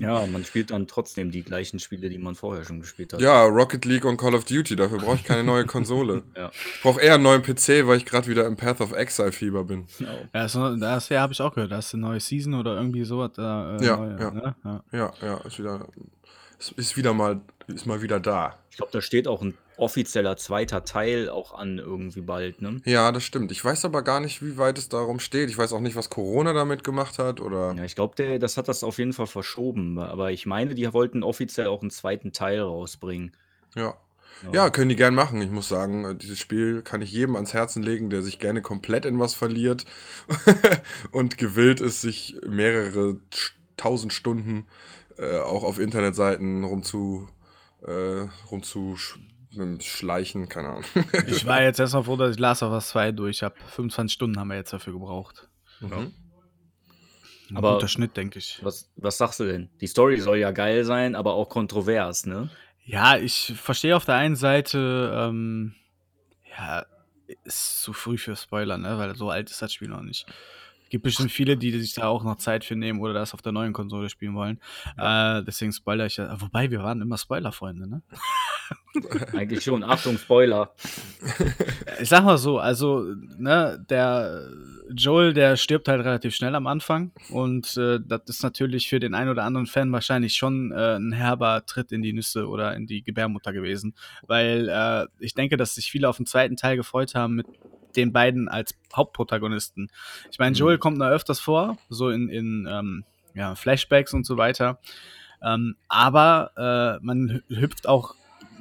Ja, 0.00 0.26
man 0.26 0.44
spielt 0.44 0.70
dann 0.70 0.88
trotzdem 0.88 1.30
die 1.30 1.42
gleichen 1.42 1.78
Spiele, 1.78 2.10
die 2.10 2.18
man 2.18 2.34
vorher 2.34 2.64
schon 2.64 2.80
gespielt 2.80 3.12
hat. 3.12 3.20
Ja, 3.20 3.44
Rocket 3.44 3.84
League 3.84 4.04
und 4.04 4.16
Call 4.16 4.34
of 4.34 4.44
Duty, 4.44 4.74
dafür 4.74 4.98
brauche 4.98 5.16
ich 5.16 5.24
keine 5.24 5.44
neue 5.44 5.64
Konsole. 5.64 6.22
Ja. 6.36 6.50
Ich 6.52 6.82
brauche 6.82 7.00
eher 7.00 7.14
einen 7.14 7.22
neuen 7.24 7.42
PC, 7.42 7.86
weil 7.86 7.98
ich 7.98 8.06
gerade 8.06 8.26
wieder 8.26 8.46
im 8.46 8.56
Path 8.56 8.80
of 8.80 8.92
Exile 8.92 9.32
Fieber 9.32 9.64
bin. 9.64 9.86
Ja, 10.34 10.48
so, 10.48 10.74
das 10.76 11.08
ja, 11.08 11.20
habe 11.20 11.32
ich 11.32 11.40
auch 11.40 11.54
gehört. 11.54 11.70
Da 11.70 11.78
ist 11.78 11.92
eine 11.94 12.02
neue 12.02 12.20
Season 12.20 12.54
oder 12.54 12.74
irgendwie 12.76 13.04
sowas. 13.04 13.32
Äh, 13.36 13.84
Ja, 13.84 13.96
neue, 13.96 14.18
ja. 14.18 14.30
Ne? 14.30 14.54
ja. 14.64 14.84
Ja, 14.92 15.12
ja, 15.20 15.36
ist 15.38 15.58
wieder, 15.58 15.86
ist, 16.70 16.96
wieder 16.96 17.12
mal, 17.12 17.40
ist 17.66 17.86
mal 17.86 18.02
wieder 18.02 18.20
da. 18.20 18.58
Ich 18.70 18.76
glaube, 18.76 18.92
da 18.92 19.00
steht 19.00 19.26
auch 19.28 19.42
ein 19.42 19.54
offizieller 19.76 20.36
zweiter 20.36 20.84
Teil 20.84 21.28
auch 21.28 21.54
an 21.54 21.78
irgendwie 21.78 22.20
bald, 22.20 22.62
ne? 22.62 22.80
Ja, 22.84 23.10
das 23.10 23.24
stimmt. 23.24 23.50
Ich 23.52 23.64
weiß 23.64 23.84
aber 23.84 24.02
gar 24.02 24.20
nicht, 24.20 24.42
wie 24.42 24.56
weit 24.56 24.78
es 24.78 24.88
darum 24.88 25.18
steht. 25.18 25.50
Ich 25.50 25.58
weiß 25.58 25.72
auch 25.72 25.80
nicht, 25.80 25.96
was 25.96 26.10
Corona 26.10 26.52
damit 26.52 26.84
gemacht 26.84 27.18
hat 27.18 27.40
oder. 27.40 27.74
Ja, 27.74 27.84
ich 27.84 27.94
glaube, 27.94 28.38
das 28.38 28.56
hat 28.56 28.68
das 28.68 28.84
auf 28.84 28.98
jeden 28.98 29.12
Fall 29.12 29.26
verschoben. 29.26 29.98
Aber 29.98 30.30
ich 30.30 30.46
meine, 30.46 30.74
die 30.74 30.90
wollten 30.92 31.22
offiziell 31.22 31.66
auch 31.66 31.80
einen 31.80 31.90
zweiten 31.90 32.32
Teil 32.32 32.60
rausbringen. 32.60 33.32
Ja. 33.74 33.96
Ja, 34.52 34.70
können 34.70 34.88
die 34.88 34.96
gern 34.96 35.14
machen. 35.14 35.40
Ich 35.40 35.50
muss 35.50 35.68
sagen, 35.68 36.04
äh, 36.04 36.14
dieses 36.16 36.38
Spiel 36.38 36.82
kann 36.82 37.00
ich 37.00 37.12
jedem 37.12 37.36
ans 37.36 37.54
Herzen 37.54 37.82
legen, 37.82 38.10
der 38.10 38.22
sich 38.22 38.40
gerne 38.40 38.60
komplett 38.60 39.04
in 39.04 39.20
was 39.20 39.34
verliert 39.34 39.84
und 41.12 41.38
gewillt 41.38 41.80
ist, 41.80 42.00
sich 42.00 42.36
mehrere 42.44 43.18
tausend 43.76 44.12
Stunden 44.12 44.60
äh, 44.60 44.62
auch 45.40 45.64
auf 45.64 45.78
Internetseiten 45.78 46.64
rumzu, 46.64 47.28
äh, 47.86 48.26
rumzuschleichen, 48.50 50.48
keine 50.48 50.68
Ahnung. 50.68 50.84
Ich 51.26 51.46
war 51.46 51.62
jetzt 51.62 51.80
erstmal 51.80 52.04
froh, 52.04 52.16
dass 52.16 52.32
ich 52.34 52.38
Last 52.38 52.62
of 52.62 52.72
Us 52.72 52.88
2 52.88 53.12
durch 53.12 53.42
habe. 53.42 53.54
25 53.68 54.12
Stunden 54.14 54.38
haben 54.38 54.48
wir 54.48 54.56
jetzt 54.56 54.72
dafür 54.72 54.92
gebraucht. 54.92 55.48
Mhm. 55.80 56.12
Ein 57.50 57.56
Aber- 57.56 57.74
guter 57.74 57.88
Schnitt, 57.88 58.16
denke 58.16 58.38
ich. 58.38 58.60
Was, 58.62 58.90
was 58.96 59.18
sagst 59.18 59.40
du 59.40 59.44
denn? 59.44 59.68
Die 59.80 59.86
Story 59.86 60.18
soll 60.20 60.38
ja 60.38 60.52
geil 60.52 60.84
sein, 60.84 61.14
aber 61.14 61.34
auch 61.34 61.48
kontrovers, 61.48 62.24
ne? 62.26 62.50
Ja, 62.84 63.16
ich 63.16 63.52
verstehe 63.56 63.94
auf 63.96 64.04
der 64.04 64.14
einen 64.16 64.36
Seite, 64.36 65.12
ähm, 65.14 65.74
ja, 66.58 66.84
ist 67.44 67.82
zu 67.82 67.92
früh 67.92 68.18
für 68.18 68.34
Spoiler, 68.36 68.76
ne? 68.78 68.98
Weil 68.98 69.14
so 69.16 69.30
alt 69.30 69.50
ist 69.50 69.60
das 69.62 69.72
Spiel 69.72 69.88
noch 69.88 70.02
nicht. 70.02 70.26
Gibt 70.92 71.04
bestimmt 71.04 71.32
viele, 71.32 71.56
die 71.56 71.70
sich 71.80 71.94
da 71.94 72.08
auch 72.08 72.22
noch 72.22 72.36
Zeit 72.36 72.66
für 72.66 72.76
nehmen 72.76 73.00
oder 73.00 73.14
das 73.14 73.32
auf 73.32 73.40
der 73.40 73.52
neuen 73.52 73.72
Konsole 73.72 74.10
spielen 74.10 74.34
wollen. 74.34 74.60
Ja. 74.98 75.38
Äh, 75.38 75.42
deswegen 75.42 75.72
spoiler 75.72 76.04
ich 76.04 76.18
ja. 76.18 76.38
Wobei, 76.38 76.70
wir 76.70 76.82
waren 76.82 77.00
immer 77.00 77.16
Spoiler-Freunde, 77.16 77.88
ne? 77.88 78.02
Eigentlich 79.32 79.64
schon. 79.64 79.84
Achtung, 79.84 80.18
Spoiler. 80.18 80.74
Ich 81.98 82.10
sag 82.10 82.24
mal 82.24 82.36
so, 82.36 82.58
also, 82.58 83.06
ne, 83.38 83.82
der 83.88 84.50
Joel, 84.94 85.32
der 85.32 85.56
stirbt 85.56 85.88
halt 85.88 86.04
relativ 86.04 86.34
schnell 86.34 86.54
am 86.54 86.66
Anfang 86.66 87.12
und 87.30 87.74
äh, 87.78 87.98
das 88.06 88.24
ist 88.26 88.42
natürlich 88.42 88.86
für 88.86 89.00
den 89.00 89.14
einen 89.14 89.30
oder 89.30 89.44
anderen 89.44 89.66
Fan 89.66 89.92
wahrscheinlich 89.92 90.34
schon 90.34 90.72
äh, 90.72 90.96
ein 90.96 91.12
herber 91.12 91.64
Tritt 91.64 91.90
in 91.92 92.02
die 92.02 92.12
Nüsse 92.12 92.46
oder 92.48 92.76
in 92.76 92.86
die 92.86 93.02
Gebärmutter 93.02 93.54
gewesen, 93.54 93.94
weil 94.26 94.68
äh, 94.68 95.06
ich 95.20 95.32
denke, 95.32 95.56
dass 95.56 95.74
sich 95.74 95.90
viele 95.90 96.10
auf 96.10 96.18
den 96.18 96.26
zweiten 96.26 96.56
Teil 96.56 96.76
gefreut 96.76 97.14
haben 97.14 97.36
mit 97.36 97.46
den 97.96 98.12
beiden 98.12 98.48
als 98.48 98.74
Hauptprotagonisten. 98.94 99.90
Ich 100.30 100.38
meine, 100.38 100.56
Joel 100.56 100.76
mhm. 100.76 100.80
kommt 100.80 100.98
noch 100.98 101.06
öfters 101.06 101.40
vor, 101.40 101.78
so 101.88 102.10
in, 102.10 102.28
in 102.28 102.68
ähm, 102.70 103.04
ja, 103.34 103.54
Flashbacks 103.54 104.14
und 104.14 104.26
so 104.26 104.36
weiter. 104.36 104.78
Ähm, 105.42 105.76
aber 105.88 106.52
äh, 106.56 107.04
man 107.04 107.42
hüpft 107.48 107.88
auch 107.88 108.14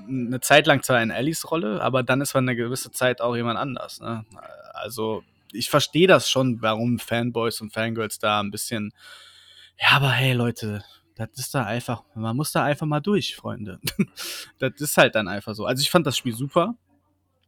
eine 0.07 0.41
Zeit 0.41 0.67
lang 0.67 0.83
zwar 0.83 1.01
in 1.01 1.11
Ellies 1.11 1.49
Rolle, 1.51 1.81
aber 1.81 2.03
dann 2.03 2.21
ist 2.21 2.33
man 2.33 2.47
eine 2.47 2.55
gewisse 2.55 2.91
Zeit 2.91 3.21
auch 3.21 3.35
jemand 3.35 3.59
anders. 3.59 3.99
Ne? 4.01 4.25
Also 4.73 5.23
ich 5.53 5.69
verstehe 5.69 6.07
das 6.07 6.29
schon, 6.29 6.61
warum 6.61 6.99
Fanboys 6.99 7.61
und 7.61 7.73
Fangirls 7.73 8.19
da 8.19 8.39
ein 8.39 8.51
bisschen. 8.51 8.93
Ja, 9.79 9.97
aber 9.97 10.11
hey 10.11 10.33
Leute, 10.33 10.83
das 11.15 11.29
ist 11.35 11.53
da 11.53 11.65
einfach, 11.65 12.03
man 12.15 12.35
muss 12.35 12.51
da 12.51 12.63
einfach 12.63 12.87
mal 12.87 12.99
durch, 12.99 13.35
Freunde. 13.35 13.79
das 14.59 14.73
ist 14.77 14.97
halt 14.97 15.15
dann 15.15 15.27
einfach 15.27 15.53
so. 15.53 15.65
Also 15.65 15.81
ich 15.81 15.91
fand 15.91 16.07
das 16.07 16.17
Spiel 16.17 16.35
super. 16.35 16.75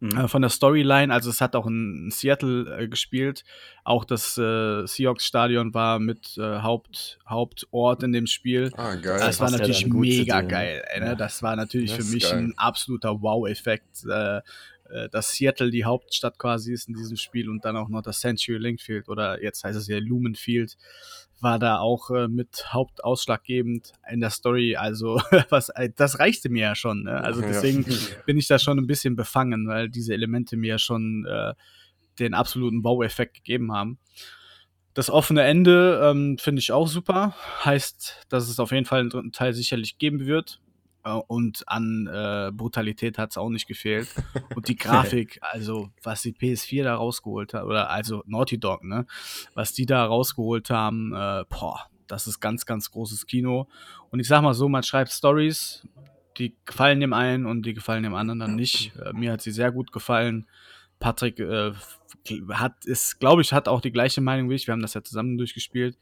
Mhm. 0.03 0.17
Äh, 0.17 0.27
von 0.27 0.41
der 0.41 0.49
Storyline, 0.49 1.13
also 1.13 1.29
es 1.29 1.39
hat 1.39 1.55
auch 1.55 1.65
in 1.65 2.09
Seattle 2.11 2.77
äh, 2.77 2.87
gespielt. 2.89 3.45
Auch 3.85 4.03
das 4.03 4.37
äh, 4.37 4.85
Seahawks-Stadion 4.85 5.73
war 5.73 5.99
mit 5.99 6.37
äh, 6.37 6.59
Haupt, 6.61 7.19
Hauptort 7.25 8.03
in 8.03 8.11
dem 8.11 8.27
Spiel. 8.27 8.71
Ah, 8.75 8.95
geil. 8.95 9.19
Das 9.19 9.39
war 9.39 9.49
natürlich 9.49 9.87
mega 9.87 10.41
geil. 10.41 10.83
Ey, 10.93 10.99
ne? 10.99 11.05
ja. 11.07 11.15
Das 11.15 11.41
war 11.41 11.55
natürlich 11.55 11.95
das 11.95 12.05
für 12.05 12.13
mich 12.13 12.23
geil. 12.23 12.37
ein 12.37 12.53
absoluter 12.57 13.21
Wow-Effekt. 13.21 14.05
Äh, 14.93 15.09
dass 15.09 15.33
Seattle 15.33 15.71
die 15.71 15.85
Hauptstadt 15.85 16.37
quasi 16.37 16.73
ist 16.73 16.87
in 16.87 16.93
diesem 16.93 17.17
Spiel 17.17 17.49
und 17.49 17.65
dann 17.65 17.75
auch 17.75 17.89
noch 17.89 18.01
das 18.01 18.19
Century 18.19 18.57
Link 18.57 18.79
Field 18.79 19.09
oder 19.09 19.41
jetzt 19.41 19.63
heißt 19.63 19.77
es 19.77 19.87
ja 19.87 19.97
Lumen 19.97 20.35
Field 20.35 20.77
war 21.43 21.59
da 21.59 21.79
auch 21.79 22.09
äh, 22.09 22.27
mit 22.27 22.73
hauptausschlaggebend 22.73 23.91
in 24.09 24.21
der 24.21 24.29
Story. 24.29 24.75
Also 24.77 25.21
was, 25.49 25.69
äh, 25.69 25.89
das 25.95 26.19
reichte 26.19 26.49
mir 26.49 26.61
ja 26.61 26.75
schon. 26.75 27.03
Ne? 27.03 27.21
Also 27.21 27.41
deswegen 27.41 27.83
ja. 27.83 27.97
bin 28.25 28.37
ich 28.37 28.47
da 28.47 28.57
schon 28.57 28.79
ein 28.79 28.87
bisschen 28.87 29.15
befangen, 29.15 29.67
weil 29.67 29.89
diese 29.89 30.13
Elemente 30.13 30.55
mir 30.55 30.79
schon 30.79 31.25
äh, 31.25 31.53
den 32.19 32.33
absoluten 32.33 32.81
Baueffekt 32.81 33.35
gegeben 33.35 33.73
haben. 33.73 33.99
Das 34.93 35.09
offene 35.09 35.41
Ende 35.41 36.01
ähm, 36.03 36.37
finde 36.37 36.59
ich 36.59 36.71
auch 36.71 36.87
super. 36.87 37.35
Heißt, 37.65 38.25
dass 38.29 38.47
es 38.47 38.59
auf 38.59 38.71
jeden 38.71 38.85
Fall 38.85 39.01
einen 39.01 39.09
dritten 39.09 39.31
Teil 39.31 39.53
sicherlich 39.53 39.97
geben 39.97 40.25
wird. 40.25 40.61
Äh, 41.03 41.11
und 41.27 41.63
an 41.67 42.07
äh, 42.07 42.51
Brutalität 42.53 43.17
hat 43.17 43.31
es 43.31 43.37
auch 43.37 43.49
nicht 43.49 43.67
gefehlt. 43.67 44.07
Und 44.55 44.67
die 44.67 44.75
Grafik, 44.77 45.39
also 45.41 45.89
was 46.01 46.21
die 46.21 46.33
PS4 46.33 46.83
da 46.83 46.95
rausgeholt 46.95 47.53
hat, 47.53 47.63
oder 47.63 47.89
also 47.89 48.23
Naughty 48.25 48.59
Dog, 48.59 48.83
ne, 48.83 49.05
was 49.53 49.73
die 49.73 49.85
da 49.85 50.05
rausgeholt 50.05 50.69
haben, 50.69 51.13
äh, 51.13 51.45
boah, 51.49 51.87
das 52.07 52.27
ist 52.27 52.39
ganz, 52.39 52.65
ganz 52.65 52.91
großes 52.91 53.25
Kino. 53.25 53.67
Und 54.11 54.19
ich 54.19 54.27
sag 54.27 54.41
mal 54.41 54.53
so, 54.53 54.69
man 54.69 54.83
schreibt 54.83 55.11
Stories, 55.11 55.87
die 56.37 56.55
gefallen 56.65 56.99
dem 56.99 57.13
einen 57.13 57.45
und 57.45 57.65
die 57.65 57.73
gefallen 57.73 58.03
dem 58.03 58.15
anderen 58.15 58.39
dann 58.39 58.55
nicht. 58.55 58.95
Äh, 58.97 59.13
mir 59.13 59.31
hat 59.31 59.41
sie 59.41 59.51
sehr 59.51 59.71
gut 59.71 59.91
gefallen. 59.91 60.47
Patrick 60.99 61.39
äh, 61.39 61.73
hat, 62.51 62.85
ist, 62.85 63.19
glaube 63.19 63.41
ich, 63.41 63.53
hat 63.53 63.67
auch 63.67 63.81
die 63.81 63.91
gleiche 63.91 64.21
Meinung 64.21 64.49
wie 64.49 64.55
ich. 64.55 64.67
Wir 64.67 64.73
haben 64.73 64.81
das 64.81 64.93
ja 64.93 65.03
zusammen 65.03 65.37
durchgespielt. 65.37 65.97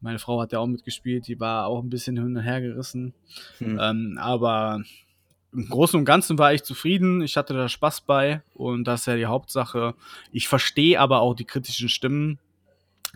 Meine 0.00 0.18
Frau 0.18 0.40
hat 0.40 0.52
ja 0.52 0.58
auch 0.58 0.66
mitgespielt, 0.66 1.26
die 1.26 1.38
war 1.38 1.66
auch 1.66 1.82
ein 1.82 1.90
bisschen 1.90 2.16
hin 2.16 2.36
und 2.36 2.42
her 2.42 2.60
gerissen. 2.60 3.14
Hm. 3.58 3.78
Ähm, 3.80 4.18
aber 4.20 4.82
im 5.52 5.68
Großen 5.68 5.98
und 5.98 6.04
Ganzen 6.04 6.38
war 6.38 6.54
ich 6.54 6.62
zufrieden. 6.62 7.22
Ich 7.22 7.36
hatte 7.36 7.54
da 7.54 7.68
Spaß 7.68 8.02
bei 8.02 8.42
und 8.54 8.84
das 8.84 9.00
ist 9.00 9.06
ja 9.06 9.16
die 9.16 9.26
Hauptsache. 9.26 9.94
Ich 10.32 10.48
verstehe 10.48 11.00
aber 11.00 11.20
auch 11.20 11.34
die 11.34 11.44
kritischen 11.44 11.88
Stimmen. 11.88 12.38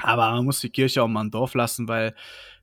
Aber 0.03 0.33
man 0.33 0.45
muss 0.45 0.61
die 0.61 0.71
Kirche 0.71 1.03
auch 1.03 1.09
mal 1.09 1.23
im 1.23 1.31
Dorf 1.31 1.55
lassen, 1.55 1.87
weil 1.87 2.15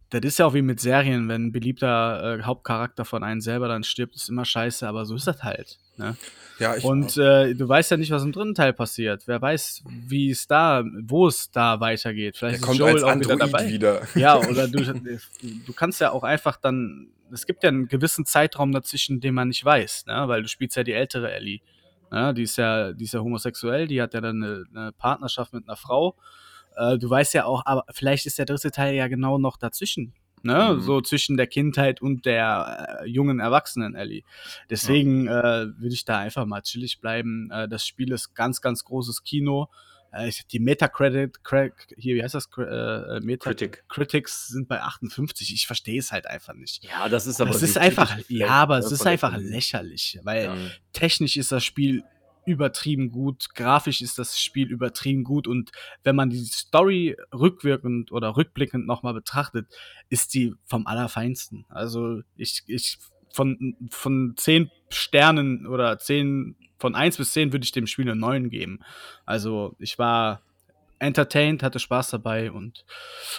das 0.09 0.21
ist 0.23 0.39
ja 0.39 0.45
auch 0.45 0.53
wie 0.53 0.61
mit 0.61 0.81
Serien, 0.81 1.29
wenn 1.29 1.47
ein 1.47 1.51
beliebter 1.53 2.39
äh, 2.39 2.43
Hauptcharakter 2.43 3.05
von 3.05 3.23
einem 3.23 3.39
selber 3.39 3.69
dann 3.69 3.83
stirbt, 3.83 4.15
ist 4.15 4.29
immer 4.29 4.43
scheiße, 4.43 4.85
aber 4.85 5.05
so 5.05 5.15
ist 5.15 5.27
das 5.27 5.41
halt. 5.41 5.79
Ne? 6.01 6.17
Ja, 6.59 6.75
ich 6.75 6.83
Und 6.83 7.17
äh, 7.17 7.55
du 7.55 7.67
weißt 7.67 7.91
ja 7.91 7.97
nicht, 7.97 8.11
was 8.11 8.23
im 8.23 8.31
dritten 8.31 8.53
Teil 8.53 8.73
passiert. 8.73 9.23
Wer 9.25 9.41
weiß, 9.41 9.83
wie 10.07 10.29
es 10.29 10.45
da, 10.45 10.83
wo 11.03 11.27
es 11.27 11.49
da 11.49 11.79
weitergeht. 11.79 12.37
Vielleicht 12.37 12.61
ist 12.61 12.73
Joel 12.75 13.03
auch 13.03 13.19
wieder 13.19 13.35
dabei. 13.35 13.67
Wieder. 13.67 14.01
Ja, 14.13 14.37
oder 14.49 14.67
du, 14.67 14.79
du 14.81 15.73
kannst 15.73 16.01
ja 16.01 16.11
auch 16.11 16.23
einfach 16.23 16.57
dann, 16.57 17.07
es 17.31 17.47
gibt 17.47 17.63
ja 17.63 17.69
einen 17.69 17.87
gewissen 17.87 18.25
Zeitraum 18.25 18.71
dazwischen, 18.71 19.21
den 19.21 19.33
man 19.33 19.47
nicht 19.47 19.65
weiß, 19.65 20.05
ne? 20.05 20.23
weil 20.27 20.43
du 20.43 20.47
spielst 20.47 20.75
ja 20.77 20.83
die 20.83 20.93
ältere 20.93 21.31
Ellie. 21.31 21.61
Ne? 22.11 22.33
Die, 22.35 22.43
ist 22.43 22.57
ja, 22.57 22.93
die 22.93 23.05
ist 23.05 23.13
ja 23.13 23.21
homosexuell, 23.21 23.87
die 23.87 23.99
hat 24.01 24.13
ja 24.13 24.21
dann 24.21 24.43
eine, 24.43 24.65
eine 24.75 24.91
Partnerschaft 24.91 25.53
mit 25.53 25.67
einer 25.67 25.77
Frau 25.77 26.15
äh, 26.75 26.97
du 26.97 27.09
weißt 27.09 27.33
ja 27.33 27.45
auch, 27.45 27.63
aber 27.65 27.85
vielleicht 27.91 28.25
ist 28.25 28.37
der 28.39 28.45
dritte 28.45 28.71
Teil 28.71 28.95
ja 28.95 29.07
genau 29.07 29.37
noch 29.37 29.57
dazwischen. 29.57 30.13
Ne? 30.43 30.75
Mhm. 30.75 30.81
So 30.81 31.01
zwischen 31.01 31.37
der 31.37 31.47
Kindheit 31.47 32.01
und 32.01 32.25
der 32.25 33.01
äh, 33.01 33.07
jungen 33.07 33.39
Erwachsenen 33.39 33.95
Ellie. 33.95 34.23
Deswegen 34.69 35.25
ja. 35.25 35.63
äh, 35.63 35.67
würde 35.79 35.93
ich 35.93 36.05
da 36.05 36.19
einfach 36.19 36.45
mal 36.45 36.61
chillig 36.61 36.99
bleiben. 36.99 37.49
Äh, 37.51 37.67
das 37.67 37.85
Spiel 37.85 38.11
ist 38.11 38.33
ganz, 38.33 38.61
ganz 38.61 38.83
großes 38.83 39.23
Kino. 39.23 39.69
Äh, 40.11 40.31
die 40.51 40.59
Metacritic, 40.59 41.39
hier, 41.97 42.15
wie 42.15 42.23
heißt 42.23 42.35
das? 42.35 42.49
Äh, 42.57 42.63
äh, 42.63 43.19
Metacritic. 43.21 43.83
Critics 43.87 44.47
sind 44.47 44.67
bei 44.67 44.81
58. 44.81 45.53
Ich 45.53 45.67
verstehe 45.67 45.99
es 45.99 46.11
halt 46.11 46.27
einfach 46.27 46.53
nicht. 46.53 46.83
Ja, 46.83 47.07
das 47.07 47.27
ist 47.27 47.39
aber. 47.39 47.51
Es 47.51 47.61
ist 47.61 47.77
einfach, 47.77 48.17
ja, 48.27 48.49
aber 48.49 48.77
es 48.77 48.91
ist 48.91 49.07
einfach 49.07 49.37
lächerlich, 49.37 50.19
weil 50.23 50.45
ja. 50.45 50.55
technisch 50.91 51.37
ist 51.37 51.51
das 51.51 51.63
Spiel 51.63 52.03
übertrieben 52.45 53.11
gut, 53.11 53.53
grafisch 53.53 54.01
ist 54.01 54.17
das 54.17 54.39
Spiel 54.39 54.69
übertrieben 54.69 55.23
gut 55.23 55.47
und 55.47 55.71
wenn 56.03 56.15
man 56.15 56.29
die 56.29 56.43
Story 56.45 57.15
rückwirkend 57.33 58.11
oder 58.11 58.35
rückblickend 58.35 58.87
nochmal 58.87 59.13
betrachtet, 59.13 59.67
ist 60.09 60.33
die 60.33 60.55
vom 60.65 60.87
Allerfeinsten. 60.87 61.65
Also 61.69 62.21
ich, 62.35 62.63
ich 62.67 62.97
von, 63.33 63.75
von 63.89 64.33
zehn 64.37 64.71
Sternen 64.89 65.67
oder 65.67 65.97
zehn, 65.99 66.55
von 66.79 66.95
eins 66.95 67.17
bis 67.17 67.31
zehn 67.31 67.53
würde 67.53 67.63
ich 67.63 67.71
dem 67.71 67.87
Spiel 67.87 68.09
eine 68.09 68.19
neun 68.19 68.49
geben. 68.49 68.79
Also 69.25 69.75
ich 69.79 69.99
war 69.99 70.41
entertained, 70.99 71.63
hatte 71.63 71.79
Spaß 71.79 72.09
dabei 72.11 72.51
und 72.51 72.85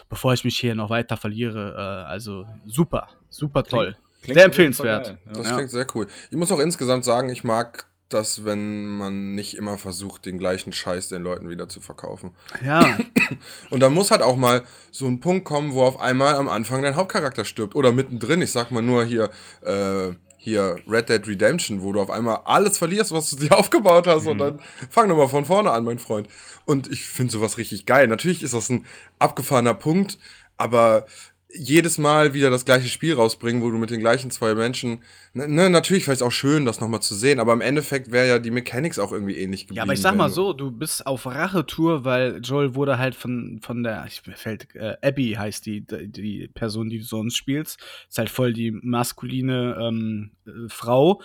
bevor 0.08 0.32
ich 0.32 0.44
mich 0.44 0.58
hier 0.58 0.74
noch 0.74 0.90
weiter 0.90 1.16
verliere, 1.16 1.74
äh, 1.76 2.08
also 2.08 2.46
super, 2.66 3.08
super 3.28 3.64
toll. 3.64 3.92
Klingt, 3.92 4.22
klingt 4.22 4.36
sehr 4.36 4.44
empfehlenswert. 4.44 5.18
Das 5.26 5.48
ja. 5.48 5.54
klingt 5.54 5.70
sehr 5.70 5.86
cool. 5.94 6.06
Ich 6.30 6.36
muss 6.36 6.50
auch 6.52 6.60
insgesamt 6.60 7.04
sagen, 7.04 7.28
ich 7.28 7.44
mag 7.44 7.86
das, 8.14 8.44
wenn 8.44 8.87
man 8.87 9.35
nicht 9.35 9.57
immer 9.57 9.79
versucht, 9.79 10.27
den 10.27 10.38
gleichen 10.38 10.72
Scheiß 10.72 11.09
den 11.09 11.22
Leuten 11.22 11.48
wieder 11.48 11.68
zu 11.68 11.81
verkaufen. 11.81 12.33
Ja. 12.64 12.98
Und 13.70 13.81
da 13.81 13.90
muss 13.90 14.11
halt 14.11 14.22
auch 14.22 14.37
mal 14.37 14.62
so 14.90 15.07
ein 15.07 15.20
Punkt 15.20 15.44
kommen, 15.44 15.72
wo 15.72 15.83
auf 15.83 16.01
einmal 16.01 16.35
am 16.35 16.48
Anfang 16.48 16.83
dein 16.83 16.96
Hauptcharakter 16.96 17.44
stirbt. 17.44 17.75
Oder 17.75 17.92
mittendrin, 17.92 18.42
ich 18.42 18.53
sag 18.53 18.70
mal 18.70 18.83
nur 18.83 19.05
hier, 19.05 19.31
äh, 19.62 20.12
hier 20.37 20.77
Red 20.88 21.09
Dead 21.09 21.27
Redemption, 21.27 21.83
wo 21.83 21.92
du 21.92 22.01
auf 22.01 22.11
einmal 22.11 22.40
alles 22.46 22.77
verlierst, 22.77 23.12
was 23.12 23.31
du 23.31 23.37
dir 23.37 23.53
aufgebaut 23.57 24.07
hast. 24.07 24.25
Mhm. 24.25 24.31
Und 24.31 24.38
dann 24.38 24.61
fang 24.90 25.09
nochmal 25.09 25.29
von 25.29 25.44
vorne 25.44 25.70
an, 25.70 25.85
mein 25.85 25.98
Freund. 25.98 26.29
Und 26.64 26.90
ich 26.90 27.05
finde 27.05 27.33
sowas 27.33 27.59
richtig 27.59 27.87
geil. 27.87 28.09
Natürlich 28.09 28.42
ist 28.42 28.55
das 28.55 28.68
ein 28.68 28.85
abgefahrener 29.18 29.75
Punkt, 29.75 30.18
aber 30.57 31.07
jedes 31.54 31.98
Mal 31.98 32.34
wieder 32.34 32.50
das 32.50 32.64
gleiche 32.64 32.88
Spiel 32.88 33.14
rausbringen, 33.14 33.62
wo 33.62 33.70
du 33.70 33.78
mit 33.78 33.90
den 33.90 34.00
gleichen 34.00 34.30
zwei 34.30 34.54
Menschen. 34.54 35.02
Ne, 35.34 35.48
ne 35.48 35.70
natürlich 35.70 36.06
wäre 36.06 36.14
es 36.14 36.22
auch 36.22 36.32
schön, 36.32 36.64
das 36.64 36.80
nochmal 36.80 37.02
zu 37.02 37.14
sehen, 37.14 37.40
aber 37.40 37.52
im 37.52 37.60
Endeffekt 37.60 38.10
wäre 38.10 38.28
ja 38.28 38.38
die 38.38 38.50
Mechanics 38.50 38.98
auch 38.98 39.12
irgendwie 39.12 39.36
ähnlich 39.36 39.62
geblieben. 39.62 39.76
Ja, 39.76 39.82
aber 39.82 39.92
ich 39.92 40.00
sag 40.00 40.16
mal 40.16 40.30
so, 40.30 40.52
du 40.52 40.70
bist 40.70 41.06
auf 41.06 41.26
Rachetour, 41.26 42.04
weil 42.04 42.40
Joel 42.42 42.74
wurde 42.74 42.98
halt 42.98 43.14
von, 43.14 43.60
von 43.62 43.82
der, 43.82 44.04
ich 44.06 44.22
fällt, 44.34 44.74
äh, 44.74 44.96
Abby 45.02 45.36
heißt 45.38 45.66
die, 45.66 45.84
die 45.86 46.48
Person, 46.48 46.88
die 46.88 46.98
du 46.98 47.04
sonst 47.04 47.36
spielst. 47.36 47.80
Ist 48.08 48.18
halt 48.18 48.30
voll 48.30 48.52
die 48.52 48.70
maskuline 48.70 49.76
ähm, 49.80 50.30
äh, 50.46 50.68
Frau. 50.68 51.22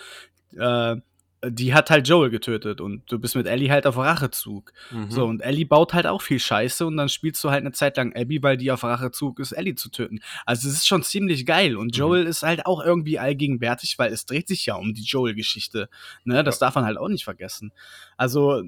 Äh, 0.56 0.96
die 1.44 1.72
hat 1.72 1.90
halt 1.90 2.08
Joel 2.08 2.30
getötet 2.30 2.80
und 2.80 3.10
du 3.10 3.18
bist 3.18 3.36
mit 3.36 3.46
Ellie 3.46 3.70
halt 3.70 3.86
auf 3.86 3.96
Rachezug. 3.96 4.72
Mhm. 4.90 5.10
So, 5.10 5.24
und 5.24 5.40
Ellie 5.40 5.66
baut 5.66 5.94
halt 5.94 6.06
auch 6.06 6.20
viel 6.20 6.40
Scheiße 6.40 6.84
und 6.84 6.96
dann 6.96 7.08
spielst 7.08 7.42
du 7.44 7.50
halt 7.50 7.60
eine 7.60 7.72
Zeit 7.72 7.96
lang 7.96 8.14
Abby, 8.16 8.42
weil 8.42 8.56
die 8.56 8.70
auf 8.72 8.82
Rachezug 8.82 9.38
ist, 9.38 9.52
Ellie 9.52 9.76
zu 9.76 9.90
töten. 9.90 10.20
Also 10.46 10.68
es 10.68 10.74
ist 10.74 10.88
schon 10.88 11.02
ziemlich 11.02 11.46
geil 11.46 11.76
und 11.76 11.86
mhm. 11.86 11.98
Joel 11.98 12.22
mhm. 12.24 12.30
ist 12.30 12.42
halt 12.42 12.66
auch 12.66 12.82
irgendwie 12.84 13.18
allgegenwärtig, 13.18 13.98
weil 13.98 14.12
es 14.12 14.26
dreht 14.26 14.48
sich 14.48 14.66
ja 14.66 14.74
um 14.74 14.94
die 14.94 15.04
Joel-Geschichte. 15.04 15.88
Ne, 16.24 16.42
das 16.42 16.58
ja. 16.58 16.66
darf 16.66 16.74
man 16.74 16.84
halt 16.84 16.98
auch 16.98 17.08
nicht 17.08 17.24
vergessen. 17.24 17.72
Also, 18.16 18.64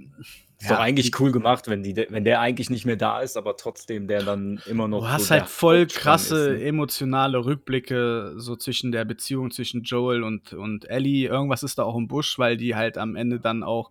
Ist 0.60 0.70
doch 0.70 0.78
eigentlich 0.78 1.18
cool 1.18 1.32
gemacht, 1.32 1.68
wenn, 1.68 1.82
die, 1.82 1.96
wenn 2.10 2.22
der 2.22 2.40
eigentlich 2.40 2.68
nicht 2.68 2.84
mehr 2.84 2.96
da 2.96 3.20
ist, 3.20 3.38
aber 3.38 3.56
trotzdem 3.56 4.06
der 4.08 4.22
dann 4.22 4.60
immer 4.66 4.88
noch. 4.88 4.98
Du 4.98 5.06
so 5.06 5.10
hast 5.10 5.30
der 5.30 5.40
halt 5.40 5.48
voll 5.48 5.86
krasse 5.86 6.50
ist, 6.50 6.60
ne? 6.60 6.66
emotionale 6.66 7.42
Rückblicke 7.42 8.34
so 8.36 8.56
zwischen 8.56 8.92
der 8.92 9.06
Beziehung 9.06 9.50
zwischen 9.50 9.84
Joel 9.84 10.22
und, 10.22 10.52
und 10.52 10.84
Ellie. 10.90 11.26
Irgendwas 11.28 11.62
ist 11.62 11.78
da 11.78 11.84
auch 11.84 11.96
im 11.96 12.08
Busch, 12.08 12.38
weil 12.38 12.58
die 12.58 12.74
halt 12.74 12.98
am 12.98 13.16
Ende 13.16 13.40
dann 13.40 13.62
auch 13.62 13.90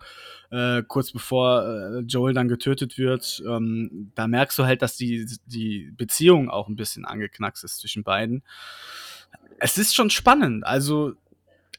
äh, 0.52 0.84
kurz 0.88 1.12
bevor 1.12 1.66
äh, 1.66 2.00
Joel 2.02 2.36
dann 2.36 2.48
getötet 2.48 3.00
wird, 3.00 3.42
ähm, 3.48 4.12
da 4.14 4.28
merkst 4.28 4.60
du 4.60 4.66
halt, 4.66 4.84
dass 4.84 4.96
die, 4.96 5.26
die 5.48 5.92
Beziehung 5.98 6.52
auch 6.52 6.68
ein 6.68 6.76
bisschen 6.76 7.04
angeknackst 7.04 7.64
ist 7.64 7.80
zwischen 7.80 8.04
beiden. 8.04 8.44
Es 9.58 9.80
ist 9.80 9.96
schon 9.96 10.12
spannend. 10.12 10.66
Also 10.68 11.14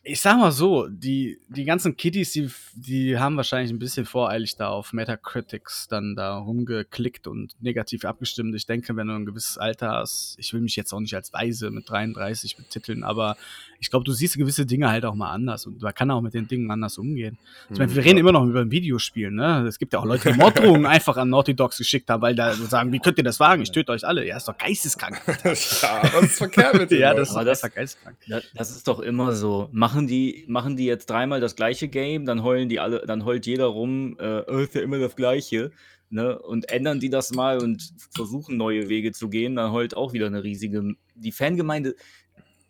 ich 0.03 0.21
sag 0.23 0.39
mal 0.39 0.51
so, 0.51 0.89
die, 0.89 1.39
die 1.49 1.65
ganzen 1.65 1.95
Kiddies, 1.95 2.33
die, 2.33 2.51
die 2.75 3.19
haben 3.19 3.37
wahrscheinlich 3.37 3.71
ein 3.71 3.79
bisschen 3.79 4.07
voreilig 4.07 4.57
da 4.57 4.69
auf 4.69 4.95
Metacritics 4.95 5.89
dann 5.89 6.17
da 6.17 6.39
rumgeklickt 6.39 7.27
und 7.27 7.55
negativ 7.61 8.07
abgestimmt. 8.07 8.55
Ich 8.55 8.65
denke, 8.65 8.97
wenn 8.97 9.09
du 9.09 9.15
ein 9.15 9.27
gewisses 9.27 9.59
Alter 9.59 9.91
hast, 9.91 10.37
ich 10.39 10.55
will 10.55 10.63
mich 10.63 10.75
jetzt 10.77 10.95
auch 10.95 11.01
nicht 11.01 11.15
als 11.15 11.35
Weise 11.35 11.71
mit 11.71 11.89
33 11.91 12.57
betiteln, 12.57 13.05
aber 13.05 13.37
ich 13.79 13.91
glaube, 13.91 14.05
du 14.05 14.13
siehst 14.13 14.39
gewisse 14.39 14.65
Dinge 14.65 14.89
halt 14.91 15.05
auch 15.05 15.15
mal 15.15 15.33
anders 15.33 15.67
und 15.67 15.83
man 15.83 15.95
kann 15.95 16.11
auch 16.11 16.23
mit 16.23 16.33
den 16.33 16.49
Dingen 16.49 16.71
anders 16.71 16.97
umgehen. 16.97 17.37
Ich 17.71 17.79
meine, 17.79 17.95
wir 17.95 18.01
Mhm, 18.01 18.07
reden 18.07 18.17
ja. 18.17 18.21
immer 18.21 18.33
noch 18.33 18.47
über 18.47 18.61
ein 18.61 18.71
Videospiel, 18.71 19.31
ne? 19.31 19.67
Es 19.69 19.79
gibt 19.79 19.93
ja 19.93 19.99
auch 19.99 20.07
Leute, 20.07 20.33
die 20.33 20.39
Morddrohungen 20.39 20.87
einfach 20.87 21.19
an 21.19 21.29
Naughty 21.29 21.55
Dogs 21.55 21.77
geschickt 21.77 22.09
haben, 22.09 22.23
weil 22.23 22.35
da 22.35 22.55
so 22.55 22.65
sagen, 22.65 22.91
wie 22.93 23.01
könnt 23.01 23.19
ihr 23.19 23.25
das 23.25 23.39
wagen? 23.39 23.61
Ich 23.63 23.71
töte 23.71 23.93
euch 23.93 24.07
alle. 24.07 24.27
Ja, 24.27 24.39
ist 24.39 24.49
doch 24.49 24.57
geisteskrank. 24.57 25.21
ja, 25.45 26.03
was 26.15 26.23
ist 26.25 26.39
verkehrt 26.39 26.75
mit 26.79 26.91
den 26.91 27.01
ja, 27.01 27.13
das 27.13 27.29
ist 27.29 27.35
das- 27.37 27.63
einfach 27.65 27.75
geisteskrank. 27.77 28.17
Da- 28.29 28.41
Das 28.55 28.71
ist 28.71 28.89
doch 28.89 29.01
immer 29.01 29.33
so. 29.33 29.69
Machen 29.90 30.07
die, 30.07 30.44
machen 30.46 30.76
die 30.76 30.85
jetzt 30.85 31.11
dreimal 31.11 31.40
das 31.40 31.57
gleiche 31.57 31.88
Game, 31.88 32.24
dann 32.24 32.44
heulen 32.44 32.68
die 32.68 32.79
alle, 32.79 33.05
dann 33.05 33.24
heult 33.24 33.44
jeder 33.44 33.66
rum, 33.66 34.16
äh, 34.20 34.42
"Oh, 34.46 34.59
ist 34.59 34.76
ja 34.76 34.83
immer 34.83 35.00
das 35.00 35.16
Gleiche. 35.16 35.72
Ne? 36.11 36.38
Und 36.38 36.70
ändern 36.70 37.00
die 37.00 37.11
das 37.11 37.33
mal 37.33 37.61
und 37.61 37.92
versuchen 38.11 38.57
neue 38.57 38.88
Wege 38.88 39.11
zu 39.11 39.29
gehen, 39.29 39.57
dann 39.57 39.72
heult 39.72 39.96
auch 39.96 40.12
wieder 40.12 40.26
eine 40.26 40.44
riesige. 40.44 40.94
Die 41.16 41.33
Fangemeinde, 41.33 41.96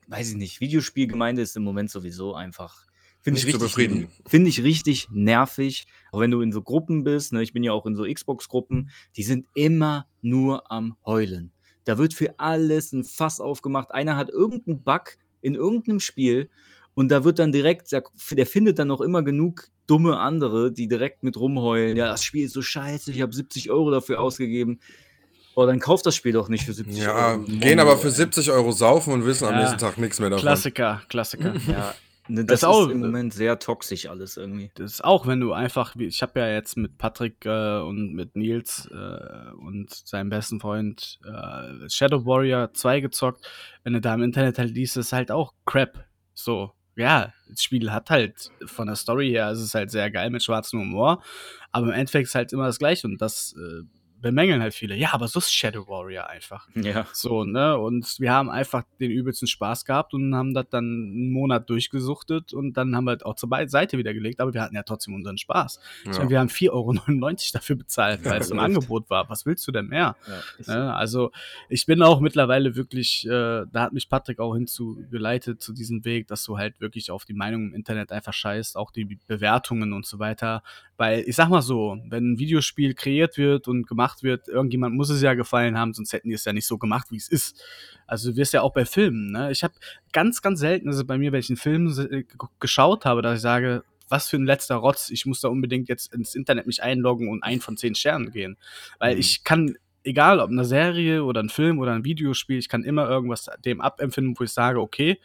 weiß 0.09 0.31
ich 0.31 0.37
nicht, 0.37 0.63
Videospielgemeinde 0.63 1.43
ist 1.43 1.57
im 1.59 1.63
Moment 1.63 1.91
sowieso 1.91 2.33
einfach. 2.35 2.87
Finde 3.21 3.39
ich 3.39 3.47
richtig. 3.47 4.09
Finde 4.27 4.49
ich 4.49 4.63
richtig 4.63 5.09
nervig. 5.11 5.87
Auch 6.13 6.21
wenn 6.21 6.31
du 6.31 6.41
in 6.41 6.53
so 6.53 6.63
Gruppen 6.63 7.05
bist, 7.05 7.35
ne, 7.35 7.43
ich 7.43 7.53
bin 7.53 7.63
ja 7.63 7.73
auch 7.73 7.85
in 7.85 7.97
so 7.97 8.05
Xbox-Gruppen, 8.05 8.89
die 9.17 9.25
sind 9.25 9.47
immer 9.55 10.07
nur 10.23 10.73
am 10.73 10.97
Heulen. 11.05 11.53
Da 11.85 11.99
wird 11.99 12.15
für 12.15 12.39
alles 12.39 12.93
ein 12.93 13.05
Fass 13.05 13.41
aufgemacht. 13.41 13.91
Einer 13.93 14.17
hat 14.17 14.31
irgendeinen 14.31 14.83
Bug 14.83 15.19
in 15.43 15.55
irgendeinem 15.55 16.01
Spiel 16.01 16.49
und 16.95 17.11
da 17.11 17.25
wird 17.25 17.39
dann 17.39 17.53
direkt, 17.53 17.93
der, 17.93 18.03
der 18.33 18.47
findet 18.47 18.79
dann 18.79 18.89
noch 18.89 19.01
immer 19.01 19.23
genug 19.23 19.69
dumme 19.87 20.19
andere, 20.19 20.71
die 20.73 20.87
direkt 20.89 21.23
mit 21.23 21.37
rumheulen. 21.37 21.97
Ja, 21.97 22.09
das 22.09 22.25
Spiel 22.25 22.45
ist 22.45 22.53
so 22.53 22.63
scheiße, 22.63 23.11
ich 23.11 23.21
habe 23.23 23.33
70 23.33 23.71
Euro 23.71 23.91
dafür 23.91 24.21
ausgegeben. 24.21 24.81
Oh, 25.57 25.67
dann 25.67 25.81
kauft 25.81 26.07
das 26.07 26.15
Spiel 26.15 26.33
doch 26.33 26.49
nicht 26.49 26.65
für 26.65 26.73
70 26.73 27.03
Ja, 27.03 27.33
Euro. 27.33 27.43
gehen 27.45 27.81
aber 27.81 27.97
für 27.99 28.11
70 28.11 28.51
Euro 28.53 28.71
saufen 28.73 29.13
und 29.13 29.25
wissen 29.27 29.47
am 29.47 29.55
Ja. 29.55 29.61
nächsten 29.61 29.79
Tag 29.79 29.99
nichts 29.99 30.21
mehr 30.21 30.31
davon. 30.31 30.43
Klassiker, 30.43 31.03
Klassiker. 31.09 31.55
Ja, 31.67 31.95
ne, 32.29 32.45
Das 32.45 32.61
das, 32.61 32.65
auch- 32.71 32.87
ist 32.87 32.93
im 32.93 33.01
Moment 33.01 33.35
sehr 33.35 33.59
toxisch 33.59 34.07
alles 34.09 34.37
irgendwie. 34.37 34.71
Das 34.77 34.93
ist 34.93 35.05
auch, 35.05 35.27
wenn 35.27 35.41
du 35.41 35.53
einfach, 35.53 35.97
wie- 35.97 36.07
ich 36.07 36.23
habe 36.23 36.39
ja 36.39 36.49
jetzt 36.53 36.77
mit 36.77 36.99
Patrick 36.99 37.45
äh, 37.47 37.81
und 37.81 38.15
mit 38.15 38.37
Nils 38.37 38.89
äh, 38.93 39.51
und 39.61 39.91
seinem 39.93 40.31
besten 40.31 40.61
Freund 40.61 41.19
äh, 41.25 41.89
Shadow 41.91 42.25
Warrior 42.25 42.73
2 42.73 43.01
gezockt. 43.01 43.45
Wenn 43.83 43.95
du 43.95 44.01
da 44.01 44.15
im 44.15 44.23
Internet 44.23 44.57
halt 44.59 44.71
liest, 44.71 44.97
ist 44.97 45.13
halt 45.13 45.33
auch 45.33 45.53
Crap. 45.67 46.05
So, 46.33 46.71
ja, 47.01 47.33
das 47.49 47.63
Spiel 47.63 47.91
hat 47.93 48.11
halt 48.11 48.51
von 48.67 48.87
der 48.87 48.97
Story 48.97 49.31
her, 49.31 49.49
es 49.51 49.61
ist 49.61 49.75
halt 49.75 49.91
sehr 49.91 50.11
geil 50.11 50.31
mit 50.31 50.43
schwarzem 50.43 50.81
Humor, 50.81 51.23
aber 51.73 51.87
im 51.87 51.93
Endeffekt 51.93 52.29
ist 52.29 52.35
halt 52.35 52.53
immer 52.53 52.67
das 52.67 52.79
Gleiche 52.79 53.07
und 53.07 53.21
das 53.21 53.55
äh, 53.59 53.83
bemängeln 54.21 54.61
halt 54.63 54.75
viele. 54.75 54.95
Ja, 54.97 55.13
aber 55.13 55.29
so 55.29 55.39
ist 55.39 55.53
Shadow 55.53 55.87
Warrior 55.89 56.29
einfach. 56.29 56.69
Ja. 56.75 57.07
So, 57.13 57.45
ne? 57.45 57.77
Und 57.79 58.17
wir 58.21 58.33
haben 58.33 58.51
einfach 58.51 58.85
den 59.01 59.11
übelsten 59.11 59.49
Spaß 59.49 59.85
gehabt 59.85 60.15
und 60.15 60.35
haben 60.35 60.55
das 60.55 60.69
dann 60.71 60.85
einen 60.85 61.31
Monat 61.31 61.69
durchgesucht 61.71 62.31
und 62.53 62.77
dann 62.77 62.95
haben 62.95 63.05
wir 63.05 63.11
halt 63.13 63.25
auch 63.27 63.35
zur 63.35 63.49
Seite 63.67 63.99
wieder 63.99 64.15
gelegt, 64.15 64.41
aber 64.41 64.55
wir 64.55 64.63
hatten 64.63 64.75
ja 64.77 64.83
trotzdem 64.83 65.15
unseren 65.15 65.39
Spaß. 65.39 65.81
Ich 66.03 66.07
Ja. 66.13 66.19
meine, 66.19 66.31
wir 66.31 66.39
haben 66.41 66.49
4,99 66.49 66.71
Euro 66.73 66.93
dafür 67.53 67.77
bezahlt, 67.77 68.25
weil 68.25 68.41
es 68.41 68.51
im. 68.51 68.59
Angebot 68.71 69.09
war. 69.11 69.29
Was 69.31 69.47
willst 69.47 69.67
du 69.67 69.73
denn 69.73 69.87
mehr? 69.87 70.17
ja. 70.67 70.75
Ne? 70.75 70.95
Also 70.95 71.31
ich 71.69 71.87
bin 71.87 72.03
auch 72.03 72.21
mittlerweile 72.21 72.77
wirklich, 72.77 73.27
äh, 73.27 73.31
da 73.31 73.69
hat 73.83 73.93
mich 73.93 74.09
Patrick 74.09 74.39
auch 74.39 74.55
hinzugeleitet 74.55 75.61
zu 75.61 75.73
diesem 75.73 76.05
Weg, 76.05 76.27
dass 76.29 76.45
du 76.45 76.59
halt 76.59 76.81
wirklich 76.81 77.11
auf 77.11 77.25
die 77.25 77.33
Meinung 77.35 77.69
im 77.69 77.75
Internet 77.75 78.13
einfach 78.13 78.33
scheißt, 78.35 78.77
auch 78.77 78.91
die 78.91 79.19
Bewertungen 79.27 79.93
und 79.93 80.07
so 80.07 80.19
weiter. 80.19 80.63
Weil 80.97 81.21
ich 81.27 81.37
sag 81.37 81.49
mal 81.49 81.63
so, 81.63 81.97
wenn 82.09 82.33
ein 82.33 82.39
Videospiel 82.39 82.95
kreiert 82.95 83.39
wird 83.39 83.69
und 83.69 83.87
gemacht 83.87 84.10
wird, 84.23 84.49
irgendjemand 84.49 84.95
muss 84.95 85.11
es 85.11 85.23
ja 85.23 85.35
gefallen 85.35 85.79
haben, 85.79 85.95
sonst 85.95 86.13
hätten 86.13 86.29
die 86.29 86.35
es 86.35 86.45
ja 86.45 86.53
nicht 86.53 86.67
so 86.67 86.79
gemacht, 86.79 87.09
wie 87.11 87.17
es 87.17 87.29
ist. 87.29 87.63
Also 88.07 88.31
du 88.31 88.37
wirst 88.37 88.53
ja 88.53 88.63
auch 88.63 88.73
bei 88.73 88.85
Filmen. 88.85 89.33
Ne? 89.33 89.51
Ich 89.51 89.63
habe 89.63 89.75
ganz, 90.13 90.43
ganz 90.43 90.61
selten, 90.61 90.89
also 90.89 91.05
bei 91.05 91.19
mir, 91.19 91.33
wenn 91.33 91.41
ich 91.41 91.51
einen 91.51 91.57
Film 91.57 91.89
äh, 92.11 92.25
geschaut 92.59 93.05
habe, 93.05 93.23
dass 93.23 93.37
ich 93.37 93.43
sage, 93.43 93.85
was 94.09 94.29
für 94.29 94.37
ein 94.37 94.45
letzter 94.45 94.77
Rotz, 94.77 95.11
ich 95.11 95.25
muss 95.25 95.41
da 95.41 95.49
unbedingt 95.49 95.89
jetzt 95.89 96.13
ins 96.13 96.35
Internet 96.35 96.67
mich 96.67 96.83
einloggen 96.83 97.29
und 97.29 97.43
ein 97.45 97.61
von 97.61 97.77
zehn 97.77 97.95
Sternen 97.95 98.33
gehen. 98.33 98.57
Weil 98.99 99.15
Mhm. 99.15 99.21
ich 99.21 99.45
kann, 99.45 99.77
egal 100.03 100.41
ob 100.41 100.51
eine 100.51 100.65
Serie 100.65 101.25
oder 101.25 101.43
ein 101.43 101.49
Film 101.49 101.79
oder 101.79 101.93
ein 101.93 102.05
Videospiel, 102.05 102.59
ich 102.59 102.69
kann 102.69 102.83
immer 102.83 103.09
irgendwas 103.09 103.49
dem 103.65 103.81
abempfinden, 103.81 104.35
wo 104.39 104.45
ich 104.45 104.51
sage, 104.51 104.81
okay, 104.81 105.21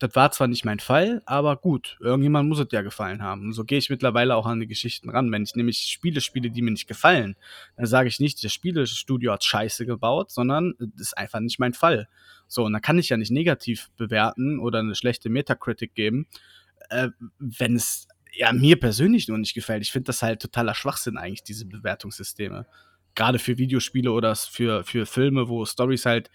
das 0.00 0.14
war 0.14 0.32
zwar 0.32 0.48
nicht 0.48 0.64
mein 0.64 0.80
Fall, 0.80 1.20
aber 1.26 1.56
gut, 1.56 1.98
irgendjemand 2.00 2.48
muss 2.48 2.58
es 2.58 2.68
ja 2.72 2.80
gefallen 2.80 3.22
haben. 3.22 3.42
Und 3.42 3.52
so 3.52 3.64
gehe 3.64 3.76
ich 3.76 3.90
mittlerweile 3.90 4.34
auch 4.34 4.46
an 4.46 4.58
die 4.58 4.66
Geschichten 4.66 5.10
ran. 5.10 5.30
Wenn 5.30 5.42
ich 5.42 5.54
nämlich 5.54 5.76
Spiele 5.76 6.22
spiele, 6.22 6.50
die 6.50 6.62
mir 6.62 6.70
nicht 6.70 6.88
gefallen, 6.88 7.36
dann 7.76 7.84
sage 7.84 8.08
ich 8.08 8.18
nicht, 8.18 8.42
das 8.42 8.50
Spielestudio 8.50 9.32
hat 9.32 9.44
Scheiße 9.44 9.84
gebaut, 9.84 10.30
sondern 10.30 10.72
das 10.78 11.08
ist 11.08 11.18
einfach 11.18 11.40
nicht 11.40 11.58
mein 11.58 11.74
Fall. 11.74 12.08
So, 12.48 12.64
und 12.64 12.72
dann 12.72 12.80
kann 12.80 12.98
ich 12.98 13.10
ja 13.10 13.18
nicht 13.18 13.30
negativ 13.30 13.90
bewerten 13.98 14.58
oder 14.58 14.78
eine 14.78 14.94
schlechte 14.94 15.28
Metacritic 15.28 15.94
geben, 15.94 16.26
äh, 16.88 17.10
wenn 17.38 17.76
es 17.76 18.08
ja 18.32 18.54
mir 18.54 18.80
persönlich 18.80 19.28
nur 19.28 19.36
nicht 19.36 19.52
gefällt. 19.52 19.82
Ich 19.82 19.92
finde 19.92 20.06
das 20.06 20.22
halt 20.22 20.40
totaler 20.40 20.74
Schwachsinn 20.74 21.18
eigentlich, 21.18 21.42
diese 21.42 21.66
Bewertungssysteme. 21.66 22.66
Gerade 23.14 23.38
für 23.38 23.58
Videospiele 23.58 24.10
oder 24.12 24.34
für, 24.34 24.82
für 24.82 25.04
Filme, 25.04 25.48
wo 25.48 25.66
Stories 25.66 26.06
halt, 26.06 26.30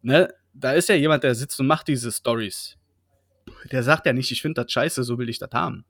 ne, 0.00 0.32
da 0.54 0.72
ist 0.72 0.88
ja 0.88 0.94
jemand, 0.94 1.24
der 1.24 1.34
sitzt 1.34 1.60
und 1.60 1.66
macht 1.66 1.88
diese 1.88 2.10
Stories. 2.10 2.78
Der 3.72 3.82
sagt 3.82 4.06
ja 4.06 4.12
nicht, 4.12 4.30
ich 4.30 4.42
finde 4.42 4.62
das 4.62 4.72
scheiße, 4.72 5.02
so 5.04 5.18
will 5.18 5.28
ich 5.28 5.38
das 5.38 5.50
haben. 5.52 5.84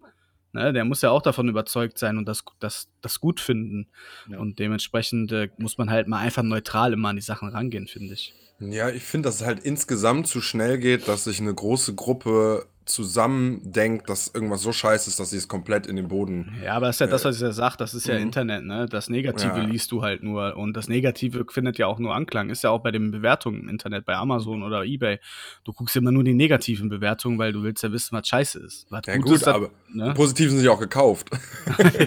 Ne, 0.52 0.72
der 0.72 0.84
muss 0.84 1.02
ja 1.02 1.10
auch 1.10 1.20
davon 1.20 1.48
überzeugt 1.48 1.98
sein 1.98 2.16
und 2.16 2.26
das, 2.26 2.42
das, 2.60 2.88
das 3.02 3.20
gut 3.20 3.40
finden. 3.40 3.88
Ja. 4.30 4.38
Und 4.38 4.58
dementsprechend 4.58 5.30
äh, 5.32 5.50
muss 5.58 5.76
man 5.76 5.90
halt 5.90 6.08
mal 6.08 6.20
einfach 6.20 6.42
neutral 6.42 6.94
immer 6.94 7.10
an 7.10 7.16
die 7.16 7.22
Sachen 7.22 7.50
rangehen, 7.50 7.88
finde 7.88 8.14
ich. 8.14 8.32
Ja, 8.58 8.88
ich 8.88 9.02
finde, 9.02 9.28
dass 9.28 9.42
es 9.42 9.46
halt 9.46 9.60
insgesamt 9.60 10.28
zu 10.28 10.40
schnell 10.40 10.78
geht, 10.78 11.08
dass 11.08 11.24
sich 11.24 11.40
eine 11.40 11.52
große 11.52 11.94
Gruppe 11.94 12.66
zusammendenkt, 12.86 14.08
dass 14.08 14.28
irgendwas 14.32 14.62
so 14.62 14.72
scheiße 14.72 15.10
ist, 15.10 15.20
dass 15.20 15.30
sie 15.30 15.36
es 15.36 15.48
komplett 15.48 15.86
in 15.86 15.96
den 15.96 16.08
Boden. 16.08 16.54
Ja, 16.64 16.74
aber 16.74 16.86
das 16.86 16.96
ist 16.96 17.00
ja 17.00 17.06
das, 17.08 17.22
Äh, 17.22 17.28
was 17.28 17.36
ich 17.36 17.42
ja 17.42 17.52
sage, 17.52 17.74
das 17.78 17.94
ist 17.94 18.06
ja 18.06 18.14
mhm. 18.14 18.22
Internet, 18.22 18.64
ne? 18.64 18.86
Das 18.88 19.08
Negative 19.10 19.58
Ja. 19.58 19.64
liest 19.64 19.90
du 19.92 20.02
halt 20.02 20.22
nur 20.22 20.56
und 20.56 20.74
das 20.76 20.88
Negative 20.88 21.44
findet 21.50 21.78
ja 21.78 21.86
auch 21.86 21.98
nur 21.98 22.14
Anklang. 22.14 22.48
Ist 22.50 22.62
ja 22.64 22.70
auch 22.70 22.80
bei 22.80 22.90
den 22.92 23.10
Bewertungen 23.10 23.62
im 23.62 23.68
Internet, 23.68 24.04
bei 24.06 24.14
Amazon 24.14 24.62
oder 24.62 24.84
Ebay. 24.84 25.18
Du 25.64 25.72
guckst 25.72 25.96
immer 25.96 26.12
nur 26.12 26.24
die 26.24 26.34
negativen 26.34 26.88
Bewertungen, 26.88 27.38
weil 27.38 27.52
du 27.52 27.62
willst 27.62 27.82
ja 27.82 27.92
wissen, 27.92 28.16
was 28.16 28.26
scheiße 28.28 28.60
ist. 28.60 28.86
Was 28.90 29.02
Ja, 29.06 29.16
gut 29.16 29.24
gut, 29.26 29.34
ist, 29.34 29.46
das- 29.46 29.54
aber 29.54 29.70
ne? 29.92 30.14
positiv 30.14 30.50
sind 30.50 30.60
sie 30.60 30.68
auch 30.68 30.80
gekauft. 30.80 31.28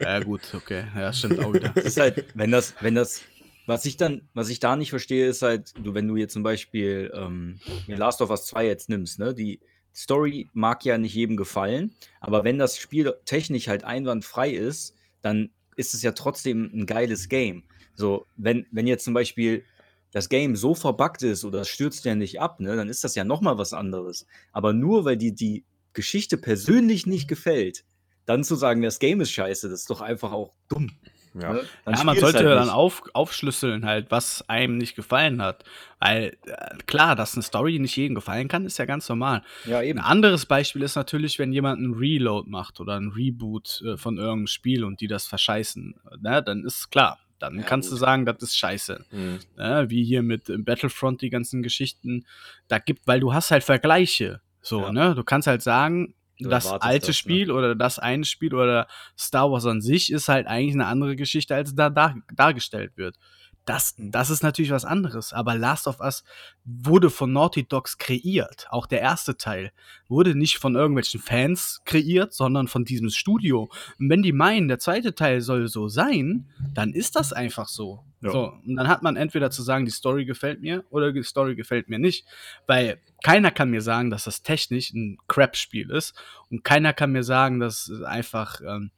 Ja, 0.00 0.20
gut, 0.20 0.40
okay. 0.54 0.84
Ja, 0.96 1.12
stimmt 1.12 1.38
auch 1.40 1.52
wieder. 1.52 1.72
Es 1.74 1.84
ist 1.84 2.00
halt, 2.00 2.24
wenn 2.34 2.50
das, 2.50 2.74
wenn 2.80 2.94
das, 2.94 3.22
was 3.66 3.84
ich 3.86 3.96
dann, 3.96 4.28
was 4.34 4.48
ich 4.48 4.60
da 4.60 4.76
nicht 4.76 4.90
verstehe, 4.90 5.26
ist 5.26 5.42
halt, 5.42 5.72
du, 5.82 5.94
wenn 5.94 6.08
du 6.08 6.16
jetzt 6.16 6.32
zum 6.32 6.42
Beispiel 6.42 7.10
ähm, 7.14 7.60
Last 7.86 8.20
of 8.20 8.30
Us 8.30 8.46
2 8.46 8.66
jetzt 8.66 8.88
nimmst, 8.88 9.18
ne, 9.18 9.34
die 9.34 9.60
Story 9.94 10.50
mag 10.52 10.84
ja 10.84 10.98
nicht 10.98 11.14
jedem 11.14 11.36
gefallen, 11.36 11.94
aber 12.20 12.44
wenn 12.44 12.58
das 12.58 12.76
Spiel 12.76 13.14
technisch 13.24 13.68
halt 13.68 13.84
einwandfrei 13.84 14.50
ist, 14.50 14.94
dann 15.22 15.50
ist 15.76 15.94
es 15.94 16.02
ja 16.02 16.12
trotzdem 16.12 16.70
ein 16.74 16.86
geiles 16.86 17.28
Game. 17.28 17.64
So, 17.94 18.26
wenn, 18.36 18.66
wenn 18.70 18.86
jetzt 18.86 19.04
zum 19.04 19.14
Beispiel 19.14 19.64
das 20.10 20.28
Game 20.28 20.56
so 20.56 20.74
verbuggt 20.74 21.22
ist 21.22 21.44
oder 21.44 21.64
stürzt 21.64 22.04
ja 22.04 22.14
nicht 22.14 22.40
ab, 22.40 22.60
ne, 22.60 22.76
dann 22.76 22.88
ist 22.88 23.04
das 23.04 23.14
ja 23.14 23.24
nochmal 23.24 23.58
was 23.58 23.72
anderes. 23.72 24.26
Aber 24.52 24.72
nur 24.72 25.04
weil 25.04 25.16
die, 25.16 25.34
die 25.34 25.64
Geschichte 25.92 26.36
persönlich 26.36 27.06
nicht 27.06 27.28
gefällt, 27.28 27.84
dann 28.26 28.44
zu 28.44 28.54
sagen, 28.56 28.82
das 28.82 28.98
Game 28.98 29.20
ist 29.20 29.32
scheiße, 29.32 29.68
das 29.68 29.80
ist 29.80 29.90
doch 29.90 30.00
einfach 30.00 30.32
auch 30.32 30.54
dumm. 30.68 30.90
Ja. 31.34 31.52
Ne? 31.52 31.64
Dann 31.84 31.94
ja, 31.94 32.04
man 32.04 32.16
sollte 32.18 32.38
halt 32.38 32.46
dann 32.58 32.68
auf, 32.70 33.02
aufschlüsseln 33.12 33.84
halt, 33.84 34.10
was 34.10 34.48
einem 34.48 34.78
nicht 34.78 34.94
gefallen 34.94 35.42
hat. 35.42 35.64
Weil, 35.98 36.36
äh, 36.46 36.76
klar, 36.86 37.16
dass 37.16 37.34
eine 37.34 37.42
Story 37.42 37.78
nicht 37.80 37.96
jedem 37.96 38.14
gefallen 38.14 38.46
kann, 38.48 38.64
ist 38.66 38.78
ja 38.78 38.84
ganz 38.84 39.08
normal. 39.08 39.42
Ja, 39.64 39.78
Ein 39.78 39.86
eben. 39.88 39.98
anderes 39.98 40.46
Beispiel 40.46 40.82
ist 40.82 40.94
natürlich, 40.96 41.38
wenn 41.38 41.52
jemand 41.52 41.78
einen 41.78 41.94
Reload 41.94 42.48
macht 42.48 42.78
oder 42.80 42.94
ein 43.00 43.08
Reboot 43.08 43.82
äh, 43.84 43.96
von 43.96 44.16
irgendeinem 44.16 44.46
Spiel 44.46 44.84
und 44.84 45.00
die 45.00 45.08
das 45.08 45.26
verscheißen, 45.26 45.94
ne, 46.20 46.42
dann 46.42 46.64
ist 46.64 46.90
klar. 46.90 47.18
Dann 47.40 47.56
Ja, 47.58 47.62
kannst 47.64 47.88
du 47.88 47.94
gut. 47.94 48.00
sagen, 48.00 48.24
das 48.26 48.40
ist 48.40 48.56
scheiße. 48.56 49.04
Mhm. 49.10 49.38
Ne, 49.56 49.86
wie 49.88 50.04
hier 50.04 50.22
mit 50.22 50.48
äh, 50.48 50.56
Battlefront 50.56 51.20
die 51.20 51.30
ganzen 51.30 51.62
Geschichten. 51.64 52.26
Da 52.68 52.78
gibt, 52.78 53.06
weil 53.08 53.18
du 53.20 53.34
hast 53.34 53.50
halt 53.50 53.64
Vergleiche. 53.64 54.40
So, 54.62 54.82
Ja. 54.82 54.92
ne? 54.92 55.14
Du 55.16 55.24
kannst 55.24 55.48
halt 55.48 55.60
sagen, 55.62 56.14
das 56.38 56.66
alte 56.66 57.06
das, 57.06 57.08
ne? 57.08 57.14
Spiel 57.14 57.46
ne? 57.46 57.54
oder 57.54 57.74
das 57.74 57.98
eine 57.98 58.24
Spiel 58.24 58.54
oder 58.54 58.86
Star 59.18 59.50
Wars 59.50 59.66
an 59.66 59.80
sich 59.80 60.12
ist 60.12 60.28
halt 60.28 60.46
eigentlich 60.46 60.74
eine 60.74 60.86
andere 60.86 61.16
Geschichte, 61.16 61.54
als 61.54 61.74
da, 61.74 61.90
da 61.90 62.14
dargestellt 62.34 62.92
wird. 62.96 63.16
Das, 63.64 63.94
das 63.96 64.28
ist 64.28 64.42
natürlich 64.42 64.70
was 64.70 64.84
anderes. 64.84 65.32
Aber 65.32 65.54
Last 65.54 65.86
of 65.86 66.00
Us 66.00 66.22
wurde 66.64 67.08
von 67.08 67.32
Naughty 67.32 67.66
Dogs 67.66 67.96
kreiert. 67.96 68.66
Auch 68.70 68.86
der 68.86 69.00
erste 69.00 69.38
Teil 69.38 69.72
wurde 70.06 70.34
nicht 70.34 70.58
von 70.58 70.74
irgendwelchen 70.74 71.20
Fans 71.20 71.80
kreiert, 71.86 72.34
sondern 72.34 72.68
von 72.68 72.84
diesem 72.84 73.08
Studio. 73.08 73.70
Und 73.98 74.10
wenn 74.10 74.22
die 74.22 74.32
meinen, 74.32 74.68
der 74.68 74.78
zweite 74.78 75.14
Teil 75.14 75.40
soll 75.40 75.68
so 75.68 75.88
sein, 75.88 76.50
dann 76.74 76.92
ist 76.92 77.16
das 77.16 77.32
einfach 77.32 77.68
so. 77.68 78.04
Ja. 78.20 78.32
So, 78.32 78.52
und 78.66 78.76
dann 78.76 78.88
hat 78.88 79.02
man 79.02 79.16
entweder 79.16 79.50
zu 79.50 79.62
sagen, 79.62 79.86
die 79.86 79.90
Story 79.90 80.26
gefällt 80.26 80.60
mir 80.60 80.84
oder 80.90 81.12
die 81.12 81.22
Story 81.22 81.54
gefällt 81.54 81.88
mir 81.88 81.98
nicht. 81.98 82.26
Weil 82.66 83.00
keiner 83.22 83.50
kann 83.50 83.70
mir 83.70 83.80
sagen, 83.80 84.10
dass 84.10 84.24
das 84.24 84.42
technisch 84.42 84.92
ein 84.92 85.16
Crap-Spiel 85.26 85.90
ist. 85.90 86.14
Und 86.50 86.64
keiner 86.64 86.92
kann 86.92 87.12
mir 87.12 87.24
sagen, 87.24 87.60
dass 87.60 87.90
einfach. 88.04 88.60
Ähm, 88.60 88.90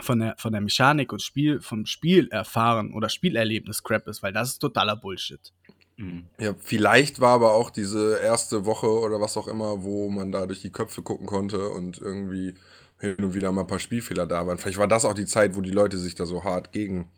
von 0.00 0.18
der, 0.18 0.34
von 0.38 0.52
der 0.52 0.60
Mechanik 0.60 1.12
und 1.12 1.22
Spiel, 1.22 1.60
vom 1.60 1.86
Spiel 1.86 2.28
erfahren 2.28 2.92
oder 2.92 3.08
Spielerlebnis 3.08 3.82
Crap 3.82 4.06
ist, 4.08 4.22
weil 4.22 4.32
das 4.32 4.50
ist 4.50 4.58
totaler 4.58 4.96
Bullshit. 4.96 5.52
Mhm. 5.96 6.26
Ja, 6.38 6.54
vielleicht 6.58 7.20
war 7.20 7.34
aber 7.34 7.54
auch 7.54 7.70
diese 7.70 8.18
erste 8.18 8.66
Woche 8.66 8.88
oder 8.88 9.20
was 9.20 9.36
auch 9.36 9.48
immer, 9.48 9.82
wo 9.82 10.10
man 10.10 10.32
da 10.32 10.46
durch 10.46 10.60
die 10.60 10.70
Köpfe 10.70 11.02
gucken 11.02 11.26
konnte 11.26 11.70
und 11.70 11.98
irgendwie 11.98 12.54
hin 12.98 13.16
und 13.18 13.34
wieder 13.34 13.52
mal 13.52 13.62
ein 13.62 13.66
paar 13.66 13.78
Spielfehler 13.78 14.26
da 14.26 14.46
waren. 14.46 14.58
Vielleicht 14.58 14.78
war 14.78 14.88
das 14.88 15.04
auch 15.04 15.14
die 15.14 15.26
Zeit, 15.26 15.56
wo 15.56 15.60
die 15.60 15.70
Leute 15.70 15.98
sich 15.98 16.14
da 16.14 16.26
so 16.26 16.44
hart 16.44 16.72
gegen 16.72 17.10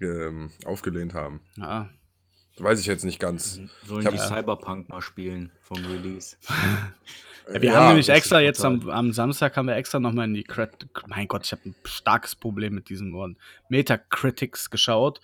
ähm, 0.00 0.50
aufgelehnt 0.64 1.14
haben. 1.14 1.40
Ja. 1.56 1.88
Das 2.56 2.64
weiß 2.64 2.80
ich 2.80 2.86
jetzt 2.86 3.04
nicht 3.04 3.18
ganz. 3.18 3.60
Sollen 3.86 4.06
die 4.10 4.18
Cyberpunk 4.18 4.88
mal 4.88 5.00
spielen 5.00 5.52
vom 5.62 5.78
Release? 5.84 6.36
Ja, 7.48 7.62
wir 7.62 7.68
ja, 7.70 7.74
haben 7.76 7.88
nämlich 7.88 8.08
extra 8.08 8.40
jetzt 8.40 8.64
am, 8.64 8.88
am, 8.88 9.12
Samstag 9.12 9.56
haben 9.56 9.66
wir 9.66 9.76
extra 9.76 9.98
nochmal 9.98 10.26
in 10.26 10.34
die 10.34 10.44
Crit 10.44 10.70
mein 11.06 11.28
Gott, 11.28 11.44
ich 11.44 11.52
habe 11.52 11.62
ein 11.66 11.74
starkes 11.84 12.36
Problem 12.36 12.74
mit 12.74 12.88
diesem 12.88 13.12
Wort 13.12 13.32
Metacritics 13.68 14.70
geschaut, 14.70 15.20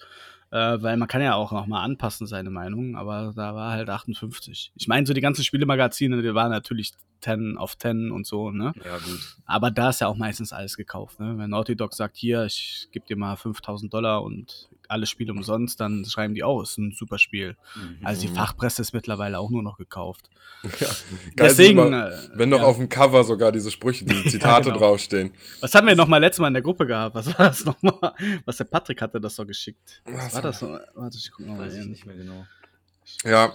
äh, 0.51 0.57
weil 0.81 0.97
man 0.97 1.09
kann 1.09 1.23
ja 1.23 1.35
auch 1.35 1.53
nochmal 1.53 1.85
anpassen 1.85 2.27
seine 2.27 2.51
Meinung, 2.51 2.97
aber 2.97 3.33
da 3.35 3.55
war 3.55 3.73
halt 3.73 3.89
58. 3.89 4.73
Ich 4.75 4.89
meine, 4.89 5.07
so 5.07 5.13
die 5.13 5.21
ganzen 5.21 5.45
Spielemagazine, 5.45 6.23
die 6.23 6.35
waren 6.35 6.51
natürlich 6.51 6.93
10 7.21 7.57
auf 7.59 7.77
10 7.77 8.11
und 8.11 8.27
so, 8.27 8.51
ne? 8.51 8.73
Ja, 8.85 8.99
gut. 8.99 9.37
Aber 9.45 9.71
da 9.71 9.91
ist 9.91 10.01
ja 10.01 10.07
auch 10.07 10.17
meistens 10.17 10.53
alles 10.53 10.77
gekauft, 10.77 11.21
ne? 11.21 11.37
Wenn 11.37 11.51
Naughty 11.51 11.77
Dog 11.77 11.95
sagt, 11.95 12.17
hier, 12.17 12.45
ich 12.45 12.89
gebe 12.93 13.07
dir 13.07 13.17
mal 13.17 13.37
5000 13.37 13.93
Dollar 13.93 14.23
und 14.23 14.69
alle 14.89 15.07
Spiele 15.07 15.33
umsonst, 15.33 15.81
dann 15.81 16.05
schreiben 16.05 16.35
die 16.35 16.43
auch, 16.43 16.63
ist 16.63 16.79
ein 16.79 16.93
super 16.93 17.19
Spiel. 17.19 17.57
Mhm. 17.77 17.99
Also 18.05 18.23
die 18.23 18.29
Fachpresse 18.29 18.83
ist 18.83 18.93
mittlerweile 18.93 19.39
auch 19.39 19.51
nur 19.51 19.63
noch 19.63 19.79
gekauft. 19.79 20.29
Ja, 20.81 20.89
Deswegen, 21.39 21.79
immer, 21.79 22.11
äh, 22.11 22.19
wenn 22.35 22.49
noch 22.49 22.59
ja. 22.59 22.65
auf 22.65 22.79
dem 22.79 22.89
Cover 22.89 23.23
sogar 23.23 23.53
diese 23.53 23.71
Sprüche, 23.71 24.05
diese 24.05 24.25
Zitate 24.29 24.69
ja, 24.69 24.75
genau. 24.75 24.87
draufstehen. 24.87 25.33
Was 25.61 25.73
haben 25.75 25.87
wir 25.87 25.95
noch 25.95 26.09
mal 26.09 26.19
letztes 26.19 26.41
Mal 26.41 26.49
in 26.49 26.55
der 26.55 26.63
Gruppe 26.63 26.85
gehabt? 26.85 27.15
Was 27.15 27.27
war 27.39 27.49
das 27.49 27.65
nochmal? 27.65 28.13
Was 28.45 28.57
der 28.57 28.65
Patrick 28.65 29.01
hatte 29.01 29.21
das 29.21 29.37
so 29.37 29.47
geschickt. 29.47 30.03
Was, 30.05 30.27
Was 30.27 30.35
war 30.35 30.43
das? 30.43 30.59
So? 30.59 30.79
Warte, 30.95 31.17
ich 31.17 31.31
guck 31.31 31.47
mal. 31.47 31.61
Weiß 31.61 31.77
ich 31.77 31.87
nicht 31.87 32.07
mehr 32.07 32.17
genau. 32.17 32.45
Ja, 33.25 33.53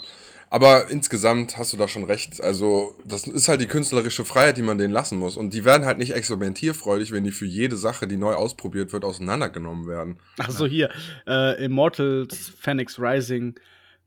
aber 0.54 0.92
insgesamt 0.92 1.58
hast 1.58 1.74
du 1.74 1.78
da 1.78 1.88
schon 1.88 2.04
recht. 2.04 2.40
Also, 2.40 2.96
das 3.04 3.26
ist 3.26 3.48
halt 3.48 3.60
die 3.60 3.66
künstlerische 3.66 4.24
Freiheit, 4.24 4.56
die 4.56 4.62
man 4.62 4.78
denen 4.78 4.94
lassen 4.94 5.18
muss. 5.18 5.36
Und 5.36 5.52
die 5.52 5.66
werden 5.66 5.84
halt 5.84 5.98
nicht 5.98 6.14
experimentierfreudig, 6.14 7.12
wenn 7.12 7.24
die 7.24 7.32
für 7.32 7.48
jede 7.48 7.76
Sache, 7.76 8.06
die 8.06 8.18
neu 8.18 8.36
ausprobiert 8.36 8.94
wird, 8.94 9.04
auseinandergenommen 9.04 9.88
werden. 9.88 10.20
Achso, 10.38 10.68
hier. 10.68 10.92
Äh, 11.26 11.66
Immortals 11.66 12.54
Phoenix 12.60 13.00
Rising 13.00 13.56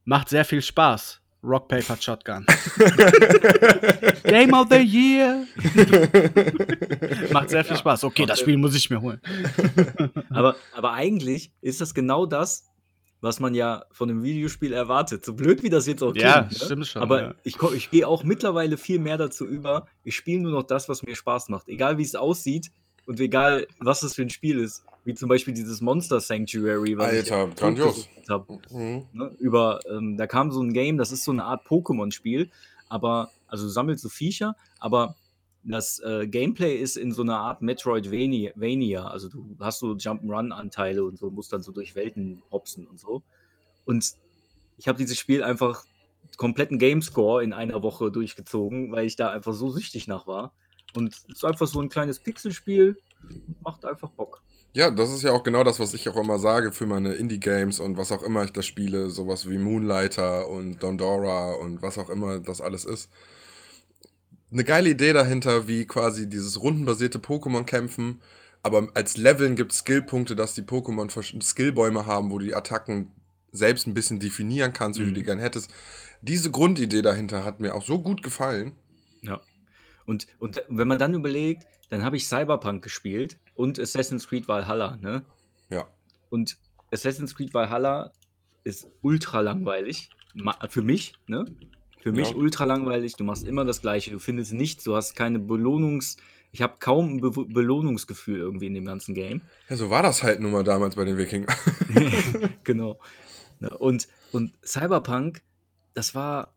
macht 0.04 0.28
sehr 0.28 0.44
viel 0.44 0.62
Spaß. 0.62 1.20
Rock 1.42 1.66
Paper 1.66 1.96
Shotgun. 2.00 2.46
Game 4.22 4.54
of 4.54 4.68
the 4.70 4.78
Year. 4.78 5.48
Macht 7.32 7.50
sehr 7.50 7.64
viel 7.64 7.76
Spaß. 7.76 8.04
Okay, 8.04 8.24
das 8.24 8.38
Spiel 8.38 8.56
muss 8.56 8.76
ich 8.76 8.88
mir 8.88 9.00
holen. 9.00 9.20
aber, 10.30 10.54
aber 10.76 10.92
eigentlich 10.92 11.50
ist 11.60 11.80
das 11.80 11.92
genau 11.92 12.24
das, 12.24 12.66
was 13.26 13.40
man 13.40 13.54
ja 13.54 13.84
von 13.90 14.08
einem 14.08 14.22
Videospiel 14.22 14.72
erwartet. 14.72 15.24
So 15.24 15.34
blöd 15.34 15.64
wie 15.64 15.68
das 15.68 15.86
jetzt 15.88 16.00
auch 16.02 16.12
klingt. 16.12 16.28
Ja, 16.28 16.42
ne? 16.42 16.48
stimmt 16.52 16.86
schon. 16.86 17.02
Aber 17.02 17.22
ja. 17.22 17.34
ich, 17.42 17.60
ich 17.60 17.90
gehe 17.90 18.06
auch 18.06 18.22
mittlerweile 18.22 18.76
viel 18.76 19.00
mehr 19.00 19.18
dazu 19.18 19.44
über. 19.44 19.88
Ich 20.04 20.14
spiele 20.14 20.42
nur 20.42 20.52
noch 20.52 20.62
das, 20.62 20.88
was 20.88 21.02
mir 21.02 21.16
Spaß 21.16 21.48
macht. 21.48 21.68
Egal 21.68 21.98
wie 21.98 22.04
es 22.04 22.14
aussieht 22.14 22.70
und 23.04 23.18
egal 23.18 23.66
was 23.80 24.04
es 24.04 24.14
für 24.14 24.22
ein 24.22 24.30
Spiel 24.30 24.60
ist. 24.60 24.84
Wie 25.04 25.14
zum 25.14 25.28
Beispiel 25.28 25.54
dieses 25.54 25.80
Monster 25.80 26.20
Sanctuary. 26.20 26.96
Was 26.96 27.08
Alter, 27.08 27.48
grandios. 27.48 28.08
Mhm. 28.70 29.06
Ne? 29.12 29.34
Über, 29.38 29.80
ähm, 29.90 30.16
da 30.16 30.28
kam 30.28 30.52
so 30.52 30.62
ein 30.62 30.72
Game, 30.72 30.96
das 30.96 31.10
ist 31.10 31.24
so 31.24 31.32
eine 31.32 31.44
Art 31.44 31.66
Pokémon-Spiel. 31.66 32.50
Aber, 32.88 33.30
also 33.48 33.64
du 33.64 33.70
sammelst 33.70 34.04
so 34.04 34.08
Viecher, 34.08 34.54
aber 34.78 35.16
das 35.72 35.98
äh, 36.00 36.26
Gameplay 36.26 36.76
ist 36.76 36.96
in 36.96 37.12
so 37.12 37.22
einer 37.22 37.38
Art 37.38 37.60
Metroidvania. 37.60 39.06
Also 39.06 39.28
du 39.28 39.56
hast 39.60 39.80
so 39.80 39.92
Jump'n'Run-Anteile 39.92 41.04
und 41.04 41.18
so, 41.18 41.30
musst 41.30 41.52
dann 41.52 41.62
so 41.62 41.72
durch 41.72 41.94
Welten 41.94 42.42
hopsen 42.50 42.86
und 42.86 43.00
so. 43.00 43.22
Und 43.84 44.14
ich 44.78 44.88
habe 44.88 44.98
dieses 44.98 45.18
Spiel 45.18 45.42
einfach 45.42 45.84
kompletten 46.36 46.78
Gamescore 46.78 47.42
in 47.42 47.52
einer 47.52 47.82
Woche 47.82 48.10
durchgezogen, 48.10 48.92
weil 48.92 49.06
ich 49.06 49.16
da 49.16 49.30
einfach 49.30 49.54
so 49.54 49.70
süchtig 49.70 50.06
nach 50.06 50.26
war. 50.26 50.52
Und 50.94 51.14
es 51.14 51.24
ist 51.28 51.44
einfach 51.44 51.66
so 51.66 51.80
ein 51.80 51.88
kleines 51.88 52.20
Pixelspiel, 52.20 52.96
macht 53.62 53.84
einfach 53.84 54.10
Bock. 54.10 54.42
Ja, 54.72 54.90
das 54.90 55.10
ist 55.10 55.22
ja 55.22 55.32
auch 55.32 55.42
genau 55.42 55.64
das, 55.64 55.80
was 55.80 55.94
ich 55.94 56.08
auch 56.08 56.16
immer 56.16 56.38
sage 56.38 56.70
für 56.70 56.86
meine 56.86 57.14
Indie-Games 57.14 57.80
und 57.80 57.96
was 57.96 58.12
auch 58.12 58.22
immer 58.22 58.44
ich 58.44 58.52
da 58.52 58.62
spiele, 58.62 59.08
sowas 59.08 59.48
wie 59.48 59.56
Moonlighter 59.56 60.48
und 60.48 60.82
Dondora 60.82 61.54
und 61.54 61.80
was 61.80 61.96
auch 61.98 62.10
immer 62.10 62.40
das 62.40 62.60
alles 62.60 62.84
ist 62.84 63.08
eine 64.56 64.64
geile 64.64 64.88
Idee 64.88 65.12
dahinter, 65.12 65.68
wie 65.68 65.84
quasi 65.84 66.30
dieses 66.30 66.62
rundenbasierte 66.62 67.18
Pokémon-Kämpfen. 67.18 68.22
Aber 68.62 68.88
als 68.94 69.18
Leveln 69.18 69.54
gibt 69.54 69.72
es 69.72 69.78
Skillpunkte, 69.78 70.34
dass 70.34 70.54
die 70.54 70.62
Pokémon 70.62 71.42
Skillbäume 71.42 72.06
haben, 72.06 72.30
wo 72.30 72.38
du 72.38 72.46
die 72.46 72.54
Attacken 72.54 73.12
selbst 73.52 73.86
ein 73.86 73.92
bisschen 73.92 74.18
definieren 74.18 74.72
kannst, 74.72 74.98
wie 74.98 75.04
mhm. 75.04 75.08
du 75.08 75.14
die 75.14 75.20
mhm. 75.20 75.26
gern 75.26 75.38
hättest. 75.40 75.70
Diese 76.22 76.50
Grundidee 76.50 77.02
dahinter 77.02 77.44
hat 77.44 77.60
mir 77.60 77.74
auch 77.74 77.84
so 77.84 78.00
gut 78.00 78.22
gefallen. 78.22 78.72
Ja. 79.20 79.42
Und, 80.06 80.26
und 80.38 80.62
wenn 80.68 80.88
man 80.88 80.98
dann 80.98 81.12
überlegt, 81.12 81.66
dann 81.90 82.02
habe 82.02 82.16
ich 82.16 82.26
Cyberpunk 82.26 82.82
gespielt 82.82 83.38
und 83.54 83.78
Assassin's 83.78 84.26
Creed 84.26 84.48
Valhalla, 84.48 84.96
ne? 84.96 85.22
Ja. 85.68 85.86
Und 86.30 86.56
Assassin's 86.90 87.34
Creed 87.34 87.52
Valhalla 87.52 88.10
ist 88.64 88.88
ultra 89.02 89.40
langweilig. 89.40 90.08
Für 90.70 90.82
mich, 90.82 91.12
ne? 91.26 91.44
Für 92.06 92.12
mich 92.12 92.30
Ja. 92.30 92.36
ultra 92.36 92.62
langweilig. 92.66 93.16
Du 93.16 93.24
machst 93.24 93.44
immer 93.48 93.64
das 93.64 93.82
Gleiche. 93.82 94.12
Du 94.12 94.20
findest 94.20 94.52
nichts. 94.52 94.84
Du 94.84 94.94
hast 94.94 95.16
keine 95.16 95.40
Belohnungs. 95.40 96.18
Ich 96.52 96.62
habe 96.62 96.76
kaum 96.78 97.16
ein 97.16 97.20
Be 97.20 97.32
Belohnungsgefühl 97.32 98.38
irgendwie 98.38 98.66
in 98.68 98.74
dem 98.74 98.84
ganzen 98.84 99.12
Game. 99.12 99.42
Ja, 99.68 99.74
so 99.74 99.90
war 99.90 100.04
das 100.04 100.22
halt 100.22 100.38
nun 100.38 100.52
mal 100.52 100.62
damals 100.62 100.94
bei 100.94 101.04
den 101.04 101.18
Wikingern. 101.18 101.52
genau. 102.62 103.00
Ne, 103.58 103.76
und, 103.76 104.06
und 104.30 104.52
Cyberpunk, 104.64 105.42
das 105.94 106.14
war, 106.14 106.54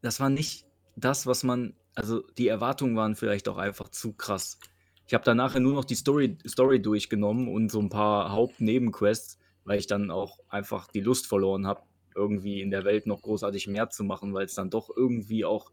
das 0.00 0.20
war 0.20 0.30
nicht 0.30 0.64
das, 0.94 1.26
was 1.26 1.42
man, 1.42 1.74
also 1.96 2.22
die 2.38 2.46
Erwartungen 2.46 2.94
waren 2.94 3.16
vielleicht 3.16 3.48
auch 3.48 3.58
einfach 3.58 3.88
zu 3.88 4.12
krass. 4.12 4.60
Ich 5.08 5.12
habe 5.14 5.24
dann 5.24 5.38
nachher 5.38 5.58
nur 5.58 5.72
noch 5.72 5.84
die 5.84 5.96
Story, 5.96 6.38
Story 6.46 6.80
durchgenommen 6.80 7.48
und 7.48 7.72
so 7.72 7.80
ein 7.80 7.88
paar 7.88 8.30
Hauptnebenquests, 8.30 9.38
weil 9.64 9.80
ich 9.80 9.88
dann 9.88 10.12
auch 10.12 10.38
einfach 10.48 10.86
die 10.86 11.00
Lust 11.00 11.26
verloren 11.26 11.66
habe, 11.66 11.82
irgendwie 12.14 12.60
in 12.60 12.70
der 12.70 12.84
Welt 12.84 13.06
noch 13.06 13.22
großartig 13.22 13.66
mehr 13.66 13.90
zu 13.90 14.04
machen, 14.04 14.34
weil 14.34 14.46
es 14.46 14.54
dann 14.54 14.70
doch 14.70 14.90
irgendwie 14.94 15.44
auch 15.44 15.72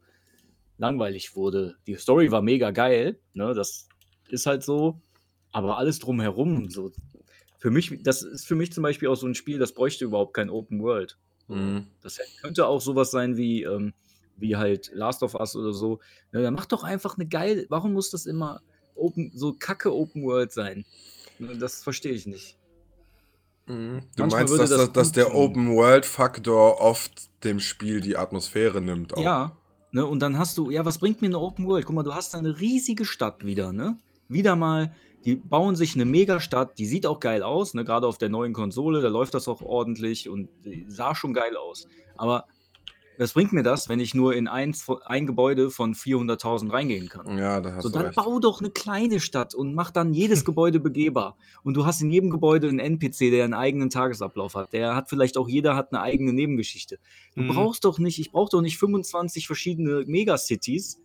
langweilig 0.77 1.35
wurde. 1.35 1.75
Die 1.87 1.95
Story 1.95 2.31
war 2.31 2.41
mega 2.41 2.71
geil, 2.71 3.19
ne? 3.33 3.53
Das 3.53 3.87
ist 4.29 4.45
halt 4.45 4.63
so, 4.63 5.01
aber 5.51 5.77
alles 5.77 5.99
drumherum, 5.99 6.69
so. 6.69 6.91
Für 7.59 7.71
mich, 7.71 8.03
das 8.03 8.21
ist 8.21 8.45
für 8.45 8.55
mich 8.55 8.71
zum 8.71 8.83
Beispiel 8.83 9.07
auch 9.07 9.15
so 9.15 9.25
ein 9.25 9.33
Spiel, 9.33 9.57
das 9.57 9.73
bräuchte 9.73 10.05
überhaupt 10.05 10.35
kein 10.35 10.49
Open 10.49 10.81
World. 10.81 11.17
Mhm. 11.47 11.87
Das 12.01 12.19
könnte 12.41 12.67
auch 12.67 12.81
sowas 12.81 13.09
sein 13.09 13.35
wie, 13.37 13.63
ähm, 13.63 13.93
wie 14.35 14.55
halt 14.55 14.91
Last 14.93 15.23
of 15.23 15.33
Us 15.33 15.55
oder 15.55 15.73
so. 15.73 15.99
Ja, 16.31 16.41
dann 16.41 16.53
mach 16.53 16.67
doch 16.67 16.83
einfach 16.83 17.17
eine 17.17 17.27
geile, 17.27 17.65
warum 17.69 17.93
muss 17.93 18.11
das 18.11 18.25
immer 18.27 18.61
open, 18.95 19.31
so 19.33 19.53
kacke 19.53 19.93
Open 19.93 20.23
World 20.23 20.51
sein? 20.51 20.85
Das 21.39 21.83
verstehe 21.83 22.13
ich 22.13 22.27
nicht. 22.27 22.56
Mhm. 23.67 24.01
Du 24.15 24.23
Manchmal 24.23 24.45
meinst, 24.45 24.59
dass, 24.59 24.69
das 24.69 24.91
dass 24.91 25.11
der 25.11 25.35
Open-World-Faktor 25.35 26.79
oft 26.79 27.29
dem 27.43 27.59
Spiel 27.59 28.01
die 28.01 28.17
Atmosphäre 28.17 28.81
nimmt 28.81 29.13
auch. 29.13 29.21
Ja, 29.21 29.57
ne, 29.91 30.05
und 30.05 30.21
dann 30.21 30.37
hast 30.37 30.57
du, 30.57 30.69
ja, 30.69 30.85
was 30.85 30.97
bringt 30.97 31.21
mir 31.21 31.27
eine 31.27 31.39
Open 31.39 31.67
World? 31.67 31.85
Guck 31.85 31.95
mal, 31.95 32.03
du 32.03 32.15
hast 32.15 32.35
eine 32.35 32.59
riesige 32.59 33.05
Stadt 33.05 33.45
wieder, 33.45 33.73
ne? 33.73 33.97
Wieder 34.29 34.55
mal, 34.55 34.93
die 35.25 35.35
bauen 35.35 35.75
sich 35.75 35.95
eine 35.95 36.05
Megastadt, 36.05 36.77
die 36.79 36.85
sieht 36.85 37.05
auch 37.05 37.19
geil 37.19 37.43
aus, 37.43 37.73
ne? 37.73 37.83
Gerade 37.83 38.07
auf 38.07 38.17
der 38.17 38.29
neuen 38.29 38.53
Konsole, 38.53 39.01
da 39.01 39.09
läuft 39.09 39.33
das 39.33 39.47
auch 39.47 39.61
ordentlich 39.61 40.29
und 40.29 40.49
sah 40.87 41.13
schon 41.13 41.33
geil 41.33 41.57
aus. 41.57 41.87
Aber 42.15 42.45
was 43.17 43.33
bringt 43.33 43.53
mir 43.53 43.63
das, 43.63 43.89
wenn 43.89 43.99
ich 43.99 44.13
nur 44.13 44.35
in 44.35 44.47
ein, 44.47 44.75
ein 45.05 45.25
Gebäude 45.25 45.71
von 45.71 45.95
400.000 45.95 46.71
reingehen 46.71 47.09
kann? 47.09 47.37
Ja, 47.37 47.61
da 47.61 47.73
hast 47.73 47.83
so, 47.83 47.89
du 47.89 47.95
dann 47.95 48.05
recht. 48.07 48.15
bau 48.15 48.39
doch 48.39 48.59
eine 48.59 48.69
kleine 48.69 49.19
Stadt 49.19 49.55
und 49.55 49.73
mach 49.73 49.91
dann 49.91 50.13
jedes 50.13 50.45
Gebäude 50.45 50.79
begehbar. 50.79 51.37
Und 51.63 51.75
du 51.75 51.85
hast 51.85 52.01
in 52.01 52.11
jedem 52.11 52.29
Gebäude 52.29 52.67
einen 52.67 52.79
NPC, 52.79 53.31
der 53.31 53.45
einen 53.45 53.53
eigenen 53.53 53.89
Tagesablauf 53.89 54.55
hat. 54.55 54.73
Der 54.73 54.95
hat 54.95 55.09
vielleicht 55.09 55.37
auch, 55.37 55.47
jeder 55.49 55.75
hat 55.75 55.91
eine 55.91 56.01
eigene 56.01 56.33
Nebengeschichte. 56.33 56.99
Du 57.35 57.43
mhm. 57.43 57.49
brauchst 57.49 57.85
doch 57.85 57.99
nicht, 57.99 58.19
ich 58.19 58.31
brauche 58.31 58.51
doch 58.51 58.61
nicht 58.61 58.77
25 58.77 59.47
verschiedene 59.47 60.03
Megacities, 60.05 61.01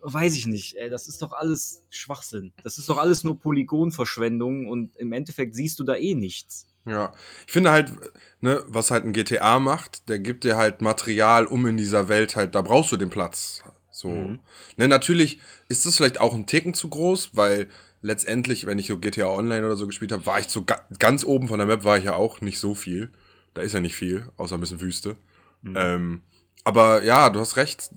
weiß 0.00 0.36
ich 0.36 0.46
nicht, 0.46 0.76
ey, 0.76 0.90
das 0.90 1.08
ist 1.08 1.22
doch 1.22 1.32
alles 1.32 1.82
Schwachsinn. 1.90 2.52
Das 2.62 2.78
ist 2.78 2.88
doch 2.88 2.98
alles 2.98 3.24
nur 3.24 3.38
Polygonverschwendung 3.38 4.68
und 4.68 4.96
im 4.96 5.12
Endeffekt 5.12 5.54
siehst 5.54 5.78
du 5.78 5.84
da 5.84 5.96
eh 5.96 6.14
nichts. 6.14 6.66
Ja, 6.88 7.12
ich 7.46 7.52
finde 7.52 7.70
halt, 7.70 7.92
ne, 8.40 8.62
was 8.66 8.90
halt 8.90 9.04
ein 9.04 9.12
GTA 9.12 9.58
macht, 9.58 10.08
der 10.08 10.18
gibt 10.18 10.44
dir 10.44 10.56
halt 10.56 10.80
Material, 10.80 11.46
um 11.46 11.66
in 11.66 11.76
dieser 11.76 12.08
Welt 12.08 12.36
halt, 12.36 12.54
da 12.54 12.62
brauchst 12.62 12.92
du 12.92 12.96
den 12.96 13.10
Platz. 13.10 13.62
So. 13.90 14.08
Mhm. 14.08 14.38
Ne, 14.76 14.88
natürlich 14.88 15.40
ist 15.68 15.86
das 15.86 15.96
vielleicht 15.96 16.20
auch 16.20 16.34
ein 16.34 16.46
Ticken 16.46 16.74
zu 16.74 16.88
groß, 16.88 17.30
weil 17.34 17.68
letztendlich, 18.00 18.66
wenn 18.66 18.78
ich 18.78 18.86
so 18.86 18.98
GTA 18.98 19.26
Online 19.26 19.66
oder 19.66 19.76
so 19.76 19.86
gespielt 19.86 20.12
habe, 20.12 20.24
war 20.26 20.38
ich 20.38 20.48
so 20.48 20.64
ga 20.64 20.80
ganz 20.98 21.24
oben 21.24 21.48
von 21.48 21.58
der 21.58 21.66
Map 21.66 21.84
war 21.84 21.98
ich 21.98 22.04
ja 22.04 22.14
auch 22.14 22.40
nicht 22.40 22.58
so 22.58 22.74
viel. 22.74 23.10
Da 23.54 23.62
ist 23.62 23.74
ja 23.74 23.80
nicht 23.80 23.96
viel, 23.96 24.28
außer 24.36 24.56
ein 24.56 24.60
bisschen 24.60 24.80
Wüste. 24.80 25.16
Mhm. 25.62 25.74
Ähm, 25.76 26.22
aber 26.64 27.02
ja, 27.04 27.30
du 27.30 27.40
hast 27.40 27.56
recht. 27.56 27.90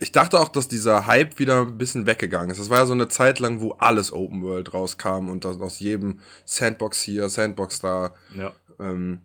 Ich 0.00 0.12
dachte 0.12 0.40
auch, 0.40 0.48
dass 0.48 0.68
dieser 0.68 1.06
Hype 1.06 1.38
wieder 1.38 1.62
ein 1.62 1.78
bisschen 1.78 2.06
weggegangen 2.06 2.50
ist. 2.50 2.58
Das 2.60 2.68
war 2.68 2.80
ja 2.80 2.86
so 2.86 2.92
eine 2.92 3.08
Zeit 3.08 3.38
lang, 3.38 3.60
wo 3.60 3.72
alles 3.72 4.12
Open 4.12 4.42
World 4.42 4.74
rauskam 4.74 5.28
und 5.30 5.44
das 5.44 5.60
aus 5.60 5.78
jedem 5.78 6.20
Sandbox 6.44 7.00
hier, 7.00 7.28
Sandbox 7.28 7.80
da. 7.80 8.14
Ja. 8.34 8.52
Ähm, 8.78 9.22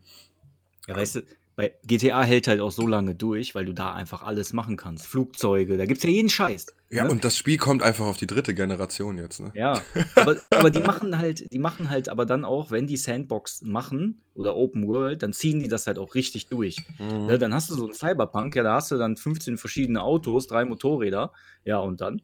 Ja, 0.87 0.95
weißt 0.95 1.15
du, 1.17 1.21
bei 1.59 1.73
GTA 1.85 2.23
hält 2.23 2.47
halt 2.47 2.61
auch 2.61 2.71
so 2.71 2.87
lange 2.87 3.15
durch, 3.15 3.53
weil 3.53 3.65
du 3.65 3.73
da 3.73 3.93
einfach 3.93 4.23
alles 4.23 4.53
machen 4.53 4.77
kannst. 4.77 5.05
Flugzeuge, 5.05 5.75
da 5.75 5.85
gibt's 5.85 6.03
ja 6.03 6.09
jeden 6.09 6.29
Scheiß. 6.29 6.67
ja, 6.89 7.03
ne? 7.03 7.11
und 7.11 7.25
das 7.25 7.35
Spiel 7.35 7.57
kommt 7.57 7.83
einfach 7.83 8.05
auf 8.05 8.15
die 8.15 8.27
dritte 8.27 8.55
Generation 8.55 9.17
jetzt, 9.17 9.41
ne? 9.41 9.51
Ja, 9.53 9.81
aber, 10.15 10.37
aber 10.51 10.69
die 10.69 10.79
machen 10.79 11.17
halt, 11.17 11.51
die 11.51 11.59
machen 11.59 11.89
halt 11.89 12.07
aber 12.07 12.25
dann 12.25 12.45
auch, 12.45 12.71
wenn 12.71 12.87
die 12.87 12.95
Sandbox 12.95 13.61
machen 13.63 14.21
oder 14.35 14.55
Open 14.55 14.87
World, 14.87 15.21
dann 15.21 15.33
ziehen 15.33 15.59
die 15.59 15.67
das 15.67 15.85
halt 15.85 15.99
auch 15.99 16.15
richtig 16.15 16.47
durch. 16.47 16.77
Mhm. 16.97 17.25
Ne, 17.25 17.37
dann 17.37 17.53
hast 17.53 17.69
du 17.69 17.75
so 17.75 17.87
ein 17.87 17.93
Cyberpunk, 17.93 18.55
ja, 18.55 18.63
da 18.63 18.75
hast 18.75 18.91
du 18.91 18.97
dann 18.97 19.17
15 19.17 19.57
verschiedene 19.57 20.01
Autos, 20.01 20.47
drei 20.47 20.63
Motorräder, 20.63 21.33
ja, 21.65 21.79
und 21.79 21.99
dann 21.99 22.21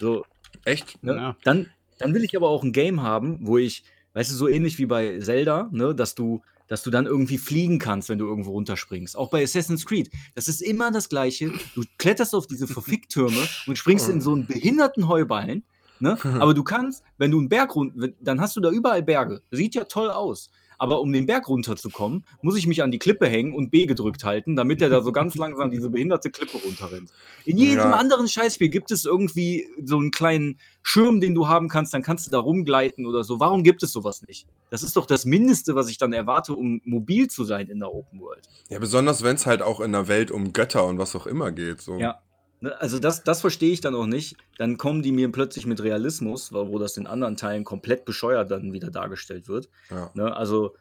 so, 0.00 0.24
Echt? 0.64 1.04
ne? 1.04 1.14
Ja. 1.14 1.36
Dann, 1.44 1.66
dann 1.98 2.14
will 2.14 2.24
ich 2.24 2.34
aber 2.34 2.48
auch 2.48 2.64
ein 2.64 2.72
Game 2.72 3.02
haben, 3.02 3.40
wo 3.42 3.58
ich, 3.58 3.84
weißt 4.14 4.30
du, 4.30 4.34
so 4.34 4.48
ähnlich 4.48 4.78
wie 4.78 4.86
bei 4.86 5.18
Zelda, 5.18 5.68
ne, 5.72 5.94
dass 5.94 6.14
du, 6.14 6.40
dass 6.68 6.82
du 6.82 6.90
dann 6.90 7.06
irgendwie 7.06 7.38
fliegen 7.38 7.78
kannst, 7.78 8.08
wenn 8.08 8.18
du 8.18 8.26
irgendwo 8.26 8.52
runterspringst. 8.52 9.16
Auch 9.16 9.30
bei 9.30 9.42
Assassin's 9.42 9.84
Creed. 9.84 10.10
Das 10.34 10.48
ist 10.48 10.62
immer 10.62 10.90
das 10.90 11.08
Gleiche. 11.08 11.52
Du 11.74 11.82
kletterst 11.98 12.34
auf 12.34 12.46
diese 12.46 12.66
Verficktürme 12.66 13.48
und 13.66 13.76
springst 13.76 14.08
in 14.08 14.20
so 14.20 14.32
einen 14.32 14.46
behinderten 14.46 15.08
Heuballen. 15.08 15.64
Ne? 16.00 16.16
Aber 16.40 16.54
du 16.54 16.62
kannst, 16.62 17.02
wenn 17.16 17.30
du 17.30 17.38
einen 17.38 17.48
Berg 17.48 17.74
runter, 17.74 18.08
dann 18.20 18.40
hast 18.40 18.56
du 18.56 18.60
da 18.60 18.70
überall 18.70 19.02
Berge. 19.02 19.42
Sieht 19.50 19.74
ja 19.74 19.84
toll 19.84 20.10
aus. 20.10 20.50
Aber 20.78 21.00
um 21.00 21.12
den 21.12 21.26
Berg 21.26 21.48
runterzukommen, 21.48 22.24
muss 22.40 22.56
ich 22.56 22.66
mich 22.66 22.82
an 22.82 22.90
die 22.90 22.98
Klippe 22.98 23.28
hängen 23.28 23.52
und 23.52 23.70
B 23.70 23.86
gedrückt 23.86 24.24
halten, 24.24 24.54
damit 24.56 24.80
er 24.80 24.88
da 24.88 25.02
so 25.02 25.10
ganz 25.12 25.34
langsam 25.34 25.70
diese 25.70 25.90
behinderte 25.90 26.30
Klippe 26.30 26.58
runterrennt. 26.58 27.10
In 27.44 27.58
jedem 27.58 27.78
Ja. 27.78 27.90
anderen 27.92 28.28
Scheißspiel 28.28 28.68
gibt 28.68 28.90
es 28.92 29.04
irgendwie 29.04 29.68
so 29.84 29.98
einen 29.98 30.10
kleinen 30.12 30.58
Schirm, 30.82 31.20
den 31.20 31.34
du 31.34 31.48
haben 31.48 31.68
kannst, 31.68 31.92
dann 31.92 32.02
kannst 32.02 32.26
du 32.26 32.30
da 32.30 32.38
rumgleiten 32.38 33.06
oder 33.06 33.24
so. 33.24 33.40
Warum 33.40 33.64
gibt 33.64 33.82
es 33.82 33.92
sowas 33.92 34.22
nicht? 34.26 34.46
Das 34.70 34.82
ist 34.82 34.96
doch 34.96 35.06
das 35.06 35.24
Mindeste, 35.24 35.74
was 35.74 35.90
ich 35.90 35.98
dann 35.98 36.12
erwarte, 36.12 36.54
um 36.54 36.80
mobil 36.84 37.28
zu 37.28 37.44
sein 37.44 37.68
in 37.68 37.80
der 37.80 37.92
Open 37.92 38.20
World. 38.20 38.48
Ja, 38.68 38.78
besonders 38.78 39.22
wenn 39.22 39.36
es 39.36 39.46
halt 39.46 39.62
auch 39.62 39.80
in 39.80 39.92
der 39.92 40.08
Welt 40.08 40.30
um 40.30 40.52
Götter 40.52 40.86
und 40.86 40.98
was 40.98 41.16
auch 41.16 41.26
immer 41.26 41.50
geht. 41.50 41.80
So. 41.80 41.98
Ja. 41.98 42.20
Ne, 42.60 42.80
Also 42.80 42.98
das, 42.98 43.22
das 43.24 43.40
verstehe 43.40 43.72
ich 43.72 43.80
dann 43.80 43.94
auch 43.94 44.06
nicht. 44.06 44.36
Dann 44.58 44.76
kommen 44.78 45.02
die 45.02 45.12
mir 45.12 45.30
plötzlich 45.30 45.66
mit 45.66 45.82
Realismus, 45.82 46.52
wo 46.52 46.78
das 46.78 46.96
in 46.96 47.06
anderen 47.06 47.36
Teilen 47.36 47.64
komplett 47.64 48.04
bescheuert 48.04 48.50
dann 48.50 48.72
wieder 48.72 48.90
dargestellt 48.90 49.48
wird. 49.48 49.68
Ja. 49.90 50.10
Ne? 50.14 50.34
Also, 50.36 50.74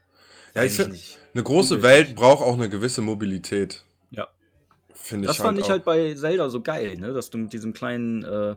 Ja, 0.55 0.63
ich 0.63 0.73
find- 0.73 0.91
nicht. 0.93 1.19
Eine 1.33 1.43
große 1.43 1.75
Übel. 1.75 1.83
Welt 1.83 2.15
braucht 2.15 2.43
auch 2.43 2.55
eine 2.55 2.67
gewisse 2.69 3.01
Mobilität. 3.01 3.83
Ja. 4.09 4.27
Finde 4.93 5.27
Das 5.27 5.35
ich 5.37 5.41
fand 5.41 5.57
halt 5.57 5.65
ich 5.65 5.69
halt 5.71 5.85
bei 5.85 6.15
Zelda 6.15 6.49
so 6.49 6.61
geil, 6.61 6.97
ne? 6.97 7.13
dass 7.13 7.29
du 7.29 7.37
mit 7.37 7.53
diesem 7.53 7.73
kleinen 7.73 8.23
äh, 8.23 8.55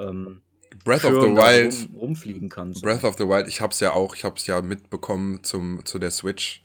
ähm, 0.00 0.42
Breath 0.84 1.04
of 1.04 1.14
the 1.14 1.20
Schirm 1.20 1.36
Wild. 1.36 1.74
rum, 1.92 1.96
rumfliegen 2.00 2.48
kannst. 2.48 2.82
Breath 2.82 3.04
of 3.04 3.16
the 3.16 3.28
Wild, 3.28 3.46
ich 3.48 3.60
hab's 3.60 3.78
ja 3.80 3.92
auch, 3.92 4.14
ich 4.16 4.24
hab's 4.24 4.46
ja 4.48 4.60
mitbekommen 4.60 5.42
zum, 5.44 5.84
zu 5.84 5.98
der 6.00 6.10
Switch. 6.10 6.64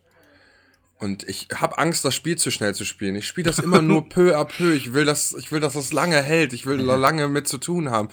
Und 1.01 1.27
ich 1.27 1.47
habe 1.55 1.79
Angst, 1.79 2.05
das 2.05 2.13
Spiel 2.13 2.37
zu 2.37 2.51
schnell 2.51 2.75
zu 2.75 2.85
spielen. 2.85 3.15
Ich 3.15 3.25
spiele 3.25 3.47
das 3.47 3.57
immer 3.57 3.81
nur 3.81 4.07
peu 4.09 4.37
à 4.37 4.45
peu. 4.45 4.71
Ich 4.75 4.93
will, 4.93 5.03
dass, 5.03 5.33
ich 5.33 5.51
will, 5.51 5.59
dass 5.59 5.73
das 5.73 5.91
lange 5.93 6.21
hält. 6.21 6.53
Ich 6.53 6.67
will 6.67 6.85
da 6.85 6.95
lange 6.95 7.27
mit 7.27 7.47
zu 7.47 7.57
tun 7.57 7.89
haben. 7.89 8.09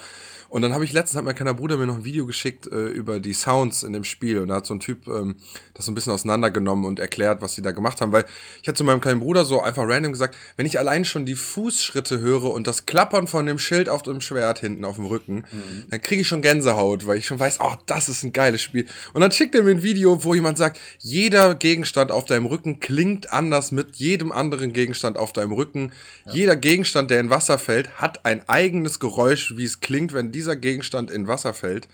Und 0.49 0.63
dann 0.63 0.73
habe 0.73 0.85
ich 0.85 0.93
letztens, 0.93 1.19
hat 1.19 1.25
mein 1.25 1.35
kleiner 1.35 1.55
Bruder 1.55 1.77
mir 1.77 1.87
noch 1.87 1.97
ein 1.97 2.05
Video 2.05 2.25
geschickt 2.27 2.67
äh, 2.67 2.87
über 2.87 3.21
die 3.21 3.35
Sounds 3.35 3.83
in 3.83 3.93
dem 3.93 4.05
Spiel. 4.05 4.39
Und 4.39 4.49
da 4.49 4.57
hat 4.57 4.67
so 4.67 4.75
ein 4.75 4.81
Typ 4.81 5.07
ähm, 5.07 5.37
das 5.75 5.87
so 5.87 5.93
ein 5.93 5.95
bisschen 5.95 6.13
auseinandergenommen 6.13 6.85
und 6.85 6.99
erklärt, 6.99 7.41
was 7.43 7.55
sie 7.55 7.63
da 7.63 7.71
gemacht 7.71 8.01
haben. 8.01 8.13
Weil 8.13 8.25
ich 8.63 8.69
hatte 8.69 8.79
zu 8.79 8.85
meinem 8.85 9.01
kleinen 9.01 9.21
Bruder 9.21 9.45
so 9.45 9.63
einfach 9.63 9.85
random 9.87 10.13
gesagt, 10.13 10.37
wenn 10.57 10.67
ich 10.67 10.79
allein 10.79 11.05
schon 11.05 11.27
die 11.27 11.35
Fußschritte 11.37 12.19
höre 12.21 12.51
und 12.53 12.67
das 12.67 12.87
Klappern 12.87 13.27
von 13.27 13.47
dem 13.47 13.59
Schild 13.59 13.89
auf 13.89 14.03
dem 14.03 14.21
Schwert 14.21 14.59
hinten 14.59 14.85
auf 14.85 14.97
dem 14.97 15.07
Rücken, 15.07 15.45
dann 15.91 16.01
kriege 16.01 16.23
ich 16.23 16.29
schon 16.29 16.43
Gänsehaut, 16.43 17.07
weil 17.07 17.19
ich 17.19 17.27
schon 17.27 17.39
weiß, 17.39 17.59
oh, 17.61 17.75
das 17.87 18.09
ist 18.09 18.25
ein 18.25 18.33
geiles 18.33 18.63
Spiel. 18.63 18.87
Und 19.13 19.21
dann 19.21 19.31
schickt 19.31 19.55
er 19.55 19.63
mir 19.63 19.71
ein 19.71 19.83
Video, 19.83 20.25
wo 20.25 20.35
jemand 20.35 20.59
sagt, 20.59 20.81
jeder 20.99 21.55
Gegenstand 21.55 22.11
auf 22.11 22.25
deinem 22.25 22.47
Rücken 22.47 22.81
klingt 22.81 23.33
anders 23.33 23.71
mit 23.71 23.97
jedem 23.97 24.33
anderen 24.33 24.73
Gegenstand 24.73 25.17
auf 25.17 25.33
deinem 25.33 25.53
Rücken. 25.53 25.93
Jeder 26.31 26.57
Gegenstand, 26.57 27.11
der 27.11 27.21
in 27.21 27.31
Wasser 27.31 27.59
fällt, 27.59 27.89
hat 28.01 28.25
ein 28.25 28.49
eigenes 28.49 28.99
Geräusch, 28.99 29.55
wie 29.57 29.65
es 29.65 29.81
klingt, 29.81 30.13
wenn 30.13 30.33
dieser 30.39 30.57
Gegenstand 30.57 31.11
in 31.11 31.27
Wasser 31.27 31.53
fällt. 31.53 31.89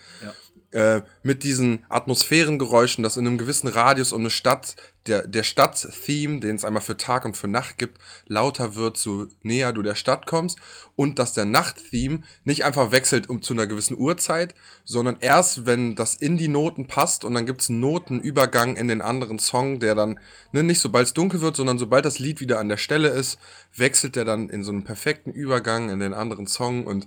Äh, 0.74 1.02
mit 1.22 1.44
diesen 1.44 1.84
Atmosphärengeräuschen, 1.88 3.04
dass 3.04 3.16
in 3.16 3.24
einem 3.24 3.38
gewissen 3.38 3.68
Radius 3.68 4.12
um 4.12 4.22
eine 4.22 4.30
Stadt, 4.30 4.74
der, 5.06 5.24
der 5.24 5.44
Stadt-Theme, 5.44 6.40
den 6.40 6.56
es 6.56 6.64
einmal 6.64 6.82
für 6.82 6.96
Tag 6.96 7.24
und 7.24 7.36
für 7.36 7.46
Nacht 7.46 7.78
gibt, 7.78 7.98
lauter 8.26 8.74
wird, 8.74 8.96
so 8.96 9.28
näher 9.42 9.72
du 9.72 9.82
der 9.82 9.94
Stadt 9.94 10.26
kommst. 10.26 10.58
Und 10.96 11.20
dass 11.20 11.32
der 11.32 11.44
Nacht-Theme 11.44 12.22
nicht 12.42 12.64
einfach 12.64 12.90
wechselt 12.90 13.30
um 13.30 13.40
zu 13.40 13.52
einer 13.52 13.68
gewissen 13.68 13.96
Uhrzeit, 13.96 14.56
sondern 14.84 15.18
erst, 15.20 15.64
wenn 15.64 15.94
das 15.94 16.16
in 16.16 16.38
die 16.38 16.48
Noten 16.48 16.88
passt 16.88 17.24
und 17.24 17.34
dann 17.34 17.46
gibt 17.46 17.60
es 17.60 17.70
einen 17.70 17.78
Notenübergang 17.78 18.74
in 18.74 18.88
den 18.88 19.00
anderen 19.00 19.38
Song, 19.38 19.78
der 19.78 19.94
dann, 19.94 20.18
ne, 20.50 20.64
nicht 20.64 20.80
sobald 20.80 21.06
es 21.06 21.14
dunkel 21.14 21.40
wird, 21.40 21.54
sondern 21.54 21.78
sobald 21.78 22.04
das 22.04 22.18
Lied 22.18 22.40
wieder 22.40 22.58
an 22.58 22.68
der 22.68 22.78
Stelle 22.78 23.10
ist, 23.10 23.38
wechselt 23.76 24.16
der 24.16 24.24
dann 24.24 24.48
in 24.48 24.64
so 24.64 24.72
einen 24.72 24.82
perfekten 24.82 25.30
Übergang 25.30 25.88
in 25.88 26.00
den 26.00 26.14
anderen 26.14 26.48
Song 26.48 26.84
und 26.84 27.06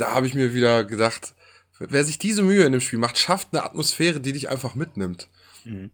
da 0.00 0.12
habe 0.12 0.26
ich 0.26 0.34
mir 0.34 0.54
wieder 0.54 0.84
gedacht, 0.84 1.34
wer 1.78 2.04
sich 2.04 2.18
diese 2.18 2.42
Mühe 2.42 2.64
in 2.64 2.72
dem 2.72 2.80
Spiel 2.80 2.98
macht, 2.98 3.18
schafft 3.18 3.48
eine 3.52 3.64
Atmosphäre, 3.64 4.20
die 4.20 4.32
dich 4.32 4.48
einfach 4.48 4.74
mitnimmt. 4.74 5.28
Mhm. 5.64 5.90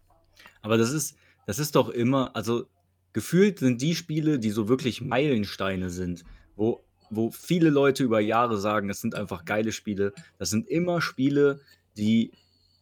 Aber 0.61 0.77
das 0.77 0.91
ist, 0.91 1.15
das 1.45 1.59
ist 1.59 1.75
doch 1.75 1.89
immer, 1.89 2.35
also 2.35 2.67
gefühlt 3.13 3.59
sind 3.59 3.81
die 3.81 3.95
Spiele, 3.95 4.39
die 4.39 4.49
so 4.49 4.67
wirklich 4.67 5.01
Meilensteine 5.01 5.89
sind, 5.89 6.23
wo, 6.55 6.83
wo 7.09 7.31
viele 7.31 7.69
Leute 7.69 8.03
über 8.03 8.19
Jahre 8.19 8.57
sagen, 8.57 8.87
das 8.87 9.01
sind 9.01 9.15
einfach 9.15 9.45
geile 9.45 9.71
Spiele. 9.71 10.13
Das 10.37 10.49
sind 10.49 10.67
immer 10.67 11.01
Spiele, 11.01 11.61
die 11.97 12.31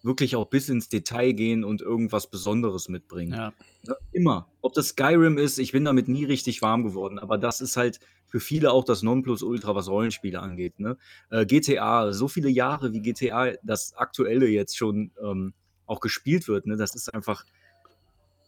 wirklich 0.05 0.35
auch 0.35 0.45
bis 0.45 0.69
ins 0.69 0.87
Detail 0.87 1.33
gehen 1.33 1.63
und 1.63 1.81
irgendwas 1.81 2.27
Besonderes 2.27 2.87
mitbringen. 2.89 3.33
Ja. 3.33 3.53
Ne? 3.83 3.95
Immer. 4.11 4.47
Ob 4.61 4.73
das 4.73 4.89
Skyrim 4.89 5.37
ist, 5.37 5.57
ich 5.57 5.71
bin 5.71 5.85
damit 5.85 6.07
nie 6.07 6.25
richtig 6.25 6.61
warm 6.61 6.83
geworden, 6.83 7.19
aber 7.19 7.37
das 7.37 7.61
ist 7.61 7.75
halt 7.75 7.99
für 8.27 8.39
viele 8.39 8.71
auch 8.71 8.83
das 8.83 9.03
Nonplusultra, 9.03 9.75
was 9.75 9.89
Rollenspiele 9.89 10.39
angeht. 10.39 10.79
Ne? 10.79 10.97
Äh, 11.29 11.45
GTA, 11.45 12.11
so 12.13 12.27
viele 12.27 12.49
Jahre 12.49 12.93
wie 12.93 13.01
GTA, 13.01 13.53
das 13.63 13.95
aktuelle 13.95 14.47
jetzt 14.47 14.77
schon 14.77 15.11
ähm, 15.21 15.53
auch 15.85 15.99
gespielt 15.99 16.47
wird, 16.47 16.65
ne? 16.67 16.77
das 16.77 16.95
ist 16.95 17.13
einfach, 17.13 17.45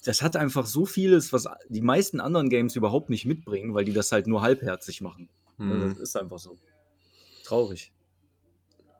das 0.04 0.22
hat 0.22 0.36
einfach 0.36 0.66
so 0.66 0.86
vieles, 0.86 1.34
was 1.34 1.48
die 1.70 1.82
meisten 1.82 2.20
anderen 2.20 2.50
Games 2.50 2.76
überhaupt 2.76 3.10
nicht 3.10 3.26
mitbringen, 3.26 3.74
weil 3.74 3.86
die 3.86 3.94
das 3.94 4.12
halt 4.12 4.28
nur 4.28 4.42
halbherzig 4.42 5.02
machen. 5.02 5.30
Ne? 5.58 5.74
Hm. 5.74 5.90
Das 5.90 5.98
ist 5.98 6.16
einfach 6.16 6.40
so. 6.40 6.58
Traurig. 7.44 7.92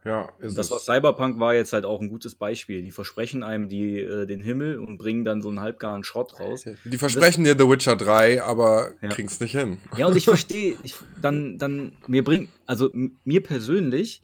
Ja, 0.08 0.30
ist 0.40 0.58
Das 0.58 0.68
es. 0.68 0.72
war 0.72 0.80
Cyberpunk 0.80 1.40
war 1.40 1.54
jetzt 1.54 1.74
halt 1.74 1.86
auch 1.86 2.00
ein 2.00 2.08
gutes 2.10 2.36
Beispiel. 2.36 2.82
Die 2.82 2.92
versprechen 2.92 3.44
einem 3.44 3.68
die, 3.68 4.00
äh, 4.00 4.26
den 4.26 4.40
Himmel 4.40 4.80
und 4.80 4.98
bringen 4.98 5.26
dann 5.26 5.42
so 5.42 5.50
einen 5.50 5.60
halbgaren 5.60 6.04
Schrott 6.06 6.40
raus. 6.40 6.66
Die 6.86 6.98
versprechen 6.98 7.44
dir 7.44 7.56
The 7.58 7.68
Witcher 7.70 7.96
3, 7.96 8.42
aber 8.42 8.92
Ja. 9.02 9.10
kriegen's 9.10 9.40
nicht 9.40 9.52
hin. 9.52 9.80
Ja, 9.98 10.08
und 10.08 10.16
ich 10.16 10.24
verstehe, 10.26 10.78
dann, 11.22 11.58
dann, 11.58 11.92
mir 12.08 12.24
bringt, 12.24 12.50
also 12.66 12.90
mir 12.94 13.44
persönlich 13.44 14.22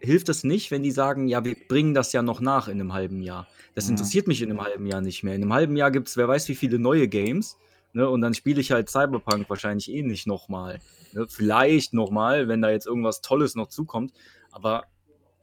hilft 0.00 0.28
das 0.28 0.44
nicht, 0.44 0.70
wenn 0.70 0.82
die 0.82 0.92
sagen, 0.92 1.28
ja, 1.28 1.44
wir 1.44 1.56
bringen 1.68 1.92
das 1.92 2.12
ja 2.12 2.22
noch 2.22 2.40
nach 2.40 2.68
in 2.68 2.80
einem 2.80 2.92
halben 2.94 3.20
Jahr. 3.20 3.48
Das 3.74 3.86
Mhm. 3.86 3.92
interessiert 3.92 4.28
mich 4.28 4.40
in 4.40 4.50
einem 4.50 4.62
halben 4.62 4.86
Jahr 4.86 5.00
nicht 5.00 5.24
mehr. 5.24 5.34
In 5.34 5.42
einem 5.42 5.52
halben 5.52 5.76
Jahr 5.76 5.90
gibt 5.90 6.08
es, 6.08 6.16
wer 6.16 6.28
weiß, 6.28 6.48
wie 6.48 6.54
viele 6.54 6.78
neue 6.78 7.08
Games. 7.08 7.56
Ne, 7.94 8.08
und 8.08 8.20
dann 8.20 8.34
spiele 8.34 8.60
ich 8.60 8.70
halt 8.70 8.88
Cyberpunk 8.90 9.48
wahrscheinlich 9.50 9.90
eh 9.90 10.02
nicht 10.02 10.26
nochmal. 10.26 10.80
Ne, 11.12 11.26
vielleicht 11.28 11.94
nochmal, 11.94 12.46
wenn 12.46 12.62
da 12.62 12.70
jetzt 12.70 12.86
irgendwas 12.86 13.20
Tolles 13.22 13.54
noch 13.56 13.68
zukommt. 13.68 14.12
Aber 14.52 14.84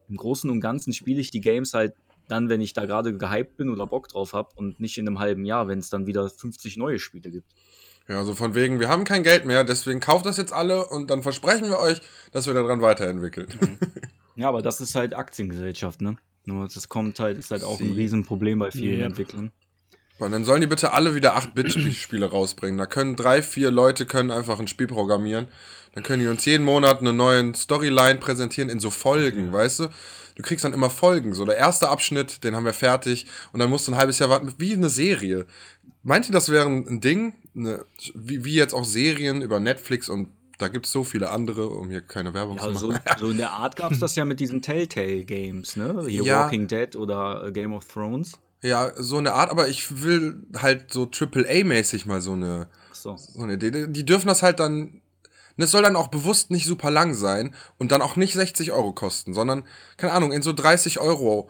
im 0.09 0.17
Großen 0.17 0.49
und 0.49 0.61
Ganzen 0.61 0.93
spiele 0.93 1.19
ich 1.19 1.31
die 1.31 1.41
Games 1.41 1.73
halt 1.73 1.93
dann, 2.27 2.49
wenn 2.49 2.61
ich 2.61 2.73
da 2.73 2.85
gerade 2.85 3.15
gehypt 3.17 3.57
bin 3.57 3.69
oder 3.69 3.85
Bock 3.85 4.07
drauf 4.07 4.33
habe 4.33 4.49
und 4.55 4.79
nicht 4.79 4.97
in 4.97 5.07
einem 5.07 5.19
halben 5.19 5.45
Jahr, 5.45 5.67
wenn 5.67 5.79
es 5.79 5.89
dann 5.89 6.07
wieder 6.07 6.29
50 6.29 6.77
neue 6.77 6.99
Spiele 6.99 7.29
gibt. 7.29 7.53
Ja, 8.07 8.23
so 8.23 8.35
von 8.35 8.53
wegen, 8.53 8.79
wir 8.79 8.89
haben 8.89 9.03
kein 9.03 9.23
Geld 9.23 9.45
mehr, 9.45 9.63
deswegen 9.63 9.99
kauft 9.99 10.25
das 10.25 10.37
jetzt 10.37 10.53
alle 10.53 10.87
und 10.87 11.09
dann 11.09 11.23
versprechen 11.23 11.69
wir 11.69 11.79
euch, 11.79 12.01
dass 12.31 12.45
wir 12.45 12.53
daran 12.53 12.81
weiterentwickeln. 12.81 13.47
Ja, 14.35 14.49
aber 14.49 14.61
das 14.61 14.81
ist 14.81 14.95
halt 14.95 15.15
Aktiengesellschaft, 15.15 16.01
ne? 16.01 16.17
Nur 16.45 16.67
das 16.67 16.89
kommt 16.89 17.19
halt, 17.19 17.37
ist 17.37 17.51
halt 17.51 17.63
auch 17.63 17.79
ein 17.79 17.93
Riesenproblem 17.93 18.59
bei 18.59 18.69
vielen 18.69 18.99
Yep. 18.99 19.05
Entwicklern. 19.07 19.51
Und 20.17 20.31
dann 20.31 20.45
sollen 20.45 20.61
die 20.61 20.67
bitte 20.67 20.93
alle 20.93 21.13
wieder 21.13 21.37
8-Bit-Spiele 21.37 22.25
rausbringen. 22.29 22.77
Da 22.77 22.85
können 22.85 23.15
drei, 23.15 23.41
vier 23.41 23.69
Leute 23.69 24.05
können 24.05 24.31
einfach 24.31 24.59
ein 24.59 24.67
Spiel 24.67 24.87
programmieren. 24.87 25.47
Dann 25.93 26.03
können 26.03 26.21
die 26.21 26.27
uns 26.27 26.45
jeden 26.45 26.63
Monat 26.65 26.99
eine 27.01 27.13
neue 27.13 27.53
Storyline 27.53 28.19
präsentieren 28.19 28.69
in 28.69 28.79
so 28.79 28.89
Folgen, 28.89 29.51
weißt 29.51 29.79
du? 29.79 29.87
Du 30.35 30.43
kriegst 30.43 30.65
dann 30.65 30.73
immer 30.73 30.89
Folgen. 30.89 31.33
So, 31.33 31.45
der 31.45 31.57
erste 31.57 31.89
Abschnitt, 31.89 32.43
den 32.43 32.55
haben 32.55 32.65
wir 32.65 32.73
fertig. 32.73 33.25
Und 33.53 33.59
dann 33.59 33.69
musst 33.69 33.87
du 33.87 33.91
ein 33.93 33.97
halbes 33.97 34.19
Jahr 34.19 34.29
warten, 34.29 34.53
wie 34.57 34.73
eine 34.73 34.89
Serie. 34.89 35.45
Meint 36.03 36.27
ihr, 36.29 36.33
das 36.33 36.49
wäre 36.49 36.65
ein 36.67 36.99
Ding? 37.01 37.33
Eine, 37.55 37.85
wie, 38.13 38.43
wie 38.45 38.53
jetzt 38.55 38.73
auch 38.73 38.83
Serien 38.85 39.41
über 39.41 39.59
Netflix 39.59 40.09
und 40.09 40.29
da 40.57 40.69
gibt 40.69 40.85
es 40.85 40.91
so 40.93 41.03
viele 41.03 41.31
andere, 41.31 41.67
um 41.67 41.89
hier 41.89 41.99
keine 42.01 42.33
Werbung 42.33 42.57
Ja, 42.57 42.63
zu 42.71 42.75
so, 42.75 42.87
machen. 42.89 43.01
so 43.19 43.29
in 43.29 43.37
der 43.37 43.51
Art 43.51 43.75
gab 43.75 43.91
es 43.91 43.99
das 43.99 44.15
ja 44.15 44.23
mit 44.23 44.39
diesen 44.39 44.61
Telltale-Games, 44.61 45.75
ne? 45.75 46.05
Hier 46.07 46.23
Ja. 46.23 46.43
Walking 46.45 46.67
Dead 46.67 46.95
oder 46.95 47.45
äh, 47.47 47.51
Game 47.51 47.73
of 47.73 47.85
Thrones. 47.85 48.33
Ja, 48.61 48.91
so 48.95 49.17
eine 49.17 49.33
Art, 49.33 49.51
aber 49.51 49.67
ich 49.67 50.01
will 50.01 50.43
halt 50.57 50.91
so 50.91 51.03
AAA-mäßig 51.03 52.07
mal 52.07 52.21
so 52.21 52.33
eine, 52.33 52.67
so. 52.91 53.15
so 53.17 53.43
eine 53.43 53.53
Idee. 53.53 53.87
Die 53.87 54.05
dürfen 54.05 54.27
das 54.27 54.41
halt 54.41 54.59
dann. 54.59 55.01
und 55.57 55.63
Es 55.63 55.71
soll 55.71 55.83
dann 55.83 55.95
auch 55.95 56.07
bewusst 56.07 56.51
nicht 56.51 56.65
super 56.65 56.89
lang 56.89 57.13
sein 57.13 57.53
und 57.77 57.91
dann 57.91 58.01
auch 58.01 58.15
nicht 58.15 58.33
60 58.33 58.71
Euro 58.71 58.93
kosten, 58.93 59.33
sondern, 59.33 59.63
keine 59.97 60.13
Ahnung, 60.13 60.31
in 60.31 60.41
so 60.41 60.53
30 60.53 60.99
Euro 60.99 61.49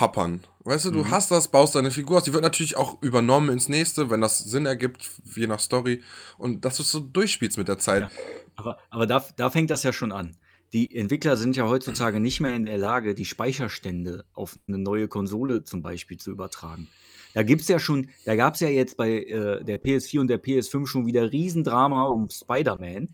happern. 0.00 0.40
Weißt 0.64 0.84
du, 0.86 0.90
du 0.90 1.10
hast 1.10 1.30
das, 1.30 1.46
baust 1.46 1.76
deine 1.76 1.92
Figur 1.92 2.16
aus. 2.16 2.24
Die 2.24 2.32
wird 2.32 2.42
natürlich 2.42 2.76
auch 2.76 3.00
übernommen 3.00 3.50
ins 3.50 3.68
nächste, 3.68 4.10
wenn 4.10 4.20
das 4.20 4.38
Sinn 4.38 4.66
ergibt, 4.66 5.08
je 5.36 5.46
nach 5.46 5.60
Story. 5.60 6.02
Und 6.38 6.64
dass 6.64 6.78
du 6.78 6.82
es 6.82 6.90
so 6.90 6.98
durchspielst 6.98 7.56
mit 7.56 7.68
der 7.68 7.78
Zeit. 7.78 8.02
Ja. 8.02 8.10
Aber, 8.56 8.78
aber 8.90 9.06
da, 9.06 9.24
da 9.36 9.48
fängt 9.48 9.70
das 9.70 9.84
ja 9.84 9.92
schon 9.92 10.10
an. 10.10 10.36
Die 10.72 10.94
Entwickler 10.94 11.36
sind 11.36 11.56
ja 11.56 11.68
heutzutage 11.68 12.20
nicht 12.20 12.40
mehr 12.40 12.54
in 12.54 12.66
der 12.66 12.78
Lage, 12.78 13.14
die 13.14 13.24
Speicherstände 13.24 14.24
auf 14.34 14.58
eine 14.66 14.78
neue 14.78 15.08
Konsole 15.08 15.64
zum 15.64 15.82
Beispiel 15.82 16.18
zu 16.18 16.30
übertragen. 16.30 16.88
Da 17.34 17.42
gibt's 17.42 17.68
ja 17.68 17.78
schon, 17.78 18.08
da 18.24 18.34
gab 18.34 18.54
es 18.54 18.60
ja 18.60 18.68
jetzt 18.68 18.96
bei 18.96 19.22
äh, 19.22 19.62
der 19.62 19.82
PS4 19.82 20.20
und 20.20 20.28
der 20.28 20.42
PS5 20.42 20.86
schon 20.86 21.06
wieder 21.06 21.30
Riesendrama 21.30 22.04
um 22.04 22.30
Spider-Man, 22.30 23.08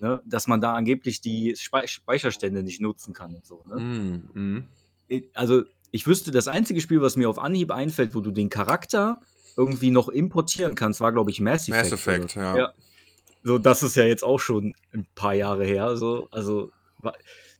ne, 0.00 0.20
dass 0.26 0.46
man 0.46 0.60
da 0.60 0.74
angeblich 0.74 1.20
die 1.20 1.54
Spe 1.56 1.86
Speicherstände 1.86 2.62
nicht 2.62 2.80
nutzen 2.80 3.14
kann 3.14 3.34
und 3.34 3.46
so. 3.46 3.62
Ne? 3.68 3.80
Mm, 4.34 4.40
mm. 4.40 4.64
also 5.34 5.62
ich 5.92 6.06
wüsste, 6.06 6.30
das 6.30 6.48
einzige 6.48 6.80
Spiel, 6.80 7.00
was 7.00 7.16
mir 7.16 7.28
auf 7.28 7.38
Anhieb 7.38 7.70
einfällt, 7.70 8.14
wo 8.14 8.20
du 8.20 8.30
den 8.30 8.48
Charakter 8.48 9.20
irgendwie 9.56 9.90
noch 9.90 10.08
importieren 10.08 10.74
kannst, 10.74 11.00
war, 11.00 11.12
glaube 11.12 11.30
ich, 11.30 11.40
Mass 11.40 11.68
Effect. 11.68 11.90
Mass 11.90 11.92
Effect, 11.92 12.36
oder? 12.36 12.56
ja. 12.56 12.72
So, 13.42 13.58
das 13.58 13.82
ist 13.82 13.96
ja 13.96 14.04
jetzt 14.04 14.22
auch 14.22 14.38
schon 14.38 14.74
ein 14.92 15.06
paar 15.14 15.34
Jahre 15.34 15.64
her. 15.64 15.96
So. 15.96 16.28
Also, 16.30 16.72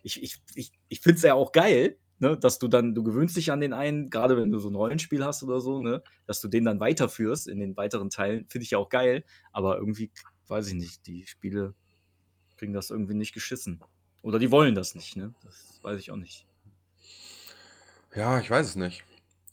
ich, 0.03 0.23
ich, 0.23 0.41
ich, 0.55 0.73
ich 0.89 1.01
finde 1.01 1.17
es 1.17 1.23
ja 1.23 1.35
auch 1.35 1.53
geil, 1.53 1.99
ne, 2.19 2.37
dass 2.37 2.59
du 2.59 2.69
dann, 2.69 2.95
du 2.95 3.03
gewöhnst 3.03 3.37
dich 3.37 3.51
an 3.51 3.61
den 3.61 3.73
einen, 3.73 4.11
gerade 4.11 4.37
wenn 4.37 4.53
du 4.53 4.59
so 4.59 4.69
ein 4.69 4.75
Rollenspiel 4.75 5.25
hast 5.25 5.43
oder 5.43 5.61
so, 5.61 5.83
ne, 5.83 6.03
dass 6.27 6.41
du 6.41 6.49
den 6.49 6.65
dann 6.65 6.81
weiterführst 6.81 7.49
in 7.49 7.59
den 7.59 7.77
weiteren 7.77 8.11
Teilen, 8.11 8.47
finde 8.49 8.65
ich 8.65 8.71
ja 8.73 8.79
auch 8.79 8.89
geil. 8.89 9.25
Aber 9.53 9.79
irgendwie, 9.79 10.11
weiß 10.49 10.69
ich 10.69 10.75
nicht, 10.75 11.07
die 11.07 11.27
Spiele 11.27 11.75
kriegen 12.57 12.73
das 12.73 12.91
irgendwie 12.91 13.15
nicht 13.15 13.33
geschissen. 13.33 13.83
Oder 14.23 14.39
die 14.39 14.51
wollen 14.51 14.75
das 14.75 14.95
nicht, 14.95 15.17
ne? 15.17 15.35
Das 15.43 15.81
weiß 15.83 15.99
ich 15.99 16.11
auch 16.11 16.17
nicht. 16.17 16.47
Ja, 18.15 18.39
ich 18.39 18.51
weiß 18.51 18.67
es 18.67 18.77
nicht. 18.77 19.05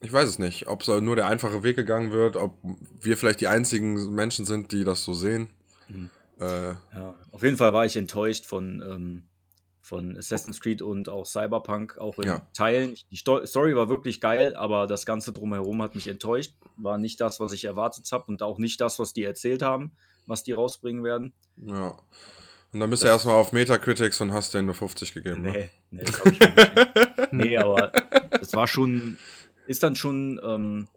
Ich 0.01 0.11
weiß 0.11 0.27
es 0.29 0.39
nicht, 0.39 0.67
ob 0.67 0.83
so 0.83 0.99
nur 0.99 1.15
der 1.15 1.27
einfache 1.27 1.63
Weg 1.63 1.75
gegangen 1.75 2.11
wird, 2.11 2.35
ob 2.35 2.57
wir 3.01 3.17
vielleicht 3.17 3.41
die 3.41 3.47
einzigen 3.47 4.13
Menschen 4.13 4.45
sind, 4.45 4.71
die 4.71 4.83
das 4.83 5.03
so 5.03 5.13
sehen. 5.13 5.49
Mhm. 5.87 6.09
Äh, 6.39 6.73
Ja, 6.93 7.15
auf 7.31 7.43
jeden 7.43 7.57
Fall 7.57 7.73
war 7.73 7.85
ich 7.85 7.95
enttäuscht 7.95 8.45
von, 8.45 8.83
ähm, 8.85 9.23
von 9.87 10.17
Assassin's 10.17 10.59
Creed 10.59 10.81
und 10.81 11.07
auch 11.07 11.25
Cyberpunk, 11.25 11.97
auch 11.97 12.19
in 12.19 12.27
Ja. 12.27 12.41
Teilen. 12.53 12.95
Die 13.09 13.15
Sto 13.15 13.45
Story 13.45 13.73
war 13.75 13.87
wirklich 13.87 14.19
geil, 14.19 14.53
aber 14.55 14.85
das 14.85 15.05
Ganze 15.05 15.31
drumherum 15.31 15.81
hat 15.81 15.95
mich 15.95 16.07
enttäuscht. 16.09 16.53
War 16.75 16.97
nicht 16.97 17.21
das, 17.21 17.39
was 17.39 17.53
ich 17.53 17.63
erwartet 17.63 18.11
habe 18.11 18.25
und 18.27 18.43
auch 18.43 18.57
nicht 18.57 18.81
das, 18.81 18.99
was 18.99 19.13
die 19.13 19.23
erzählt 19.23 19.61
haben, 19.61 19.93
was 20.25 20.43
die 20.43 20.51
rausbringen 20.51 21.03
werden. 21.03 21.33
ja. 21.55 21.97
Und 22.73 22.81
dann 22.81 22.89
bist 22.89 23.01
du 23.01 23.07
erstmal 23.07 23.35
auf 23.35 23.53
Metacritics 23.53 24.19
und 24.19 24.33
hast 24.33 24.53
denen 24.53 24.67
eine 24.67 24.73
50 24.73 25.13
gegeben. 25.13 25.41
Ne? 25.41 25.51
Nee, 25.51 25.69
nee, 25.89 26.03
das 26.03 26.25
ich 26.25 26.39
nicht. 26.39 27.31
nee, 27.31 27.57
aber 27.57 27.93
es 28.41 28.53
war 28.53 28.67
schon, 28.67 29.17
ist 29.67 29.83
dann 29.83 29.95
schon, 29.95 30.39
ähm, 30.43 30.89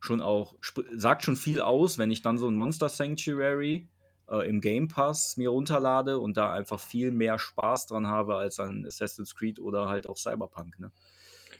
schon 0.00 0.22
auch, 0.22 0.54
sagt 0.96 1.22
schon 1.22 1.36
viel 1.36 1.60
aus, 1.60 1.98
wenn 1.98 2.10
ich 2.10 2.22
dann 2.22 2.38
so 2.38 2.48
ein 2.48 2.54
Monster 2.54 2.88
Sanctuary 2.88 3.86
äh, 4.30 4.48
im 4.48 4.60
Game 4.60 4.88
Pass 4.88 5.36
mir 5.36 5.50
runterlade 5.50 6.18
und 6.18 6.36
da 6.36 6.52
einfach 6.52 6.80
viel 6.80 7.10
mehr 7.10 7.38
Spaß 7.38 7.86
dran 7.88 8.06
habe 8.06 8.36
als 8.36 8.58
an 8.60 8.86
Assassin's 8.86 9.34
Creed 9.34 9.58
oder 9.58 9.88
halt 9.88 10.08
auch 10.08 10.16
Cyberpunk. 10.16 10.78
Ne? 10.78 10.92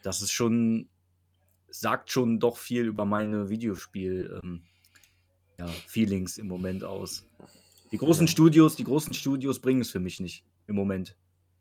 Das 0.02 0.22
ist 0.22 0.32
schon, 0.32 0.88
sagt 1.68 2.10
schon 2.10 2.40
doch 2.40 2.56
viel 2.56 2.86
über 2.86 3.04
meine 3.04 3.48
Videospiel, 3.50 4.40
ähm, 4.42 4.62
ja, 5.58 5.66
Feelings 5.86 6.38
im 6.38 6.46
Moment 6.48 6.84
aus. 6.84 7.26
Die 7.92 7.98
großen 7.98 8.26
Ja. 8.26 8.30
Studios, 8.32 8.76
die 8.76 8.84
großen 8.84 9.12
Studios 9.14 9.58
bringen 9.60 9.80
es 9.82 9.90
für 9.90 10.00
mich 10.00 10.20
nicht 10.20 10.44
im 10.66 10.76
Moment. 10.76 11.16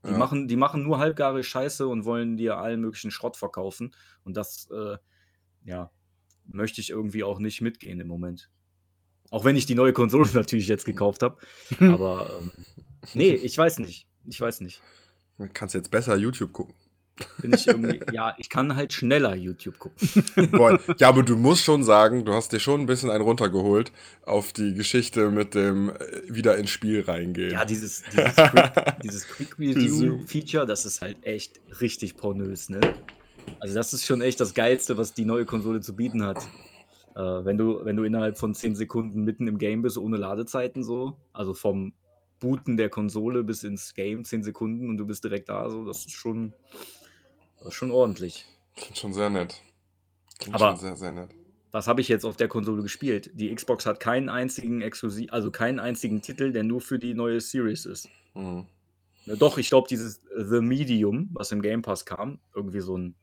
Die, 0.05 0.12
Ja. 0.12 0.18
machen, 0.18 0.47
die 0.47 0.55
machen 0.55 0.84
nur 0.84 0.99
halbgare 0.99 1.43
Scheiße 1.43 1.86
und 1.88 2.05
wollen 2.05 2.38
dir 2.38 2.57
allen 2.57 2.80
möglichen 2.80 3.12
Schrott 3.12 3.36
verkaufen. 3.36 3.93
Und 4.24 4.38
das, 4.38 4.70
äh, 4.72 4.97
ja, 5.66 5.91
möchte 6.45 6.80
ich 6.80 6.89
irgendwie 6.91 7.24
auch 7.24 7.39
nicht 7.39 7.60
mitgehen 7.62 7.99
im 7.99 8.07
Moment. 8.07 8.49
Auch 9.32 9.46
wenn 9.46 9.56
ich 9.56 9.66
die 9.66 9.76
neue 9.76 9.94
Konsole 9.94 10.30
natürlich 10.34 10.68
jetzt 10.68 10.86
gekauft 10.86 11.24
habe. 11.24 11.38
Aber 11.80 12.40
ähm, 12.42 12.52
nee, 13.14 13.32
ich 13.32 13.58
weiß 13.58 13.80
nicht. 13.80 14.08
Ich 14.26 14.40
weiß 14.40 14.62
nicht. 14.62 14.82
Dann 15.38 15.54
kannst 15.54 15.74
du 15.74 15.80
jetzt 15.80 15.92
besser 15.92 16.16
YouTube 16.16 16.52
gucken. 16.52 16.76
Bin 17.42 17.54
ich 17.54 17.68
irgendwie, 17.68 18.00
ja, 18.14 18.34
ich 18.38 18.50
kann 18.50 18.76
halt 18.76 18.94
schneller 18.94 19.36
YouTube 19.36 19.78
gucken. 19.78 20.24
Boah, 20.52 20.80
ja, 20.98 21.10
aber 21.10 21.24
du 21.24 21.36
musst 21.36 21.64
schon 21.64 21.84
sagen, 21.84 22.24
du 22.24 22.34
hast 22.34 22.54
dir 22.54 22.60
schon 22.60 22.82
ein 22.82 22.86
bisschen 22.86 23.10
einen 23.10 23.24
runtergeholt 23.24 23.92
auf 24.24 24.54
die 24.54 24.74
Geschichte 24.74 25.30
mit 25.30 25.54
dem 25.54 25.90
äh, 25.90 25.94
wieder 26.28 26.58
ins 26.58 26.70
Spiel 26.70 27.02
reingehen. 27.02 27.52
Ja, 27.52 27.66
dieses, 27.66 28.04
dieses 28.04 28.36
Quick, 28.36 28.74
dieses 29.04 29.28
Quick 29.28 29.60
Review 29.60 30.20
Feature, 30.26 30.66
das 30.66 30.86
ist 30.86 31.02
halt 31.02 31.18
echt 31.24 31.60
richtig 31.82 32.16
pornös, 32.16 32.70
ne? 32.70 32.80
Also 33.60 33.76
das 33.76 33.94
ist 33.94 34.06
schon 34.06 34.22
echt 34.22 34.40
das 34.40 34.54
Geilste, 34.54 34.98
was 34.98 35.14
die 35.14 35.26
neue 35.26 35.46
Konsole 35.46 35.82
zu 35.82 35.96
bieten 35.96 36.24
hat. 36.24 36.48
Äh, 37.20 37.43
wenn, 37.43 37.57
du, 37.57 37.84
wenn 37.84 37.97
du 37.97 38.03
innerhalb 38.03 38.38
von 38.38 38.55
10 38.55 38.76
Sekunden 38.76 39.24
mitten 39.26 39.45
im 39.47 39.57
Game 39.57 39.82
bist, 39.82 39.97
ohne 39.97 40.15
Ladezeiten 40.15 40.84
so, 40.84 41.17
also 41.34 41.53
vom 41.53 41.91
Booten 42.39 42.78
der 42.78 42.88
Konsole 42.88 43.43
bis 43.43 43.65
ins 43.65 43.93
Game 43.93 44.24
10 44.24 44.41
Sekunden 44.43 44.88
und 44.88 44.95
du 44.97 45.05
bist 45.05 45.26
direkt 45.26 45.49
da, 45.49 45.70
so, 45.70 45.84
das 45.84 46.05
ist 46.05 46.11
schon, 46.11 46.53
das 47.57 47.67
ist 47.70 47.74
schon 47.74 47.91
ordentlich. 47.91 48.45
Klingt 48.78 48.97
schon 48.97 49.13
sehr 49.13 49.30
nett. 49.30 49.61
Klingt 50.39 50.55
Aber- 50.55 50.70
schon 50.70 50.78
sehr, 50.78 50.95
sehr 50.95 51.11
nett. 51.11 51.30
Was 51.72 51.88
habe 51.88 51.99
ich 52.01 52.07
jetzt 52.07 52.26
auf 52.26 52.38
der 52.38 52.47
Konsole 52.47 52.82
gespielt? 52.82 53.30
Die 53.36 53.53
Xbox 53.53 53.86
hat 53.86 53.99
keinen 53.99 54.30
einzigen 54.30 54.82
exklusiv, 54.82 55.32
also 55.32 55.51
keinen 55.51 55.80
einzigen 55.80 56.22
Titel, 56.22 56.51
der 56.53 56.63
nur 56.63 56.80
für 56.82 56.97
die 56.99 57.13
neue 57.13 57.41
Series 57.41 57.86
ist. 57.86 58.09
Mhm. 58.34 58.65
Doch, 59.38 59.57
ich 59.59 59.70
glaube, 59.70 59.88
dieses 59.88 60.22
The 60.36 60.61
Medium, 60.61 61.30
was 61.34 61.51
im 61.51 61.61
Game 61.61 61.82
Pass 61.84 62.05
kam, 62.05 62.39
irgendwie 62.55 62.80
so 62.80 62.97
ein 62.97 63.13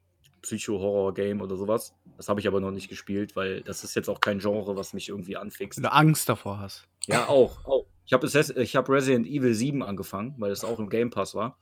Psycho-Horror-Game 0.47 1.41
oder 1.41 1.57
sowas, 1.57 1.95
das 2.17 2.29
habe 2.29 2.41
ich 2.41 2.47
aber 2.47 2.61
noch 2.61 2.71
nicht 2.71 2.89
gespielt, 2.89 3.35
weil 3.35 3.63
das 3.63 3.83
ist 3.83 3.97
jetzt 3.97 4.09
auch 4.09 4.21
kein 4.21 4.39
Genre, 4.39 4.77
was 4.77 4.95
mich 4.95 5.09
irgendwie 5.09 5.37
anfixt. 5.37 5.79
Wenn 5.79 5.85
du 5.85 5.93
Angst 5.93 6.29
davor 6.29 6.61
hast. 6.61 6.87
Ja, 7.07 7.29
auch. 7.29 7.65
auch. 7.65 7.87
Ich 8.07 8.13
habe 8.13 8.27
hab 8.29 8.89
Resident 8.89 9.27
Evil 9.27 9.53
7 9.53 9.83
angefangen, 9.83 10.35
weil 10.39 10.53
es 10.53 10.65
auch 10.65 10.79
im 10.79 10.89
Game 10.89 11.11
Pass 11.11 11.35
war. 11.35 11.59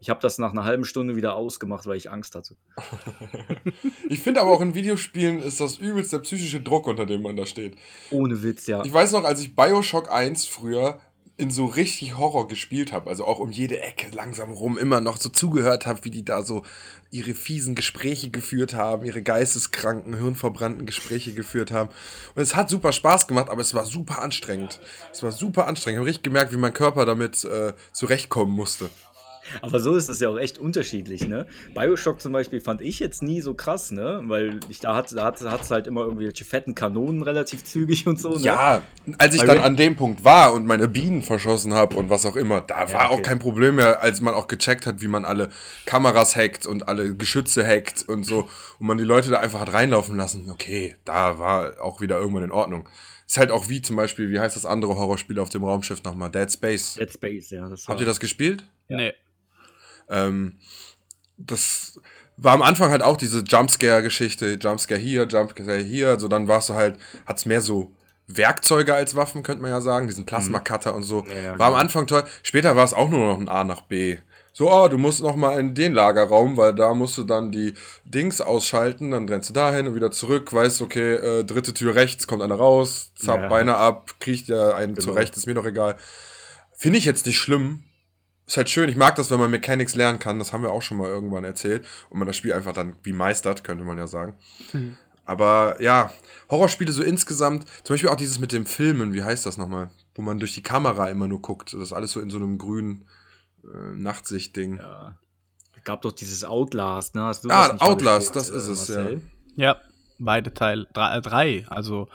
Ich 0.00 0.10
habe 0.10 0.20
das 0.20 0.36
nach 0.38 0.50
einer 0.50 0.64
halben 0.64 0.84
Stunde 0.84 1.16
wieder 1.16 1.36
ausgemacht, 1.36 1.86
weil 1.86 1.96
ich 1.96 2.10
Angst 2.10 2.34
hatte. 2.34 2.56
Ich 4.08 4.18
finde 4.18 4.42
aber 4.42 4.50
auch 4.50 4.60
in 4.60 4.74
Videospielen 4.74 5.40
ist 5.40 5.58
das 5.58 5.78
übelst 5.78 6.12
der 6.12 6.18
psychische 6.18 6.60
Druck, 6.60 6.86
unter 6.86 7.06
dem 7.06 7.22
man 7.22 7.34
da 7.34 7.46
steht. 7.46 7.76
Ohne 8.10 8.42
Witz, 8.42 8.66
ja. 8.66 8.84
Ich 8.84 8.92
weiß 8.92 9.12
noch, 9.12 9.24
als 9.24 9.40
ich 9.40 9.56
Bioshock 9.56 10.10
1 10.12 10.44
früher 10.44 11.00
in 11.36 11.50
so 11.50 11.66
richtig 11.66 12.16
Horror 12.18 12.46
gespielt 12.46 12.92
habe, 12.92 13.08
also 13.08 13.24
auch 13.24 13.38
um 13.38 13.50
jede 13.50 13.80
Ecke 13.80 14.14
langsam 14.14 14.52
rum 14.52 14.76
immer 14.76 15.00
noch 15.00 15.16
so 15.16 15.28
zugehört 15.28 15.86
habe, 15.86 16.04
wie 16.04 16.10
die 16.10 16.24
da 16.24 16.42
so 16.42 16.62
ihre 17.10 17.34
fiesen 17.34 17.74
Gespräche 17.74 18.30
geführt 18.30 18.74
haben, 18.74 19.04
ihre 19.04 19.22
geisteskranken, 19.22 20.14
hirnverbrannten 20.14 20.86
Gespräche 20.86 21.32
geführt 21.32 21.70
haben. 21.70 21.90
Und 22.34 22.42
es 22.42 22.54
hat 22.54 22.70
super 22.70 22.92
Spaß 22.92 23.26
gemacht, 23.26 23.48
aber 23.48 23.60
es 23.60 23.74
war 23.74 23.84
super 23.84 24.22
anstrengend. 24.22 24.80
Es 25.12 25.22
war 25.22 25.32
super 25.32 25.66
anstrengend. 25.66 25.96
Ich 25.96 26.00
habe 26.00 26.08
richtig 26.08 26.24
gemerkt, 26.24 26.52
wie 26.52 26.58
mein 26.58 26.72
Körper 26.72 27.06
damit 27.06 27.44
äh, 27.44 27.72
zurechtkommen 27.92 28.52
musste. 28.52 28.90
Aber 29.60 29.80
so 29.80 29.94
ist 29.94 30.08
es 30.08 30.20
ja 30.20 30.28
auch 30.28 30.38
echt 30.38 30.58
unterschiedlich, 30.58 31.26
ne? 31.28 31.46
Bioshock 31.74 32.20
zum 32.20 32.32
Beispiel 32.32 32.60
fand 32.60 32.80
ich 32.80 32.98
jetzt 33.00 33.22
nie 33.22 33.40
so 33.40 33.54
krass, 33.54 33.90
ne? 33.90 34.22
Weil 34.24 34.60
ich 34.68 34.80
da 34.80 34.94
hatte, 34.96 35.14
da 35.14 35.24
hat 35.24 35.40
es 35.62 35.70
halt 35.70 35.86
immer 35.86 36.02
irgendwelche 36.02 36.44
fetten 36.44 36.74
Kanonen 36.74 37.22
relativ 37.22 37.64
zügig 37.64 38.06
und 38.06 38.18
so, 38.20 38.30
ne? 38.36 38.40
Ja, 38.44 38.82
als 39.18 39.34
ich 39.34 39.40
Bei 39.40 39.46
dann 39.48 39.56
Red- 39.58 39.66
an 39.66 39.76
dem 39.76 39.96
Punkt 39.96 40.24
war 40.24 40.52
und 40.54 40.66
meine 40.66 40.88
Bienen 40.88 41.22
verschossen 41.22 41.74
habe 41.74 41.96
und 41.96 42.08
was 42.10 42.24
auch 42.24 42.36
immer, 42.36 42.60
da 42.62 42.86
Ja, 42.86 42.92
war 42.94 43.08
auch 43.10 43.14
okay. 43.14 43.22
kein 43.22 43.38
Problem 43.38 43.76
mehr, 43.76 44.02
als 44.02 44.20
man 44.20 44.34
auch 44.34 44.48
gecheckt 44.48 44.86
hat, 44.86 45.02
wie 45.02 45.08
man 45.08 45.24
alle 45.24 45.50
Kameras 45.86 46.36
hackt 46.36 46.66
und 46.66 46.88
alle 46.88 47.14
Geschütze 47.16 47.66
hackt 47.66 48.08
und 48.08 48.24
so 48.24 48.48
und 48.78 48.86
man 48.86 48.98
die 48.98 49.04
Leute 49.04 49.30
da 49.30 49.40
einfach 49.40 49.60
hat 49.60 49.72
reinlaufen 49.72 50.16
lassen. 50.16 50.50
Okay, 50.50 50.96
da 51.04 51.38
war 51.38 51.80
auch 51.82 52.00
wieder 52.00 52.18
irgendwann 52.18 52.44
in 52.44 52.52
Ordnung. 52.52 52.88
Ist 53.26 53.38
halt 53.38 53.50
auch 53.50 53.68
wie 53.70 53.80
zum 53.80 53.96
Beispiel, 53.96 54.30
wie 54.30 54.38
heißt 54.40 54.56
das 54.56 54.66
andere 54.66 54.94
Horrorspiel 54.96 55.38
auf 55.38 55.48
dem 55.48 55.64
Raumschiff 55.64 56.02
nochmal? 56.02 56.30
Dead 56.30 56.52
Space. 56.52 56.94
Dead 56.94 57.10
Space, 57.10 57.50
ja. 57.50 57.66
Das 57.68 57.88
Habt 57.88 58.00
ihr 58.00 58.06
das 58.06 58.20
gespielt? 58.20 58.64
Ja. 58.88 58.96
Nee. 58.98 59.14
Ähm, 60.12 60.58
das 61.36 62.00
war 62.36 62.54
am 62.54 62.62
Anfang 62.62 62.90
halt 62.90 63.02
auch 63.02 63.16
diese 63.16 63.40
Jumpscare-Geschichte, 63.40 64.58
Jumpscare 64.60 65.00
hier, 65.00 65.26
Jumpscare 65.26 65.78
hier, 65.78 66.08
also 66.08 66.28
dann 66.28 66.48
warst 66.48 66.70
du 66.70 66.74
halt, 66.74 66.98
hat's 67.26 67.46
mehr 67.46 67.60
so 67.60 67.92
Werkzeuge 68.26 68.94
als 68.94 69.14
Waffen, 69.16 69.42
könnte 69.42 69.62
man 69.62 69.70
ja 69.70 69.80
sagen, 69.80 70.06
diesen 70.06 70.24
Plasma-Cutter 70.26 70.94
und 70.94 71.02
so. 71.02 71.24
Ja, 71.28 71.34
ja, 71.34 71.58
war 71.58 71.66
am 71.66 71.72
genau. 71.72 71.82
Anfang 71.82 72.06
toll. 72.06 72.24
Später 72.42 72.76
war 72.76 72.84
es 72.84 72.94
auch 72.94 73.08
nur 73.10 73.26
noch 73.26 73.38
ein 73.38 73.48
A 73.48 73.64
nach 73.64 73.82
B. 73.82 74.18
So, 74.54 74.70
oh, 74.70 74.88
du 74.88 74.98
musst 74.98 75.22
noch 75.22 75.34
mal 75.34 75.58
in 75.58 75.74
den 75.74 75.94
Lagerraum, 75.94 76.56
weil 76.58 76.74
da 76.74 76.92
musst 76.92 77.16
du 77.16 77.24
dann 77.24 77.50
die 77.50 77.72
Dings 78.04 78.40
ausschalten, 78.42 79.10
dann 79.10 79.26
rennst 79.28 79.48
du 79.48 79.54
dahin 79.54 79.86
und 79.86 79.94
wieder 79.94 80.10
zurück, 80.10 80.52
weißt, 80.52 80.82
okay, 80.82 81.14
äh, 81.14 81.44
dritte 81.44 81.72
Tür 81.72 81.94
rechts, 81.94 82.26
kommt 82.26 82.42
einer 82.42 82.54
raus, 82.56 83.12
zapp, 83.16 83.40
Ja. 83.42 83.48
Beine 83.48 83.76
ab, 83.76 84.14
kriecht 84.20 84.48
ja 84.48 84.74
einen 84.74 84.94
Genau. 84.94 85.06
zurecht, 85.06 85.36
ist 85.36 85.46
mir 85.46 85.54
doch 85.54 85.64
egal. 85.64 85.96
Finde 86.76 86.98
ich 86.98 87.06
jetzt 87.06 87.24
nicht 87.26 87.38
schlimm. 87.38 87.84
Ist 88.46 88.56
halt 88.56 88.68
schön, 88.68 88.88
ich 88.88 88.96
mag 88.96 89.14
das, 89.14 89.30
wenn 89.30 89.38
man 89.38 89.50
Mechanics 89.50 89.94
lernen 89.94 90.18
kann, 90.18 90.38
das 90.38 90.52
haben 90.52 90.62
wir 90.62 90.72
auch 90.72 90.82
schon 90.82 90.98
mal 90.98 91.08
irgendwann 91.08 91.44
erzählt 91.44 91.86
und 92.10 92.18
man 92.18 92.26
das 92.26 92.36
Spiel 92.36 92.52
einfach 92.52 92.72
dann 92.72 92.96
wie 93.02 93.12
meistert, 93.12 93.64
könnte 93.64 93.84
man 93.84 93.98
ja 93.98 94.06
sagen. 94.06 94.36
Aber 95.24 95.80
ja, 95.80 96.12
Horrorspiele 96.50 96.92
so 96.92 97.02
insgesamt, 97.02 97.66
zum 97.84 97.94
Beispiel 97.94 98.10
auch 98.10 98.16
dieses 98.16 98.40
mit 98.40 98.52
dem 98.52 98.66
Filmen, 98.66 99.14
wie 99.14 99.22
heißt 99.22 99.46
das 99.46 99.56
nochmal? 99.56 99.90
Wo 100.14 100.22
man 100.22 100.38
durch 100.40 100.54
die 100.54 100.62
Kamera 100.62 101.08
immer 101.08 101.28
nur 101.28 101.40
guckt. 101.40 101.72
Das 101.72 101.80
ist 101.80 101.92
alles 101.92 102.12
so 102.12 102.20
in 102.20 102.30
so 102.30 102.36
einem 102.36 102.58
grünen 102.58 103.06
äh, 103.64 103.94
Nachtsicht-Ding. 103.96 104.78
Ja. 104.78 105.16
Gab 105.84 106.02
doch 106.02 106.12
dieses 106.12 106.44
Outlast, 106.44 107.14
ne? 107.14 107.22
Hast 107.22 107.44
du 107.44 107.48
Ah, 107.48 107.62
das 107.68 107.72
nicht 107.72 107.82
mal 107.82 107.88
Outlast, 107.88 108.36
das 108.36 108.50
ist 108.50 108.68
es, 108.68 108.88
Marcel? 108.88 109.22
Ja, 109.56 109.76
beide 110.18 110.52
Teile. 110.52 110.86
Drei, 110.92 111.16
äh, 111.16 111.20
drei 111.22 111.66
also 111.68 112.08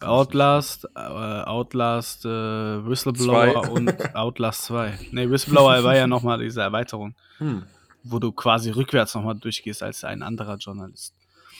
Outlast, 0.00 0.88
äh, 0.94 0.98
Outlast, 1.00 2.24
äh, 2.24 2.28
Whistleblower 2.28 3.52
Zwei. 3.64 3.68
und 3.70 4.14
Outlast 4.16 4.64
2. 4.64 4.98
Nee, 5.12 5.28
Whistleblower 5.30 5.82
war 5.84 5.96
ja 5.96 6.06
nochmal 6.06 6.38
diese 6.38 6.62
Erweiterung, 6.62 7.14
Hm. 7.38 7.64
wo 8.04 8.18
du 8.18 8.32
quasi 8.32 8.70
rückwärts 8.70 9.14
nochmal 9.14 9.34
durchgehst 9.36 9.82
als 9.82 10.04
ein 10.04 10.22
anderer 10.22 10.56
Journalist. 10.56 11.14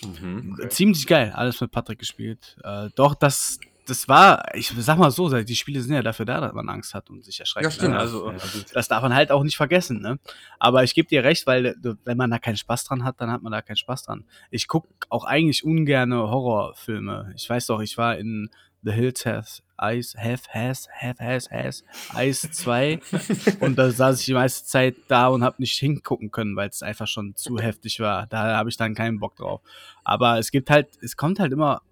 Mhm. 0.05 0.57
Okay. 0.59 0.69
Ziemlich 0.69 1.07
geil, 1.07 1.33
alles 1.35 1.61
mit 1.61 1.71
Patrick 1.71 1.99
gespielt. 2.01 2.57
Äh, 2.65 2.91
doch, 2.97 3.15
das, 3.15 3.59
das 3.87 4.09
war, 4.09 4.55
ich 4.55 4.69
sag 4.79 4.99
mal 4.99 5.11
so, 5.11 5.29
die 5.43 5.57
Spiele 5.57 5.81
sind 5.81 5.95
ja 5.95 6.03
dafür 6.03 6.25
da, 6.25 6.41
dass 6.41 6.53
man 6.53 6.69
Angst 6.69 6.95
hat 6.95 7.11
und 7.11 7.25
sich 7.25 7.41
erschreckt. 7.41 7.65
Ja, 7.65 7.71
stimmt. 7.71 7.95
Ne? 7.95 7.99
Also, 7.99 8.27
Ja, 8.31 8.33
gut. 8.39 8.67
das 8.75 8.89
darf 8.89 9.03
man 9.03 9.15
halt 9.15 9.31
auch 9.33 9.43
nicht 9.43 9.57
vergessen, 9.57 10.01
ne? 10.01 10.19
Aber 10.59 10.85
ich 10.85 10.95
gebe 10.95 11.09
dir 11.09 11.25
recht, 11.25 11.47
weil 11.47 11.75
du- 11.81 11.97
wenn 12.05 12.17
man 12.17 12.31
da 12.31 12.39
keinen 12.39 12.57
Spaß 12.57 12.85
dran 12.85 13.05
hat, 13.05 13.21
dann 13.21 13.31
hat 13.31 13.43
man 13.43 13.53
da 13.53 13.61
keinen 13.63 13.77
Spaß 13.77 14.05
dran. 14.05 14.25
Ich 14.51 14.69
guck 14.69 14.87
auch 15.09 15.25
eigentlich 15.25 15.65
ungerne 15.65 16.17
Horrorfilme. 16.17 17.33
Ich 17.37 17.49
weiß 17.49 17.67
doch, 17.67 17.81
ich 17.81 17.99
war 17.99 18.17
in 18.19 18.51
The 18.85 18.93
Hills 18.93 19.25
Has 19.27 19.63
Ice, 19.81 20.17
Have, 20.17 20.43
Has, 20.53 20.89
Have, 21.01 21.25
Has, 21.25 21.51
Has, 21.51 21.85
Ice 22.17 22.51
2 22.51 23.01
und 23.61 23.77
da 23.77 23.91
saß 23.91 24.21
ich 24.21 24.27
die 24.27 24.33
meiste 24.35 24.65
Zeit 24.67 24.95
da 25.09 25.27
und 25.29 25.43
habe 25.43 25.57
nicht 25.59 25.77
hingucken 25.79 26.31
können, 26.31 26.55
weil 26.55 26.69
es 26.69 26.83
einfach 26.83 27.09
schon 27.09 27.35
zu 27.35 27.59
heftig 27.59 27.99
war. 27.99 28.27
Da 28.29 28.57
habe 28.57 28.71
ich 28.71 28.77
dann 28.77 28.95
keinen 28.95 29.19
Bock 29.19 29.35
drauf. 29.37 29.61
Aber 30.05 30.39
es 30.39 30.53
gibt 30.53 30.71
halt, 30.71 30.89
es 31.01 31.17
kommt 31.17 31.41
halt 31.41 31.53
immer 31.53 31.83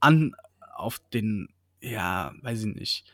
an 0.00 0.34
auf 0.82 1.00
den, 1.12 1.48
ja, 1.80 2.32
weiß 2.42 2.64
ich 2.64 2.74
nicht. 2.74 3.04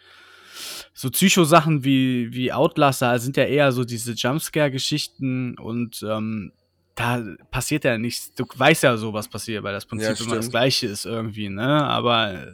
So 0.92 1.10
Psycho-Sachen 1.10 1.84
wie, 1.84 2.32
wie 2.32 2.52
Outlast, 2.52 3.02
da 3.02 3.18
sind 3.18 3.36
ja 3.36 3.44
eher 3.44 3.70
so 3.70 3.84
diese 3.84 4.12
Jumpscare-Geschichten 4.12 5.56
und 5.58 6.02
ähm, 6.02 6.52
da 6.96 7.22
passiert 7.52 7.84
ja 7.84 7.96
nichts. 7.96 8.34
Du 8.34 8.44
weißt 8.52 8.82
ja 8.82 8.96
so, 8.96 9.12
was 9.12 9.28
passiert, 9.28 9.62
weil 9.62 9.72
das 9.72 9.86
Prinzip 9.86 10.18
Ja, 10.18 10.24
immer 10.24 10.36
das 10.36 10.50
gleiche 10.50 10.88
ist 10.88 11.04
irgendwie, 11.04 11.48
ne? 11.48 11.84
Aber 11.84 12.48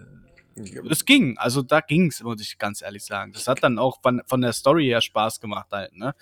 es 0.88 1.04
ging. 1.04 1.38
Also 1.38 1.62
da 1.62 1.80
ging's, 1.80 2.22
muss 2.22 2.40
ich 2.42 2.58
ganz 2.58 2.82
ehrlich 2.82 3.04
sagen. 3.04 3.32
Das 3.32 3.48
hat 3.48 3.62
dann 3.62 3.78
auch 3.78 4.02
von, 4.02 4.22
von 4.26 4.42
der 4.42 4.52
Story 4.52 4.86
her 4.86 5.00
Spaß 5.00 5.40
gemacht 5.40 5.68
halt, 5.72 5.96
ne? 5.96 6.14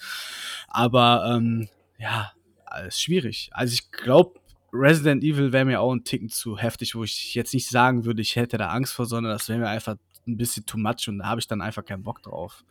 Aber 0.69 1.35
ähm, 1.37 1.69
ja, 1.99 2.33
alles 2.65 3.01
schwierig. 3.01 3.51
Also 3.53 3.75
ich 3.75 3.91
glaube, 3.91 4.41
Resident 4.73 5.23
Evil 5.23 5.53
wäre 5.53 5.65
mir 5.65 5.81
auch 5.81 5.93
ein 5.93 6.05
Ticken 6.05 6.29
zu 6.29 6.57
heftig, 6.57 6.95
wo 6.95 7.05
ich 7.05 7.35
jetzt 7.35 7.53
nicht 7.53 7.69
sagen 7.69 8.05
würde, 8.05 8.23
ich 8.23 8.37
hätte 8.37 8.57
da 8.57 8.69
Angst 8.69 8.95
vor, 8.95 9.07
sondern 9.07 9.33
das 9.33 9.49
wäre 9.49 9.59
mir 9.59 9.69
einfach 9.69 9.97
ein 10.27 10.37
bisschen 10.37 10.65
too 10.65 10.79
much 10.79 11.09
und 11.09 11.19
da 11.19 11.27
habe 11.27 11.41
ich 11.41 11.47
dann 11.47 11.61
einfach 11.61 11.85
keinen 11.85 12.03
Bock 12.03 12.23
drauf. 12.23 12.65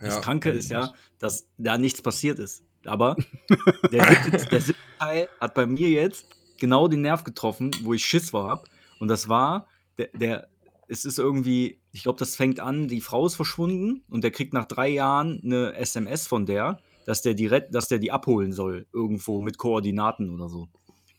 Das 0.00 0.16
Ja. 0.16 0.20
Kranke 0.20 0.50
ist 0.50 0.70
ja, 0.70 0.92
dass 1.18 1.46
da 1.58 1.78
nichts 1.78 2.02
passiert 2.02 2.38
ist. 2.38 2.64
Aber 2.84 3.16
der 3.92 4.04
siebte, 4.04 4.46
der 4.46 4.60
siebte 4.60 4.82
Teil 4.98 5.28
hat 5.40 5.54
bei 5.54 5.66
mir 5.66 5.88
jetzt 5.88 6.26
genau 6.58 6.88
den 6.88 7.02
Nerv 7.02 7.22
getroffen, 7.22 7.70
wo 7.82 7.94
ich 7.94 8.04
Schiss 8.04 8.32
hab. 8.32 8.68
Und 8.98 9.08
das 9.08 9.28
war, 9.28 9.68
der, 9.98 10.08
der 10.14 10.48
es 10.88 11.04
ist 11.04 11.18
irgendwie, 11.18 11.80
ich 11.92 12.02
glaube, 12.02 12.18
das 12.18 12.36
fängt 12.36 12.60
an, 12.60 12.88
die 12.88 13.00
Frau 13.00 13.24
ist 13.24 13.36
verschwunden 13.36 14.02
und 14.10 14.24
der 14.24 14.30
kriegt 14.30 14.52
nach 14.52 14.66
drei 14.66 14.88
Jahren 14.88 15.40
eine 15.42 15.74
SMS 15.74 16.26
von 16.26 16.44
der, 16.44 16.80
dass 17.06 17.22
der 17.22 17.34
die, 17.34 17.48
dass 17.48 17.88
der 17.88 17.98
die 17.98 18.12
abholen 18.12 18.52
soll, 18.52 18.86
irgendwo 18.92 19.40
mit 19.40 19.56
Koordinaten 19.56 20.30
oder 20.30 20.48
so. 20.48 20.68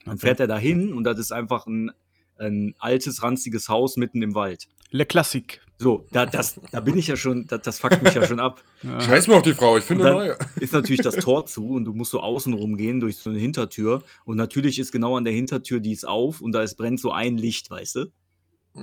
Dann 0.06 0.18
fährt 0.18 0.40
er 0.40 0.48
dahin 0.48 0.94
und 0.94 1.04
das 1.04 1.20
ist 1.20 1.32
einfach 1.32 1.66
ein, 1.68 1.92
ein 2.38 2.76
altes, 2.80 3.24
ranziges 3.24 3.70
Haus 3.70 3.98
mitten 3.98 4.22
im 4.22 4.36
Wald. 4.36 4.68
Le 4.92 5.06
Classique. 5.06 5.62
So, 5.80 6.06
da, 6.12 6.26
das, 6.26 6.62
da 6.72 6.80
bin 6.80 6.98
ich 6.98 7.08
ja 7.08 7.18
schon, 7.18 7.46
das, 7.48 7.62
das 7.62 7.80
fuckt 7.80 8.04
mich 8.04 8.14
ja 8.14 8.26
schon 8.26 8.40
ab. 8.40 8.64
Ja. 8.84 9.00
Scheiß 9.00 9.28
mal 9.28 9.36
auf 9.38 9.44
die 9.44 9.54
Frau, 9.54 9.78
ich 9.78 9.86
finde 9.86 10.04
neue. 10.04 10.38
ist 10.58 10.74
natürlich 10.74 11.00
das 11.00 11.16
Tor 11.16 11.46
zu 11.46 11.70
und 11.70 11.86
du 11.86 11.94
musst 11.94 12.12
so 12.12 12.20
außen 12.20 12.54
rumgehen 12.54 13.00
durch 13.00 13.16
so 13.16 13.30
eine 13.30 13.40
Hintertür. 13.40 14.04
Und 14.26 14.36
natürlich 14.36 14.78
ist 14.78 14.92
genau 14.92 15.16
an 15.16 15.24
der 15.24 15.32
Hintertür, 15.32 15.80
die 15.80 15.94
ist 15.94 16.06
auf 16.06 16.42
und 16.42 16.52
da 16.52 16.64
ist 16.64 16.76
brennt 16.76 17.00
so 17.00 17.14
ein 17.14 17.38
Licht, 17.38 17.72
weißt 17.72 17.96
du? 17.96 18.06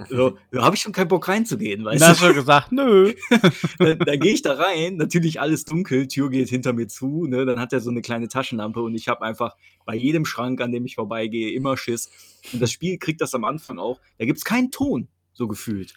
So, 0.09 0.39
da 0.53 0.63
habe 0.63 0.77
ich 0.77 0.83
schon 0.83 0.93
keinen 0.93 1.09
Bock 1.09 1.27
reinzugehen, 1.27 1.85
weißt 1.85 2.01
Da 2.01 2.09
hast 2.09 2.23
du? 2.23 2.29
du 2.29 2.35
gesagt, 2.35 2.71
nö. 2.71 3.13
Da, 3.79 3.95
da 3.95 4.17
gehe 4.17 4.33
ich 4.33 4.43
da 4.43 4.55
rein, 4.55 4.97
natürlich 4.97 5.41
alles 5.41 5.65
dunkel, 5.65 6.07
Tür 6.07 6.31
geht 6.31 6.49
hinter 6.49 6.73
mir 6.73 6.87
zu, 6.87 7.27
ne? 7.27 7.45
Dann 7.45 7.59
hat 7.59 7.73
er 7.73 7.81
so 7.81 7.91
eine 7.91 8.01
kleine 8.01 8.29
Taschenlampe 8.29 8.81
und 8.81 8.95
ich 8.95 9.09
habe 9.09 9.23
einfach 9.23 9.57
bei 9.85 9.97
jedem 9.97 10.25
Schrank, 10.25 10.61
an 10.61 10.71
dem 10.71 10.85
ich 10.85 10.95
vorbeigehe, 10.95 11.53
immer 11.53 11.77
Schiss. 11.77 12.11
Und 12.53 12.63
das 12.63 12.71
Spiel 12.71 12.99
kriegt 12.99 13.21
das 13.21 13.35
am 13.35 13.45
Anfang 13.45 13.79
auch. 13.79 14.01
Da 14.19 14.27
gibt 14.27 14.39
es 14.39 14.45
keinen 14.45 14.71
Ton, 14.71 15.09
so 15.33 15.49
gefühlt. 15.49 15.95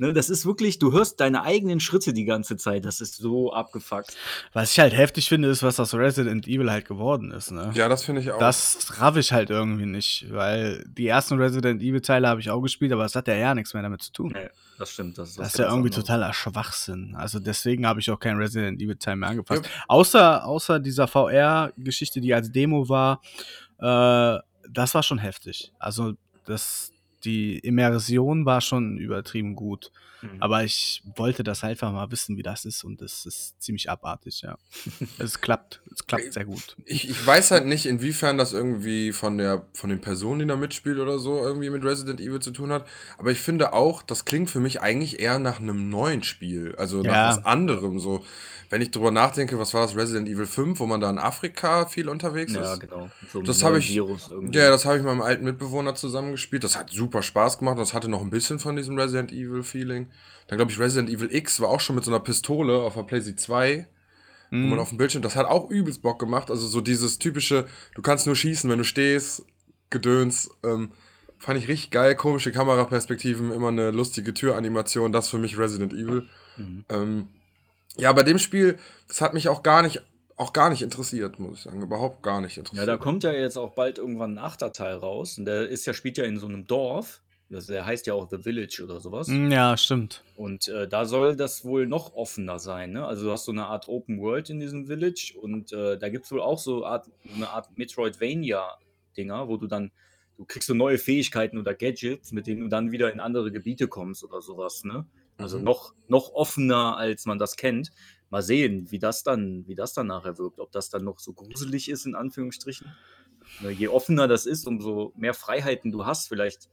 Ne, 0.00 0.12
das 0.12 0.30
ist 0.30 0.46
wirklich, 0.46 0.78
du 0.78 0.92
hörst 0.92 1.18
deine 1.18 1.42
eigenen 1.42 1.80
Schritte 1.80 2.12
die 2.12 2.24
ganze 2.24 2.56
Zeit. 2.56 2.84
Das 2.84 3.00
ist 3.00 3.16
so 3.16 3.52
abgefuckt. 3.52 4.16
Was 4.52 4.70
ich 4.70 4.78
halt 4.78 4.96
heftig 4.96 5.28
finde, 5.28 5.48
ist, 5.48 5.64
was 5.64 5.80
aus 5.80 5.92
Resident 5.92 6.46
Evil 6.46 6.70
halt 6.70 6.86
geworden 6.86 7.32
ist, 7.32 7.50
ne? 7.50 7.72
Ja, 7.74 7.88
das 7.88 8.04
finde 8.04 8.20
ich 8.20 8.30
auch. 8.30 8.38
Das 8.38 9.00
raff 9.00 9.16
ich 9.16 9.32
halt 9.32 9.50
irgendwie 9.50 9.86
nicht, 9.86 10.26
weil 10.30 10.84
die 10.86 11.08
ersten 11.08 11.34
Resident 11.40 11.82
Evil 11.82 12.00
Teile 12.00 12.28
habe 12.28 12.40
ich 12.40 12.48
auch 12.48 12.60
gespielt, 12.60 12.92
aber 12.92 13.04
es 13.06 13.16
hat 13.16 13.26
ja 13.26 13.34
ja 13.34 13.54
nichts 13.56 13.74
mehr 13.74 13.82
damit 13.82 14.00
zu 14.02 14.12
tun. 14.12 14.30
Nee, 14.36 14.48
das 14.78 14.92
stimmt. 14.92 15.18
Das 15.18 15.30
ist, 15.30 15.38
Das 15.40 15.48
ist 15.48 15.58
ja 15.58 15.64
irgendwie 15.64 15.88
anderes. 15.88 16.04
totaler 16.04 16.32
Schwachsinn. 16.32 17.16
Also 17.16 17.40
deswegen 17.40 17.84
habe 17.84 17.98
ich 17.98 18.08
auch 18.12 18.20
kein 18.20 18.36
Resident 18.36 18.80
Evil 18.80 18.94
Teil 18.96 19.16
mehr 19.16 19.30
angepasst. 19.30 19.68
Außer, 19.88 20.44
außer 20.46 20.78
dieser 20.78 21.08
VR-Geschichte, 21.08 22.20
die 22.20 22.32
als 22.32 22.52
Demo 22.52 22.88
war, 22.88 23.20
äh, 23.80 24.38
das 24.70 24.94
war 24.94 25.02
schon 25.02 25.18
heftig. 25.18 25.72
Also 25.80 26.12
das, 26.44 26.92
die 27.24 27.58
Immersion 27.58 28.44
war 28.46 28.60
schon 28.60 28.98
übertrieben 28.98 29.54
gut. 29.56 29.90
Mhm. 30.22 30.40
Aber 30.40 30.64
ich 30.64 31.02
wollte 31.16 31.44
das 31.44 31.62
halt 31.62 31.78
einfach 31.78 31.92
mal 31.92 32.10
wissen, 32.10 32.36
wie 32.36 32.42
das 32.42 32.64
ist 32.64 32.82
und 32.84 33.00
das 33.00 33.24
ist 33.26 33.60
ziemlich 33.62 33.88
abartig, 33.90 34.42
ja. 34.42 34.56
es 35.18 35.40
klappt, 35.40 35.80
es 35.92 36.06
klappt 36.06 36.32
sehr 36.32 36.44
gut. 36.44 36.76
Ich, 36.84 37.08
ich 37.08 37.26
weiß 37.26 37.50
halt 37.50 37.66
nicht, 37.66 37.86
inwiefern 37.86 38.38
das 38.38 38.52
irgendwie 38.52 39.12
von 39.12 39.38
der 39.38 39.66
von 39.74 39.90
den 39.90 40.00
Personen, 40.00 40.40
die 40.40 40.46
da 40.46 40.56
mitspielt 40.56 40.98
oder 40.98 41.18
so, 41.18 41.38
irgendwie 41.38 41.70
mit 41.70 41.84
Resident 41.84 42.20
Evil 42.20 42.40
zu 42.40 42.50
tun 42.50 42.72
hat. 42.72 42.86
Aber 43.18 43.30
ich 43.30 43.38
finde 43.38 43.72
auch, 43.72 44.02
das 44.02 44.24
klingt 44.24 44.50
für 44.50 44.60
mich 44.60 44.80
eigentlich 44.80 45.20
eher 45.20 45.38
nach 45.38 45.60
einem 45.60 45.88
neuen 45.88 46.22
Spiel. 46.22 46.74
Also 46.76 47.02
nach 47.02 47.12
Ja. 47.12 47.28
was 47.28 47.44
anderem. 47.44 47.98
So, 48.00 48.24
wenn 48.70 48.82
ich 48.82 48.90
drüber 48.90 49.10
nachdenke, 49.10 49.58
was 49.58 49.72
war 49.72 49.82
das 49.82 49.96
Resident 49.96 50.28
Evil 50.28 50.46
5, 50.46 50.78
wo 50.80 50.86
man 50.86 51.00
da 51.00 51.08
in 51.08 51.18
Afrika 51.18 51.86
viel 51.86 52.08
unterwegs 52.08 52.52
ja, 52.52 52.74
ist. 52.74 52.80
genau. 52.80 53.10
So 53.32 53.40
Das 53.42 53.62
habe 53.62 53.78
ich-. 53.78 53.94
Ja, 53.94 54.70
das 54.70 54.84
habe 54.84 54.96
ich 54.96 55.02
mit 55.02 55.10
meinem 55.10 55.22
alten 55.22 55.44
Mitbewohner 55.44 55.94
zusammengespielt. 55.94 56.64
Das 56.64 56.76
hat 56.76 56.90
super 56.90 57.22
Spaß 57.22 57.58
gemacht. 57.58 57.78
Das 57.78 57.94
hatte 57.94 58.08
noch 58.08 58.20
ein 58.20 58.30
bisschen 58.30 58.58
von 58.58 58.76
diesem 58.76 58.98
Resident 58.98 59.32
Evil 59.32 59.62
Feeling. 59.62 60.07
Dann 60.46 60.58
glaube 60.58 60.72
ich, 60.72 60.78
Resident 60.78 61.10
Evil 61.10 61.32
X 61.34 61.60
war 61.60 61.68
auch 61.68 61.80
schon 61.80 61.96
mit 61.96 62.04
so 62.04 62.10
einer 62.10 62.20
Pistole 62.20 62.80
auf 62.82 62.94
der 62.94 63.02
PlayStation 63.02 63.38
2 63.38 63.86
wo 64.50 64.56
man 64.56 64.70
Mhm. 64.70 64.78
auf 64.78 64.88
dem 64.88 64.96
Bildschirm, 64.96 65.20
das 65.20 65.36
hat 65.36 65.44
auch 65.44 65.68
übelst 65.68 66.00
Bock 66.00 66.18
gemacht. 66.18 66.50
Also 66.50 66.66
so 66.66 66.80
dieses 66.80 67.18
typische, 67.18 67.66
du 67.94 68.00
kannst 68.00 68.24
nur 68.26 68.34
schießen, 68.34 68.70
wenn 68.70 68.78
du 68.78 68.84
stehst, 68.84 69.44
Gedöns. 69.90 70.48
Ähm, 70.64 70.90
fand 71.36 71.58
ich 71.58 71.68
richtig 71.68 71.90
geil, 71.90 72.14
komische 72.14 72.50
Kameraperspektiven, 72.50 73.52
immer 73.52 73.68
eine 73.68 73.90
lustige 73.90 74.32
Türanimation, 74.32 75.12
das 75.12 75.28
für 75.28 75.36
mich 75.36 75.58
Resident 75.58 75.92
Evil. 75.92 76.26
Mhm. 76.56 76.84
Ähm, 76.88 77.28
ja, 77.98 78.10
bei 78.14 78.22
dem 78.22 78.38
Spiel, 78.38 78.78
das 79.06 79.20
hat 79.20 79.34
mich 79.34 79.50
auch 79.50 79.62
gar 79.62 79.82
nicht, 79.82 80.00
auch 80.36 80.54
gar 80.54 80.70
nicht 80.70 80.80
interessiert, 80.80 81.38
muss 81.38 81.58
ich 81.58 81.64
sagen. 81.64 81.82
Überhaupt 81.82 82.22
gar 82.22 82.40
nicht 82.40 82.56
Ja, 82.56 82.62
interessiert. 82.62 82.88
da 82.88 82.96
kommt 82.96 83.24
ja 83.24 83.32
jetzt 83.32 83.58
auch 83.58 83.74
bald 83.74 83.98
irgendwann 83.98 84.34
ein 84.34 84.38
achter 84.38 84.72
Teil 84.72 84.96
raus. 84.96 85.36
Und 85.36 85.44
der 85.44 85.68
ist 85.68 85.84
ja, 85.84 85.92
spielt 85.92 86.16
ja 86.16 86.24
in 86.24 86.38
so 86.38 86.46
einem 86.46 86.66
Dorf. 86.66 87.20
Das, 87.50 87.66
der 87.66 87.86
heißt 87.86 88.06
ja 88.06 88.12
auch 88.14 88.28
The 88.30 88.38
Village 88.42 88.82
oder 88.84 89.00
sowas. 89.00 89.28
Mm, 89.28 89.50
Ja, 89.50 89.74
stimmt. 89.76 90.22
Und 90.36 90.68
äh, 90.68 90.86
da 90.86 91.06
soll 91.06 91.34
das 91.34 91.64
wohl 91.64 91.86
noch 91.86 92.12
offener 92.14 92.58
sein. 92.58 92.92
Ne? 92.92 93.06
Also 93.06 93.24
du 93.24 93.32
hast 93.32 93.46
so 93.46 93.52
eine 93.52 93.66
Art 93.66 93.88
Open 93.88 94.20
World 94.20 94.50
in 94.50 94.60
diesem 94.60 94.86
Village 94.86 95.34
und 95.40 95.72
äh, 95.72 95.98
da 95.98 96.10
gibt 96.10 96.26
es 96.26 96.30
wohl 96.32 96.42
auch 96.42 96.58
so 96.58 96.84
Art, 96.84 97.08
eine 97.34 97.48
Art 97.48 97.70
Metroidvania-Dinger, 97.78 99.48
wo 99.48 99.56
du 99.56 99.66
dann, 99.66 99.90
du 100.36 100.44
kriegst 100.44 100.68
so 100.68 100.74
neue 100.74 100.98
Fähigkeiten 100.98 101.58
oder 101.58 101.74
Gadgets, 101.74 102.32
mit 102.32 102.46
denen 102.46 102.60
du 102.62 102.68
dann 102.68 102.92
wieder 102.92 103.12
in 103.12 103.20
andere 103.20 103.50
Gebiete 103.50 103.88
kommst 103.88 104.24
oder 104.24 104.40
sowas. 104.42 104.84
Ne? 104.84 105.06
Also 105.36 105.58
Mhm. 105.58 105.64
noch, 105.64 105.94
noch 106.08 106.32
offener, 106.34 106.96
als 106.96 107.26
man 107.26 107.38
das 107.38 107.56
kennt. 107.56 107.90
Mal 108.30 108.42
sehen, 108.42 108.90
wie 108.90 108.98
das 108.98 109.22
dann, 109.22 109.66
wie 109.66 109.74
das 109.74 109.94
dann 109.94 110.08
nachher 110.08 110.36
wirkt. 110.38 110.60
Ob 110.60 110.70
das 110.72 110.90
dann 110.90 111.02
noch 111.04 111.18
so 111.18 111.32
gruselig 111.32 111.88
ist, 111.88 112.04
in 112.04 112.14
Anführungsstrichen. 112.14 112.94
Ne, 113.62 113.70
Je 113.70 113.88
offener 113.88 114.28
das 114.28 114.44
ist, 114.44 114.66
umso 114.66 115.12
mehr 115.16 115.32
Freiheiten 115.34 115.90
du 115.92 116.04
hast. 116.04 116.28
Vielleicht, 116.28 116.68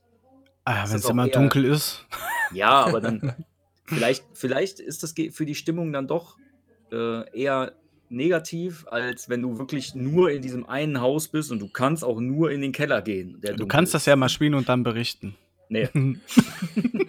Ah, 0.65 0.87
wenn 0.89 0.95
es 0.97 1.03
das 1.03 1.09
immer 1.11 1.27
eher- 1.27 1.33
dunkel 1.33 1.65
ist. 1.65 2.05
ja, 2.53 2.69
aber 2.85 2.99
dann, 3.01 3.33
vielleicht, 3.85 4.23
vielleicht 4.33 4.79
ist 4.79 5.03
das 5.03 5.13
für 5.31 5.45
die 5.45 5.55
Stimmung 5.55 5.93
dann 5.93 6.07
doch 6.07 6.37
äh, 6.91 7.29
eher 7.39 7.73
negativ, 8.09 8.85
als 8.87 9.29
wenn 9.29 9.41
du 9.41 9.57
wirklich 9.57 9.95
nur 9.95 10.29
in 10.31 10.41
diesem 10.41 10.67
einen 10.67 11.01
Haus 11.01 11.27
bist 11.27 11.51
und 11.51 11.59
du 11.59 11.67
kannst 11.67 12.03
auch 12.03 12.19
nur 12.19 12.51
in 12.51 12.61
den 12.61 12.71
Keller 12.71 13.01
gehen. 13.01 13.39
Der 13.41 13.53
Du 13.55 13.65
kannst 13.67 13.93
das 13.93 14.03
ist. 14.03 14.07
ja 14.07 14.15
mal 14.15 14.29
spielen 14.29 14.53
und 14.53 14.69
dann 14.69 14.83
berichten. 14.83 15.35
Nee. 15.69 15.89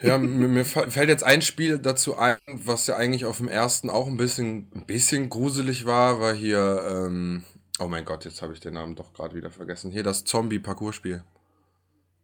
Ja, 0.03 0.19
mir, 0.19 0.47
mir 0.49 0.65
fällt 0.65 1.09
jetzt 1.09 1.25
ein 1.25 1.43
Spiel 1.43 1.79
dazu 1.79 2.17
ein, 2.17 2.37
was 2.47 2.87
ja 2.87 2.97
eigentlich 2.97 3.25
auf 3.25 3.39
dem 3.39 3.49
ersten 3.49 3.91
auch 3.91 4.07
ein 4.07 4.17
bisschen, 4.17 4.69
ein 4.75 4.85
bisschen 4.87 5.29
gruselig 5.31 5.85
war, 5.87 6.21
war 6.21 6.35
hier, 6.35 6.83
ähm, 6.89 7.43
oh 7.81 7.89
mein 7.89 8.05
Gott, 8.05 8.25
jetzt 8.25 8.43
habe 8.43 8.53
ich 8.53 8.61
den 8.61 8.75
Namen 8.75 8.95
doch 8.95 9.13
gerade 9.15 9.35
wieder 9.35 9.51
vergessen. 9.51 9.91
Hier 9.91 10.03
das 10.03 10.25
Zombie-Parcours-Spiel. 10.25 11.25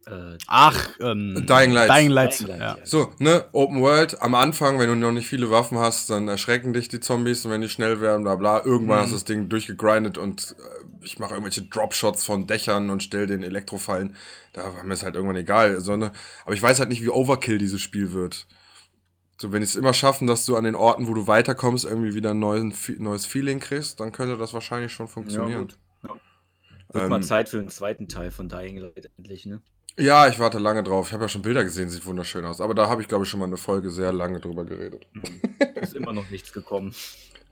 Äh, 0.07 0.37
Ach, 0.49 0.89
ähm, 1.01 1.47
Dying 1.47 1.71
Light. 1.71 1.89
Dying 1.91 2.11
Light, 2.11 2.41
Dying 2.41 2.49
Light, 2.49 2.61
ja. 2.61 2.77
ja. 2.79 2.79
So, 2.85 3.13
ne, 3.19 3.45
Open 3.53 3.81
World, 3.83 4.21
am 4.21 4.35
Anfang, 4.35 4.79
wenn 4.81 4.89
du 4.89 4.97
noch 4.97 5.13
nicht 5.13 5.29
viele 5.29 5.51
Waffen 5.51 5.79
hast, 5.79 6.11
dann 6.11 6.27
erschrecken 6.27 6.73
dich 6.73 6.89
die 6.89 6.99
Zombies 6.99 7.45
und 7.45 7.53
wenn 7.53 7.61
die 7.61 7.69
schnell 7.69 8.01
werden, 8.01 8.25
bla 8.25 8.35
bla, 8.35 8.65
irgendwann 8.65 8.99
Mhm. 8.99 9.03
hast 9.03 9.11
du 9.11 9.15
das 9.17 9.25
Ding 9.25 9.49
durchgegrindet 9.49 10.19
und 10.19 10.57
äh, 10.59 11.05
ich 11.05 11.19
mache 11.21 11.35
irgendwelche 11.35 11.63
Dropshots 11.63 12.25
von 12.25 12.47
Dächern 12.49 12.91
und 12.91 13.03
stell 13.03 13.27
den 13.29 13.43
Elektrofallen. 13.45 14.17
Da 14.53 14.75
war 14.75 14.83
mir 14.85 14.95
es 14.95 15.05
halt 15.05 15.15
irgendwann 15.15 15.37
egal. 15.37 15.81
So, 15.81 15.97
ne? 15.97 16.13
Aber 16.45 16.55
ich 16.55 16.63
weiß 16.63 16.81
halt 16.81 16.89
nicht, 16.89 17.03
wie 17.03 17.09
Overkill 17.09 17.59
dieses 17.59 17.81
Spiel 17.81 18.13
wird. 18.13 18.47
So, 19.41 19.53
wenn 19.53 19.61
die 19.61 19.65
es 19.67 19.77
immer 19.77 19.95
schaffen, 19.95 20.27
dass 20.27 20.47
du 20.47 20.57
an 20.57 20.65
den 20.65 20.75
Orten, 20.77 21.09
wo 21.09 21.15
du 21.15 21.27
weiterkommst, 21.27 21.85
irgendwie 21.85 22.15
wieder 22.15 22.31
ein 22.31 22.39
neuen, 22.39 22.73
Fe- 22.73 22.97
neues 22.99 23.27
Feeling 23.27 23.61
kriegst, 23.61 24.01
dann 24.01 24.13
könnte 24.13 24.37
das 24.39 24.53
wahrscheinlich 24.55 24.93
schon 24.93 25.07
ja, 25.07 25.13
funktionieren. 25.13 25.69
gut. 25.69 25.79
Ja. 26.03 26.21
Wird 26.93 27.09
mal 27.09 27.17
Ähm, 27.17 27.23
Zeit 27.23 27.49
für 27.49 27.59
den 27.59 27.71
zweiten 27.71 28.09
Teil 28.09 28.31
von 28.31 28.49
Dying 28.49 28.77
Light 28.79 29.11
endlich, 29.19 29.47
ne? 29.47 29.63
Ja, 29.99 30.27
ich 30.29 30.39
warte 30.39 30.59
lange 30.59 30.83
drauf. 30.83 31.09
Ich 31.09 31.13
habe 31.13 31.25
ja 31.25 31.29
schon 31.29 31.43
Bilder 31.43 31.65
gesehen, 31.65 31.91
sieht 31.91 32.07
wunderschön 32.07 32.45
aus. 32.45 32.61
Aber 32.61 32.75
da 32.75 32.89
habe 32.89 33.03
ich, 33.03 33.09
glaube 33.09 33.25
ich, 33.25 33.31
schon 33.31 33.41
mal 33.41 33.47
eine 33.47 33.57
Folge 33.59 33.91
sehr 33.91 34.13
lange 34.13 34.41
drüber 34.41 34.65
geredet. 34.65 35.07
Ist 35.81 35.95
immer 35.95 36.13
noch 36.13 36.29
nichts 36.31 36.53
gekommen. 36.53 36.95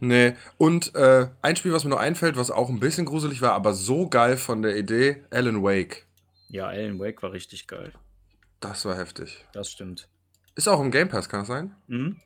Nee, 0.02 0.34
und 0.56 0.94
äh, 0.94 1.28
ein 1.42 1.56
Spiel, 1.56 1.74
was 1.74 1.84
mir 1.84 1.90
noch 1.90 1.98
einfällt, 1.98 2.38
was 2.38 2.50
auch 2.50 2.70
ein 2.70 2.80
bisschen 2.80 3.04
gruselig 3.04 3.42
war, 3.42 3.52
aber 3.52 3.74
so 3.74 4.08
geil 4.08 4.38
von 4.38 4.62
der 4.62 4.74
Idee, 4.78 5.22
Alan 5.30 5.62
Wake. 5.62 6.06
Ja, 6.48 6.68
Alan 6.68 6.98
Wake 6.98 7.22
war 7.22 7.32
richtig 7.32 7.66
geil. 7.66 7.92
Das 8.60 8.86
war 8.86 8.96
heftig. 8.96 9.44
Das 9.52 9.70
stimmt. 9.70 10.08
Ist 10.54 10.68
auch 10.68 10.80
im 10.80 10.90
Game 10.90 11.10
Pass, 11.10 11.28
kann 11.28 11.40
das 11.40 11.48
sein? 11.48 11.76
Mhm. 11.86 12.16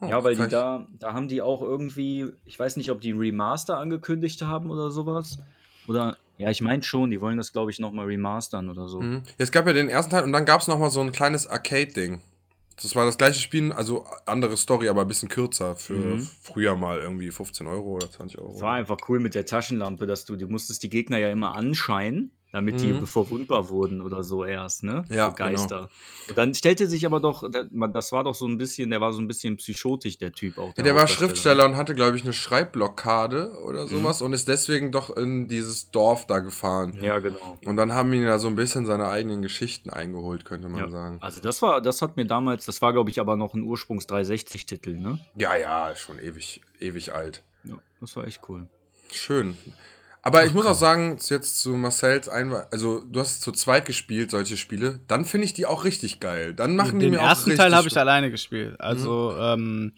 Oh, 0.00 0.06
Ja, 0.06 0.24
weil 0.24 0.34
die 0.34 0.48
da, 0.48 0.86
da 0.98 1.12
haben 1.12 1.28
die 1.28 1.42
auch 1.42 1.60
irgendwie, 1.60 2.32
ich 2.46 2.58
weiß 2.58 2.78
nicht, 2.78 2.90
ob 2.90 3.02
die 3.02 3.12
Remaster 3.12 3.76
angekündigt 3.76 4.40
haben 4.40 4.70
oder 4.70 4.90
sowas. 4.90 5.40
Oder, 5.88 6.16
ja, 6.40 6.50
ich 6.50 6.60
meine 6.62 6.82
schon, 6.82 7.10
die 7.10 7.20
wollen 7.20 7.36
das, 7.36 7.52
glaube 7.52 7.70
ich, 7.70 7.78
nochmal 7.78 8.06
remastern 8.06 8.68
oder 8.70 8.88
so. 8.88 9.00
Mhm. 9.02 9.22
Es 9.38 9.52
gab 9.52 9.66
ja 9.66 9.72
den 9.72 9.88
ersten 9.88 10.10
Teil 10.10 10.24
und 10.24 10.32
dann 10.32 10.44
gab 10.46 10.60
es 10.62 10.68
nochmal 10.68 10.90
so 10.90 11.00
ein 11.00 11.12
kleines 11.12 11.46
Arcade-Ding. 11.46 12.20
Das 12.82 12.96
war 12.96 13.04
das 13.04 13.18
gleiche 13.18 13.38
Spiel, 13.40 13.72
also 13.72 14.06
andere 14.24 14.56
Story, 14.56 14.88
aber 14.88 15.02
ein 15.02 15.08
bisschen 15.08 15.28
kürzer. 15.28 15.76
Für 15.76 15.92
Mhm. 15.92 16.28
früher 16.42 16.76
mal 16.76 16.98
irgendwie 16.98 17.30
15 17.30 17.66
Euro 17.66 17.96
oder 17.96 18.10
20 18.10 18.38
Euro. 18.38 18.54
Es 18.54 18.62
war 18.62 18.72
einfach 18.74 18.96
cool 19.08 19.20
mit 19.20 19.34
der 19.34 19.44
Taschenlampe, 19.44 20.06
dass 20.06 20.24
du, 20.24 20.36
du 20.36 20.48
musstest 20.48 20.82
die 20.82 20.88
Gegner 20.88 21.18
ja 21.18 21.30
immer 21.30 21.54
anscheinen, 21.54 22.30
damit 22.52 22.80
die 22.80 22.92
Mhm. 22.92 23.06
verwundbar 23.06 23.68
wurden 23.68 24.02
oder 24.02 24.24
so 24.24 24.44
erst, 24.44 24.82
ne? 24.82 25.04
Ja, 25.08 25.28
so 25.30 25.36
Geister. 25.36 25.88
Und 26.28 26.36
dann 26.38 26.54
stellte 26.54 26.86
sich 26.88 27.06
aber 27.06 27.20
doch, 27.20 27.48
da- 27.50 27.64
das 27.88 28.12
war 28.12 28.24
doch 28.24 28.34
so 28.34 28.46
ein 28.46 28.58
bisschen, 28.58 28.90
der 28.90 29.00
war 29.00 29.12
so 29.12 29.20
ein 29.20 29.28
bisschen 29.28 29.56
psychotisch, 29.56 30.18
der 30.18 30.32
Typ 30.32 30.58
auch. 30.58 30.72
Ja, 30.76 30.82
der 30.82 30.94
war 30.94 31.02
Hauptdarsteller. 31.02 31.28
Schriftsteller 31.28 31.64
und 31.66 31.76
hatte, 31.76 31.94
glaube 31.94 32.16
ich, 32.16 32.24
eine 32.24 32.32
Schreibblockade 32.32 33.52
Mhm. 33.58 33.64
oder 33.66 33.86
sowas 33.86 34.22
und 34.22 34.32
ist 34.32 34.48
deswegen 34.48 34.90
doch 34.92 35.16
in 35.16 35.48
dieses 35.48 35.90
Dorf 35.90 36.26
da 36.26 36.38
gefahren. 36.40 36.98
Ja, 37.00 37.18
genau. 37.18 37.58
Und 37.64 37.76
dann 37.76 37.92
haben 37.92 38.12
ihn 38.12 38.22
ja 38.22 38.38
so 38.38 38.48
ein 38.48 38.56
bisschen 38.56 38.86
seine 38.86 39.08
eigenen 39.08 39.42
Geschichten 39.42 39.90
eingeholt, 39.90 40.44
könnte 40.44 40.68
man 40.68 40.80
Ja. 40.84 40.90
sagen. 40.90 41.18
Also 41.20 41.40
das 41.40 41.62
war, 41.62 41.80
das 41.80 42.02
hat 42.02 42.16
mir 42.16 42.24
damals, 42.26 42.66
das 42.66 42.82
war, 42.82 42.92
glaube 42.92 43.10
ich, 43.10 43.20
aber 43.20 43.36
noch 43.36 43.54
ein 43.54 43.62
Ursprungs 43.62 44.06
360-Titel, 44.08 44.96
ne? 44.96 45.18
Ja, 45.36 45.56
ja, 45.56 45.94
schon 45.94 46.18
ewig, 46.18 46.60
ewig 46.80 47.12
alt. 47.14 47.42
Ja, 47.64 47.76
das 48.00 48.16
war 48.16 48.26
echt 48.26 48.40
cool. 48.48 48.66
Schön. 49.12 49.56
Aber 50.22 50.44
ich 50.44 50.52
muss 50.52 50.66
auch 50.66 50.74
sagen, 50.74 51.16
jetzt 51.28 51.60
zu 51.60 51.70
Marcells 51.70 52.28
Einwand, 52.28 52.66
also 52.72 53.00
du 53.00 53.20
hast 53.20 53.40
zu 53.40 53.52
zweit 53.52 53.86
gespielt, 53.86 54.30
solche 54.30 54.58
Spiele, 54.58 55.00
dann 55.08 55.24
finde 55.24 55.46
ich 55.46 55.54
die 55.54 55.64
auch 55.64 55.84
richtig 55.84 56.20
geil. 56.20 56.52
Dann 56.52 56.76
machen 56.76 56.98
die 56.98 57.06
Den 57.06 57.14
mir 57.14 57.20
auch 57.20 57.28
ersten 57.28 57.50
richtig 57.50 57.64
Teil 57.64 57.74
habe 57.74 57.88
ich 57.88 57.98
alleine 57.98 58.30
gespielt. 58.30 58.78
Also 58.80 59.34
ähm, 59.38 59.92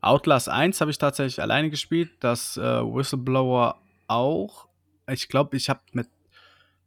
Outlast 0.00 0.48
1 0.48 0.80
habe 0.80 0.90
ich 0.90 0.98
tatsächlich 0.98 1.42
alleine 1.42 1.68
gespielt. 1.68 2.10
Das 2.20 2.56
äh, 2.56 2.60
Whistleblower 2.62 3.80
auch. 4.06 4.68
Ich 5.10 5.28
glaube, 5.28 5.56
ich 5.56 5.68
habe 5.68 5.80
mit. 5.92 6.08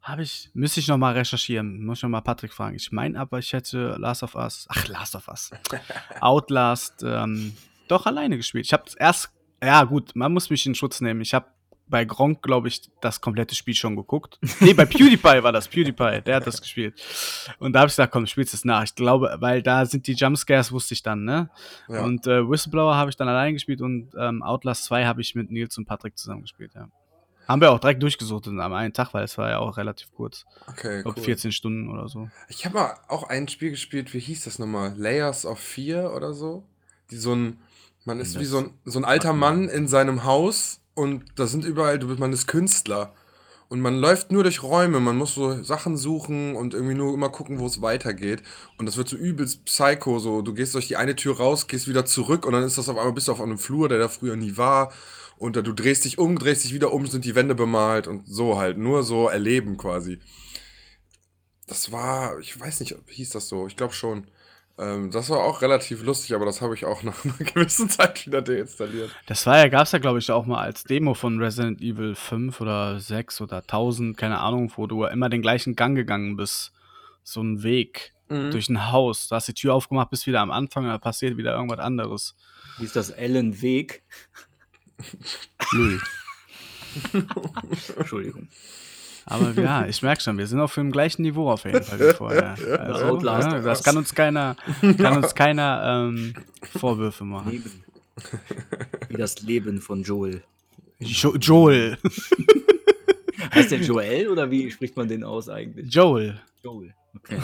Habe 0.02 0.22
ich. 0.22 0.50
Müsste 0.54 0.80
ich 0.80 0.88
nochmal 0.88 1.14
recherchieren. 1.14 1.84
Muss 1.84 1.98
ich 1.98 2.02
nochmal 2.02 2.22
Patrick 2.22 2.52
fragen. 2.52 2.74
Ich 2.74 2.90
meine 2.90 3.20
aber, 3.20 3.38
ich 3.38 3.52
hätte 3.52 3.96
Last 3.98 4.22
of 4.22 4.34
Us. 4.34 4.66
Ach, 4.68 4.88
Last 4.88 5.14
of 5.14 5.28
Us. 5.28 5.50
Outlast 6.20 7.04
ähm, 7.04 7.54
doch 7.86 8.06
alleine 8.06 8.36
gespielt. 8.36 8.66
Ich 8.66 8.72
habe 8.72 8.84
erst. 8.98 9.30
Ja, 9.62 9.84
gut, 9.84 10.16
man 10.16 10.32
muss 10.32 10.48
mich 10.48 10.64
in 10.64 10.74
Schutz 10.74 11.02
nehmen. 11.02 11.20
Ich 11.20 11.34
habe 11.34 11.46
bei 11.90 12.04
Gronk, 12.04 12.42
glaube 12.42 12.68
ich, 12.68 12.90
das 13.00 13.20
komplette 13.20 13.54
Spiel 13.54 13.74
schon 13.74 13.96
geguckt. 13.96 14.38
Nee, 14.60 14.72
bei 14.74 14.86
PewDiePie 14.86 15.42
war 15.42 15.52
das. 15.52 15.68
PewDiePie, 15.68 16.22
der 16.22 16.36
hat 16.36 16.46
das 16.46 16.60
gespielt. 16.60 17.00
Und 17.58 17.72
da 17.72 17.80
habe 17.80 17.88
ich 17.88 17.92
gesagt, 17.92 18.12
komm, 18.12 18.26
spielst 18.26 18.54
es 18.54 18.64
nach. 18.64 18.84
Ich 18.84 18.94
glaube, 18.94 19.36
weil 19.40 19.62
da 19.62 19.84
sind 19.84 20.06
die 20.06 20.14
Jumpscares, 20.14 20.72
wusste 20.72 20.94
ich 20.94 21.02
dann, 21.02 21.24
ne? 21.24 21.50
Ja. 21.88 22.02
Und 22.04 22.26
äh, 22.26 22.48
Whistleblower 22.48 22.94
habe 22.94 23.10
ich 23.10 23.16
dann 23.16 23.28
allein 23.28 23.54
gespielt 23.54 23.80
und 23.80 24.10
ähm, 24.18 24.42
Outlast 24.42 24.84
2 24.84 25.04
habe 25.04 25.20
ich 25.20 25.34
mit 25.34 25.50
Nils 25.50 25.76
und 25.76 25.86
Patrick 25.86 26.16
zusammen 26.16 26.42
gespielt, 26.42 26.72
ja. 26.74 26.88
Haben 27.48 27.62
wir 27.62 27.72
auch 27.72 27.80
direkt 27.80 28.00
durchgesucht 28.00 28.46
am 28.46 28.72
einen 28.72 28.92
Tag, 28.92 29.12
weil 29.12 29.24
es 29.24 29.36
war 29.36 29.50
ja 29.50 29.58
auch 29.58 29.76
relativ 29.76 30.12
kurz. 30.12 30.44
Okay, 30.68 30.98
Ich 30.98 31.02
glaube 31.02 31.18
cool. 31.18 31.24
14 31.24 31.50
Stunden 31.50 31.90
oder 31.90 32.06
so. 32.08 32.28
Ich 32.48 32.64
habe 32.64 32.76
mal 32.76 32.94
auch 33.08 33.24
ein 33.24 33.48
Spiel 33.48 33.70
gespielt, 33.70 34.14
wie 34.14 34.20
hieß 34.20 34.44
das 34.44 34.60
nochmal? 34.60 34.94
Layers 34.96 35.44
of 35.44 35.58
Fear 35.58 36.14
oder 36.14 36.32
so? 36.32 36.64
Die 37.10 37.16
so 37.16 37.34
ein, 37.34 37.58
man 38.04 38.20
ist 38.20 38.36
Das 38.36 38.42
wie 38.42 38.44
so 38.46 38.58
ein, 38.58 38.74
so 38.84 39.00
ein 39.00 39.04
alter 39.04 39.32
Mann 39.32 39.68
in 39.68 39.88
seinem 39.88 40.22
Haus 40.22 40.79
und 40.94 41.24
da 41.36 41.46
sind 41.46 41.64
überall, 41.64 41.98
du 41.98 42.08
bist, 42.08 42.20
man 42.20 42.32
ist 42.32 42.46
Künstler. 42.46 43.14
Und 43.68 43.80
man 43.80 44.00
läuft 44.00 44.32
nur 44.32 44.42
durch 44.42 44.64
Räume, 44.64 44.98
man 44.98 45.16
muss 45.16 45.36
so 45.36 45.62
Sachen 45.62 45.96
suchen 45.96 46.56
und 46.56 46.74
irgendwie 46.74 46.96
nur 46.96 47.14
immer 47.14 47.28
gucken, 47.28 47.60
wo 47.60 47.66
es 47.66 47.80
weitergeht. 47.80 48.42
Und 48.78 48.86
das 48.86 48.96
wird 48.96 49.08
so 49.08 49.16
übelst 49.16 49.64
psycho, 49.64 50.18
so 50.18 50.42
du 50.42 50.54
gehst 50.54 50.74
durch 50.74 50.88
die 50.88 50.96
eine 50.96 51.14
Tür 51.14 51.36
raus, 51.36 51.68
gehst 51.68 51.86
wieder 51.86 52.04
zurück 52.04 52.46
und 52.46 52.52
dann 52.52 52.64
ist 52.64 52.78
das 52.78 52.88
auf 52.88 52.98
einmal 52.98 53.12
bist 53.12 53.28
du 53.28 53.32
auf 53.32 53.40
einem 53.40 53.58
Flur, 53.58 53.88
der 53.88 54.00
da 54.00 54.08
früher 54.08 54.34
nie 54.34 54.56
war. 54.56 54.92
Und 55.38 55.54
du 55.54 55.72
drehst 55.72 56.04
dich 56.04 56.18
um, 56.18 56.36
drehst 56.36 56.64
dich 56.64 56.74
wieder 56.74 56.92
um, 56.92 57.06
sind 57.06 57.24
die 57.24 57.36
Wände 57.36 57.54
bemalt 57.54 58.08
und 58.08 58.26
so 58.26 58.58
halt. 58.58 58.76
Nur 58.76 59.04
so 59.04 59.28
erleben 59.28 59.76
quasi. 59.76 60.18
Das 61.68 61.92
war, 61.92 62.40
ich 62.40 62.58
weiß 62.58 62.80
nicht, 62.80 62.96
hieß 63.06 63.30
das 63.30 63.48
so, 63.48 63.68
ich 63.68 63.76
glaube 63.76 63.94
schon. 63.94 64.26
Ähm, 64.80 65.10
das 65.10 65.28
war 65.28 65.40
auch 65.44 65.60
relativ 65.62 66.02
lustig, 66.02 66.34
aber 66.34 66.46
das 66.46 66.60
habe 66.62 66.74
ich 66.74 66.86
auch 66.86 67.02
nach 67.04 67.24
einer 67.24 67.34
gewissen 67.34 67.88
Zeit 67.90 68.26
wieder 68.26 68.40
deinstalliert. 68.42 69.10
Das 69.26 69.46
war 69.46 69.58
ja, 69.58 69.68
gab 69.68 69.82
es 69.82 69.92
ja, 69.92 69.98
glaube 69.98 70.18
ich, 70.18 70.30
auch 70.30 70.46
mal 70.46 70.60
als 70.62 70.84
Demo 70.84 71.14
von 71.14 71.38
Resident 71.38 71.80
Evil 71.82 72.14
5 72.14 72.60
oder 72.60 72.98
6 72.98 73.40
oder 73.42 73.58
1000, 73.58 74.16
keine 74.16 74.38
Ahnung, 74.40 74.72
wo 74.76 74.86
du 74.86 75.04
immer 75.04 75.28
den 75.28 75.42
gleichen 75.42 75.76
Gang 75.76 75.94
gegangen 75.94 76.36
bist. 76.36 76.72
So 77.22 77.42
ein 77.42 77.62
Weg 77.62 78.14
Mhm. 78.30 78.52
durch 78.52 78.68
ein 78.68 78.92
Haus. 78.92 79.26
Du 79.26 79.34
hast 79.34 79.48
die 79.48 79.54
Tür 79.54 79.74
aufgemacht, 79.74 80.10
bist 80.10 80.26
wieder 80.28 80.40
am 80.40 80.52
Anfang, 80.52 80.84
da 80.84 80.98
passiert 80.98 81.36
wieder 81.36 81.52
irgendwas 81.52 81.80
anderes. 81.80 82.36
Wie 82.78 82.84
ist 82.84 82.94
das 82.94 83.12
Alan 83.12 83.60
Weg? 83.60 84.04
Null. 85.72 86.00
Entschuldigung. 87.98 88.48
Aber 89.30 89.52
ja, 89.62 89.86
ich 89.86 90.02
merke 90.02 90.20
schon, 90.20 90.36
wir 90.38 90.46
sind 90.46 90.60
auf 90.60 90.74
dem 90.74 90.90
gleichen 90.90 91.22
Niveau 91.22 91.50
auf 91.50 91.64
jeden 91.64 91.82
Fall 91.82 92.00
wie 92.00 92.12
vorher. 92.14 92.56
Also, 92.80 93.20
ja, 93.24 93.56
of 93.58 93.64
das 93.64 93.82
kann 93.82 93.96
uns 93.96 94.14
keiner, 94.14 94.56
kann 94.98 95.16
uns 95.22 95.34
keiner 95.34 96.08
ähm, 96.08 96.34
Vorwürfe 96.78 97.24
machen. 97.24 97.50
Leben. 97.52 97.84
Wie 99.08 99.16
das 99.16 99.40
Leben 99.40 99.80
von 99.80 100.02
Joel. 100.02 100.42
Jo 100.98 101.34
Joel. 101.36 101.96
Heißt 103.54 103.70
der 103.70 103.80
Joel 103.80 104.28
oder 104.28 104.50
wie 104.50 104.70
spricht 104.70 104.96
man 104.96 105.08
den 105.08 105.24
aus 105.24 105.48
eigentlich? 105.48 105.92
Joel. 105.94 106.40
Joel. 106.62 106.92
Okay. 107.16 107.38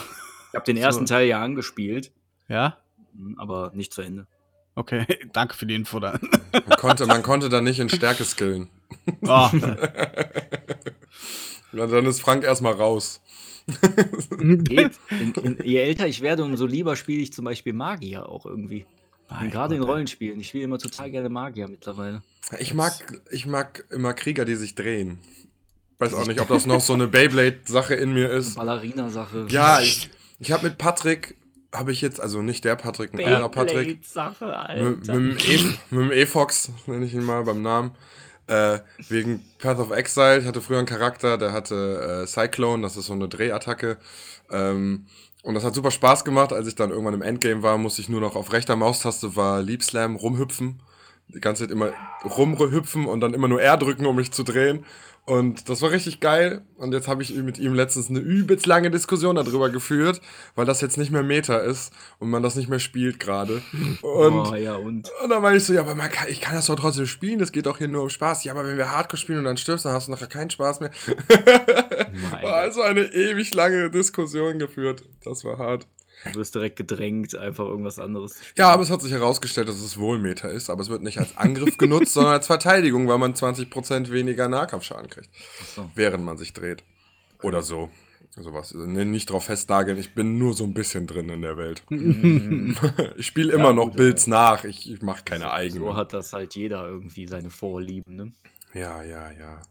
Ich 0.51 0.55
habe 0.55 0.65
den 0.65 0.77
ersten 0.77 1.07
So. 1.07 1.15
Teil 1.15 1.29
ja 1.29 1.41
angespielt, 1.43 2.13
Ja? 2.49 2.77
aber 3.39 3.71
nicht 3.75 3.95
zu 3.95 4.03
Ende. 4.03 4.27
Okay, 4.75 5.07
danke 5.33 5.55
für 5.55 5.65
die 5.65 5.75
Info 5.75 5.99
dann. 6.01 6.21
Man 6.53 6.79
konnte, 6.79 7.07
man 7.07 7.23
konnte 7.23 7.49
da 7.49 7.63
nicht 7.63 7.79
in 7.79 7.89
Stärke 7.89 8.25
skillen. 8.25 8.69
Oh, 9.23 9.49
Ja, 11.73 11.87
dann 11.87 12.07
ist 12.07 12.21
Frank 12.21 12.45
erstmal 12.45 12.75
raus. 12.75 13.21
In, 14.39 15.59
je 15.65 15.79
älter 15.79 16.07
ich 16.07 16.21
werde, 16.21 16.45
umso 16.45 16.67
lieber 16.67 16.95
spiele 16.95 17.23
ich 17.23 17.33
zum 17.33 17.45
Beispiel 17.45 17.73
Magier 17.73 18.29
auch 18.29 18.47
irgendwie. 18.47 18.87
Gerade 19.51 19.75
in. 19.75 19.83
Rollenspielen. 19.83 20.39
Ich 20.39 20.49
spiele 20.49 20.65
immer 20.65 20.79
total 20.79 21.11
gerne 21.11 21.29
Magier 21.29 21.67
mittlerweile. 21.67 22.23
Ich 22.61 22.75
mag, 22.75 22.93
ich 23.31 23.47
mag 23.47 23.85
immer 23.91 24.15
Krieger, 24.15 24.45
die 24.45 24.55
sich 24.55 24.77
drehen. 24.77 25.19
Weiß 25.99 26.15
auch 26.15 26.27
nicht, 26.27 26.41
ob 26.41 26.49
das 26.49 26.67
noch 26.67 26.81
so 26.81 26.93
eine 26.93 27.09
Beyblade-Sache 27.09 27.95
in 27.95 28.13
mir 28.13 28.31
ist. 28.31 28.55
Ballerina-Sache. 28.57 29.47
Ja, 29.49 29.81
ich, 29.81 30.11
ich 30.39 30.53
habe 30.53 30.69
mit 30.69 30.79
Patrick, 30.79 31.37
habe 31.73 31.91
ich 31.91 32.03
jetzt, 32.03 32.21
also 32.21 32.43
nicht 32.43 32.65
der 32.65 32.77
Patrick, 32.77 33.15
ein 33.15 33.25
anderer 33.25 33.49
Patrick, 33.49 34.05
Sache, 34.05 34.55
mit, 34.79 35.09
mit, 35.09 35.49
e, 35.49 35.59
mit 35.91 36.01
dem 36.05 36.13
E-Fox, 36.13 36.71
nenne 36.87 37.07
ich 37.07 37.15
ihn 37.15 37.25
mal 37.25 37.43
beim 37.45 37.63
Namen, 37.63 37.93
Äh, 38.49 38.79
wegen 39.09 39.45
Path 39.59 39.79
of 39.79 39.91
Exile. 39.91 40.39
Ich 40.39 40.47
hatte 40.47 40.61
früher 40.61 40.79
einen 40.79 40.87
Charakter, 40.87 41.37
der 41.37 41.53
hatte 41.53 42.23
äh, 42.23 42.27
Cyclone, 42.27 42.83
das 42.83 42.97
ist 42.97 43.07
so 43.07 43.13
eine 43.13 43.29
Drehattacke. 43.29 43.99
Ähm, 44.51 45.07
und 45.43 45.55
das 45.55 45.65
hat 45.65 45.75
super 45.75 45.91
Spaß 45.91 46.25
gemacht. 46.25 46.53
Als 46.53 46.69
ich 46.69 46.75
dann 46.75 46.91
irgendwann 46.91 47.15
im 47.15 47.23
Endgame 47.23 47.63
war, 47.63 47.79
musste 47.79 48.03
ich 48.03 48.09
nur 48.09 48.21
noch 48.21 48.37
auf 48.37 48.53
rechter 48.53 48.77
Maustaste 48.77 49.37
war 49.37 49.63
Leap 49.63 49.83
Slam 49.83 50.17
rumhüpfen. 50.17 50.81
Die 51.29 51.41
ganze 51.41 51.65
Zeit 51.65 51.73
immer 51.73 51.93
rumhüpfen 52.25 53.07
und 53.07 53.21
dann 53.21 53.35
immer 53.35 53.49
nur 53.49 53.61
R 53.61 53.77
drücken, 53.77 54.07
um 54.07 54.17
mich 54.17 54.33
zu 54.33 54.45
drehen. 54.45 54.85
Und 55.27 55.69
das 55.69 55.83
war 55.83 55.91
richtig 55.91 56.21
geil. 56.21 56.63
Und 56.77 56.93
jetzt 56.93 57.09
habe 57.09 57.21
ich 57.21 57.35
mit 57.35 57.59
ihm 57.59 57.75
letztens 57.75 58.09
eine 58.09 58.21
übelst 58.21 58.65
lange 58.67 58.93
Diskussion 58.93 59.35
darüber 59.35 59.71
geführt, 59.71 60.21
weil 60.55 60.67
das 60.67 60.81
jetzt 60.81 60.99
nicht 60.99 61.11
mehr 61.11 61.25
Meta 61.25 61.57
ist 61.59 61.93
und 62.21 62.31
man 62.31 62.45
das 62.45 62.55
nicht 62.55 62.69
mehr 62.69 62.79
spielt 62.79 63.19
gerade. 63.19 63.61
Und, 64.03 64.35
Oh, 64.47 64.55
ja, 64.55 64.77
und? 64.77 65.11
und 65.23 65.29
dann 65.29 65.43
meine 65.43 65.57
ich 65.57 65.65
so, 65.65 65.73
ja, 65.73 65.81
aber 65.81 65.97
man 65.97 66.11
kann, 66.11 66.29
ich 66.29 66.41
kann 66.41 66.55
das 66.55 66.67
doch 66.67 66.77
trotzdem 66.77 67.07
spielen, 67.07 67.41
das 67.41 67.51
geht 67.51 67.67
doch 67.67 67.79
hier 67.79 67.89
nur 67.89 68.05
um 68.05 68.09
Spaß. 68.09 68.45
Ja, 68.45 68.53
aber 68.53 68.65
wenn 68.67 68.77
wir 68.77 68.93
Hardcore 68.93 69.19
spielen 69.21 69.39
und 69.41 69.45
dann 69.47 69.57
stirbst, 69.57 69.85
dann 69.85 69.93
hast 69.93 70.07
du 70.07 70.13
nachher 70.13 70.29
keinen 70.29 70.51
Spaß 70.51 70.79
mehr. 70.81 70.91
War 72.43 72.55
also 72.55 72.83
eine 72.83 73.03
ewig 73.13 73.53
lange 73.53 73.91
Diskussion 73.91 74.59
geführt. 74.61 75.03
Das 75.25 75.45
war 75.45 75.59
hart. 75.59 75.87
Du 76.33 76.39
wirst 76.39 76.55
direkt 76.55 76.77
gedrängt, 76.77 77.35
einfach 77.37 77.65
irgendwas 77.65 77.99
anderes. 77.99 78.37
Ja, 78.57 78.71
aber 78.71 78.83
es 78.83 78.91
hat 78.91 79.03
sich 79.03 79.13
herausgestellt, 79.13 79.69
dass 79.69 79.81
es 79.81 79.99
wohl 79.99 80.19
Meta 80.19 80.49
ist, 80.49 80.71
aber 80.71 80.83
es 80.83 80.89
wird 80.89 81.03
nicht 81.03 81.19
als 81.19 81.37
Angriff 81.37 81.77
genutzt, 81.79 82.15
sondern 82.15 82.35
als 82.35 82.47
Verteidigung, 82.47 83.09
weil 83.09 83.19
man 83.19 83.35
20% 83.35 84.11
weniger 84.11 84.49
Nahkampfschaden 84.49 85.09
kriegt, 85.11 85.31
Achso. 85.61 85.91
während 85.95 86.25
man 86.25 86.37
sich 86.39 86.53
dreht. 86.53 86.85
Oder 87.43 87.63
so. 87.63 87.91
Sowas. 88.39 88.75
Nee, 88.75 89.07
nicht 89.07 89.31
drauf 89.31 89.45
festnageln, 89.47 89.97
ich 89.97 90.15
bin 90.15 90.37
nur 90.37 90.53
so 90.53 90.65
ein 90.65 90.75
bisschen 90.75 91.07
drin 91.07 91.31
in 91.31 91.41
der 91.41 91.57
Welt. 91.57 91.83
ich 93.17 93.27
spiele 93.27 93.55
immer 93.55 93.69
Ja, 93.69 93.73
noch 93.73 93.85
gut, 93.87 93.97
Builds 93.97 94.27
nach, 94.27 94.65
ich, 94.65 94.93
ich 94.93 95.01
mache 95.01 95.25
keine 95.25 95.53
eigenen. 95.53 95.83
So 95.83 95.97
hat 95.97 96.13
das 96.13 96.35
halt 96.35 96.55
jeder 96.55 96.87
irgendwie 96.87 97.27
seine 97.27 97.49
Vorlieben, 97.49 98.15
ne? 98.15 98.33
Ja, 98.75 99.03
ja, 99.03 99.31
ja. 99.31 99.63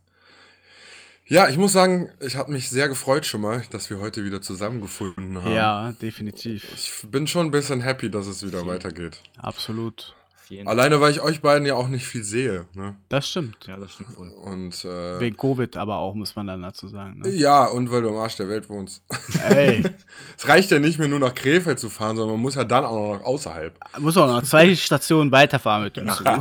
Ja, 1.27 1.49
ich 1.49 1.57
muss 1.57 1.73
sagen, 1.73 2.09
ich 2.19 2.35
habe 2.35 2.51
mich 2.51 2.69
sehr 2.69 2.87
gefreut 2.87 3.25
schon 3.25 3.41
mal, 3.41 3.63
dass 3.71 3.89
wir 3.89 3.99
heute 3.99 4.23
wieder 4.23 4.41
zusammengefunden 4.41 5.41
haben. 5.43 5.53
Ja, 5.53 5.91
definitiv. 5.93 6.63
Ich 6.75 7.09
bin 7.09 7.25
schon 7.25 7.47
ein 7.47 7.51
bisschen 7.51 7.81
happy, 7.81 8.11
dass 8.11 8.27
es 8.27 8.45
wieder 8.45 8.67
weitergeht. 8.67 9.21
Absolut. 9.37 10.15
Vielen 10.47 10.67
Alleine, 10.67 11.01
weil 11.01 11.11
ich 11.11 11.21
euch 11.21 11.41
beiden 11.41 11.65
ja 11.65 11.73
auch 11.73 11.87
nicht 11.87 12.05
viel 12.05 12.23
sehe. 12.23 12.65
Ne? 12.73 12.95
Das 13.09 13.27
stimmt. 13.27 13.57
Ja, 13.67 13.77
das 13.77 13.93
stimmt 13.93 14.15
wohl. 14.17 14.29
Und 14.29 14.85
äh, 14.85 15.19
Wegen 15.19 15.35
Covid 15.37 15.75
aber 15.75 15.97
auch, 15.97 16.13
muss 16.13 16.35
man 16.35 16.45
dann 16.45 16.61
dazu 16.61 16.87
sagen. 16.87 17.19
Ne? 17.19 17.29
ja, 17.29 17.65
und 17.65 17.91
weil 17.91 18.03
du 18.03 18.09
am 18.09 18.17
Arsch 18.17 18.35
der 18.35 18.47
Welt 18.47 18.69
wohnst. 18.69 19.03
Ey, 19.49 19.83
Es 20.37 20.47
reicht 20.47 20.69
ja 20.69 20.77
nicht 20.79 20.99
mehr 20.99 21.07
nur 21.07 21.19
nach 21.19 21.33
Krefeld 21.33 21.79
zu 21.79 21.89
fahren, 21.89 22.15
sondern 22.15 22.35
man 22.35 22.41
muss 22.41 22.55
ja 22.55 22.63
dann 22.63 22.85
auch 22.85 23.17
noch 23.17 23.25
außerhalb. 23.25 23.75
muss 23.99 24.17
auch 24.17 24.27
noch 24.27 24.43
zwei 24.43 24.75
Stationen 24.75 25.31
weiterfahren 25.31 25.83
mit 25.83 25.97
dem 25.97 26.09
Zug. 26.09 26.25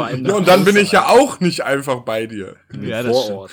Ja, 0.00 0.34
und 0.34 0.48
dann 0.48 0.64
bin 0.64 0.76
ich 0.76 0.92
ja 0.92 1.08
auch 1.08 1.40
nicht 1.40 1.64
einfach 1.64 2.00
bei 2.00 2.26
dir. 2.26 2.56
Ja, 2.80 3.02
das 3.02 3.12
vor 3.12 3.30
Ort. 3.40 3.50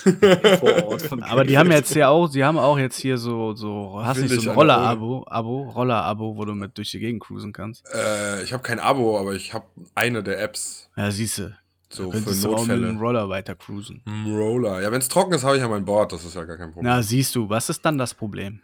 vor 0.60 0.88
Ort 0.88 1.02
von 1.02 1.24
Aber 1.24 1.44
die 1.44 1.58
haben 1.58 1.72
jetzt 1.72 1.94
ja 1.96 2.10
auch, 2.10 2.28
sie 2.28 2.44
haben 2.44 2.58
auch 2.58 2.78
jetzt 2.78 2.98
hier 2.98 3.18
so, 3.18 3.54
so, 3.54 4.02
hast 4.04 4.18
Will 4.18 4.24
nicht 4.24 4.36
ich 4.36 4.44
so 4.44 4.52
ein 4.52 4.56
Roller-Abo, 4.56 5.26
Abo, 5.28 5.64
Roller-Abo, 5.64 6.38
wo 6.38 6.46
du 6.46 6.54
mit 6.54 6.78
durch 6.78 6.92
die 6.92 7.00
Gegend 7.00 7.24
cruisen 7.24 7.54
kannst. 7.54 7.86
Äh, 7.94 8.44
ich 8.44 8.54
habe 8.54 8.64
kein 8.64 8.80
Abo, 8.80 9.20
aber 9.20 9.34
ich 9.34 9.54
habe 9.54 9.57
eine 9.96 10.24
der 10.24 10.42
Apps. 10.42 10.90
Ja, 10.96 11.12
siehste. 11.12 11.58
So 11.90 12.04
du 12.06 12.12
für 12.12 12.18
könntest 12.18 12.44
du 12.44 12.50
auch 12.50 12.60
mit 12.62 12.68
Notfälle. 12.68 12.88
dem 12.88 12.98
Roller 13.00 13.30
weiter 13.30 13.56
cruisen. 13.56 14.02
Roller. 14.28 14.82
Ja, 14.82 14.92
wenn 14.92 15.00
es 15.00 15.08
trocken 15.08 15.34
ist, 15.34 15.44
habe 15.44 15.56
ich 15.56 15.62
ja 15.62 15.70
mein 15.70 15.86
Board. 15.86 16.12
Das 16.12 16.26
ist 16.26 16.36
ja 16.36 16.44
gar 16.44 16.58
kein 16.58 16.72
Problem. 16.74 16.92
Na, 16.92 17.02
siehst 17.02 17.34
du, 17.36 17.50
was 17.50 17.70
ist 17.70 17.86
dann 17.86 17.98
das 17.98 18.14
Problem? 18.14 18.60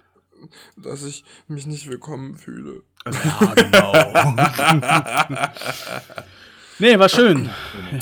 Dass 0.75 1.03
ich 1.03 1.23
mich 1.47 1.65
nicht 1.65 1.87
willkommen 1.89 2.35
fühle. 2.35 2.81
Ja, 3.05 3.53
genau. 3.55 3.93
nee, 6.79 6.97
war 6.99 7.09
schön. 7.09 7.49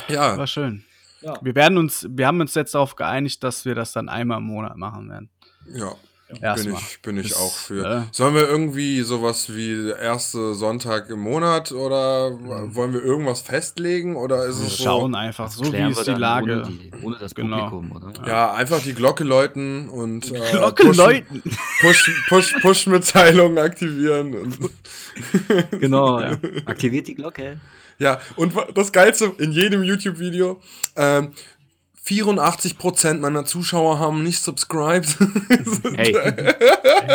Ja, 0.07 0.37
War 0.37 0.47
schön. 0.47 0.83
Ja. 1.21 1.37
Wir 1.41 1.53
werden 1.53 1.77
uns, 1.77 2.07
wir 2.09 2.25
haben 2.25 2.41
uns 2.41 2.55
jetzt 2.55 2.73
darauf 2.73 2.95
geeinigt, 2.95 3.43
dass 3.43 3.63
wir 3.65 3.75
das 3.75 3.91
dann 3.93 4.09
einmal 4.09 4.39
im 4.39 4.45
Monat 4.45 4.75
machen 4.77 5.09
werden. 5.09 5.29
ja. 5.73 5.93
Bin 6.33 6.43
Erstmal. 6.43 6.81
ich, 6.81 7.01
bin 7.01 7.17
ich 7.17 7.29
Das, 7.29 7.37
auch 7.39 7.53
für. 7.53 7.85
äh, 7.85 8.01
Sollen 8.11 8.35
wir 8.35 8.47
irgendwie 8.47 9.01
sowas 9.01 9.53
wie 9.53 9.87
der 9.87 9.99
erste 9.99 10.53
Sonntag 10.55 11.09
im 11.09 11.19
Monat 11.19 11.71
oder 11.71 12.31
wollen 12.73 12.93
wir 12.93 13.03
irgendwas 13.03 13.41
festlegen? 13.41 14.15
Oder 14.15 14.45
ist 14.45 14.59
Wir 14.61 14.67
es 14.67 14.77
so? 14.77 14.83
schauen 14.85 15.13
einfach, 15.15 15.51
so 15.51 15.71
wie 15.71 15.89
ist 15.91 16.07
die 16.07 16.11
Lage. 16.11 16.53
Ohne, 16.63 16.67
die, 16.67 16.91
ohne 17.03 17.17
das 17.19 17.35
Genau. 17.35 17.69
Publikum, 17.69 17.91
oder? 17.95 18.27
Ja, 18.27 18.53
einfach 18.53 18.81
die 18.81 18.93
Glocke 18.93 19.23
läuten 19.23 19.89
und 19.89 20.31
äh, 20.31 20.39
Glocke 20.51 20.83
Push- 20.87 20.97
läuten. 20.97 21.43
Push, 21.81 22.25
Push, 22.29 22.55
Push-Mitteilungen 22.61 23.57
aktivieren. 23.57 24.33
Und, 24.35 24.57
Genau. 25.79 26.19
Ja. 26.21 26.37
Aktiviert 26.65 27.07
die 27.07 27.15
Glocke. 27.15 27.59
ja, 27.99 28.19
und 28.35 28.53
das 28.75 28.91
Geilste 28.91 29.31
in 29.37 29.51
jedem 29.51 29.83
YouTube-Video, 29.83 30.61
ähm, 30.95 31.31
84% 32.11 33.19
meiner 33.19 33.45
Zuschauer 33.45 33.99
haben 33.99 34.23
nicht 34.23 34.41
subscribed. 34.41 35.17
Hey, 35.95 36.15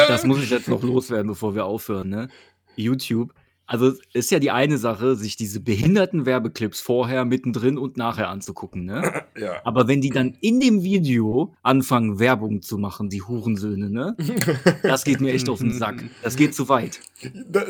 das 0.09 0.25
muss 0.25 0.43
ich 0.43 0.51
jetzt 0.51 0.69
noch 0.69 0.83
loswerden, 0.83 1.29
bevor 1.29 1.55
wir 1.55 1.65
aufhören, 1.65 2.09
ne? 2.09 2.29
YouTube. 2.77 3.33
Also 3.69 3.95
ist 4.13 4.31
ja 4.31 4.39
die 4.39 4.53
eine 4.53 4.79
Sache, 4.79 5.17
sich 5.17 5.37
diese 5.37 5.59
behinderten 5.59 6.25
Werbeclips 6.25 6.81
vorher, 6.81 7.25
mittendrin 7.25 7.79
und 7.79 7.97
nachher 7.97 8.29
anzugucken, 8.29 8.85
ne? 8.85 9.25
ja. 9.39 9.61
Aber 9.65 9.89
wenn 9.89 10.01
die 10.01 10.11
dann 10.11 10.37
in 10.41 10.61
dem 10.61 10.83
Video 10.83 11.53
anfangen, 11.63 12.21
Werbung 12.21 12.63
zu 12.63 12.79
machen, 12.79 13.09
die 13.09 13.23
Hurensöhne, 13.23 13.91
ne? 13.91 14.17
Das 14.83 15.05
geht 15.05 15.21
mir 15.21 15.33
echt 15.33 15.49
auf 15.49 15.59
den 15.59 15.73
Sack. 15.73 16.05
Das 16.23 16.37
geht 16.37 16.55
zu 16.55 16.69
weit. 16.69 17.01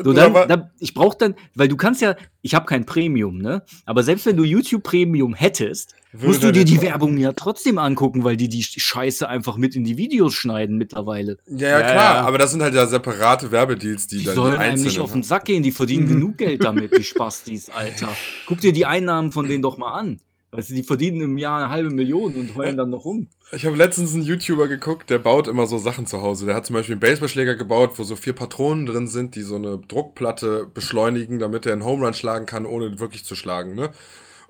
So, 0.03 0.13
da 0.13 0.29
dann, 0.29 0.47
dann, 0.49 0.69
ich 0.79 0.93
brauche 0.93 1.17
dann, 1.17 1.35
weil 1.55 1.69
du 1.69 1.77
kannst 1.77 2.01
ja, 2.01 2.15
ich 2.47 2.55
habe 2.55 2.65
kein 2.65 2.85
Premium, 2.85 3.39
ne? 3.39 3.61
Aber 3.85 4.03
selbst 4.03 4.25
wenn 4.25 4.37
du 4.37 4.45
YouTube 4.45 4.81
Premium 4.81 5.33
hättest, 5.35 5.95
Würde 6.13 6.27
musst 6.27 6.41
du 6.41 6.47
dann 6.47 6.53
dir 6.53 6.63
die 6.63 6.81
Werbung 6.81 7.17
ja 7.17 7.33
trotzdem 7.33 7.77
angucken, 7.77 8.23
weil 8.23 8.37
die 8.37 8.47
die 8.47 8.63
Scheiße 8.63 9.27
einfach 9.27 9.57
mit 9.57 9.75
in 9.75 9.83
die 9.83 9.97
Videos 9.97 10.33
schneiden 10.33 10.77
mittlerweile. 10.77 11.39
ja, 11.45 11.67
ja, 11.67 11.79
Ja, 11.79 11.91
klar, 11.91 12.15
ja. 12.15 12.21
aber 12.21 12.37
das 12.37 12.51
sind 12.51 12.63
halt 12.63 12.73
ja 12.73 12.87
separate 12.87 13.51
Werbedeals, 13.51 14.07
die, 14.07 14.19
Die 14.19 14.23
dann 14.23 14.35
sollen 14.35 14.55
einem 14.55 14.81
nicht 14.81 14.99
auf 14.99 15.11
den 15.11 15.23
Sack 15.23 15.43
gehen, 15.43 15.61
die 15.61 15.73
verdienen 15.73 16.07
genug 16.07 16.37
Geld 16.37 16.63
damit, 16.63 16.97
die 16.97 17.03
Spastis, 17.03 17.69
Alter. 17.69 18.07
Guck 18.45 18.61
dir 18.61 18.71
die 18.71 18.85
Einnahmen 18.85 19.33
von 19.33 19.49
denen 19.49 19.61
doch 19.61 19.77
mal 19.77 19.91
an. 19.91 20.21
Weißt 20.51 20.69
du, 20.69 20.75
die 20.75 20.83
verdienen 20.83 21.21
im 21.21 21.37
Jahr 21.37 21.59
eine 21.59 21.69
halbe 21.69 21.89
Million 21.89 22.33
und 22.35 22.55
heulen 22.55 22.77
dann 22.77 22.89
noch 22.89 23.03
rum. 23.03 23.27
Ich 23.51 23.65
habe 23.65 23.75
letztens 23.75 24.13
einen 24.13 24.23
YouTuber 24.23 24.69
geguckt, 24.69 25.09
der 25.09 25.19
baut 25.19 25.47
immer 25.47 25.67
so 25.67 25.77
Sachen 25.77 26.05
zu 26.05 26.21
Hause. 26.21 26.45
Der 26.45 26.55
hat 26.55 26.65
zum 26.65 26.73
Beispiel 26.73 26.93
einen 26.93 27.01
Baseballschläger 27.01 27.55
gebaut, 27.55 27.91
wo 27.97 28.03
so 28.03 28.15
vier 28.15 28.33
Patronen 28.33 28.85
drin 28.85 29.07
sind, 29.07 29.35
die 29.35 29.41
so 29.41 29.55
eine 29.55 29.77
Druckplatte 29.77 30.65
beschleunigen, 30.73 31.39
damit 31.39 31.65
er 31.65 31.73
einen 31.73 31.83
Home 31.83 32.05
Run 32.05 32.13
schlagen 32.13 32.45
kann, 32.45 32.65
ohne 32.65 32.99
wirklich 32.99 33.25
zu 33.25 33.35
schlagen, 33.35 33.75
ne? 33.75 33.91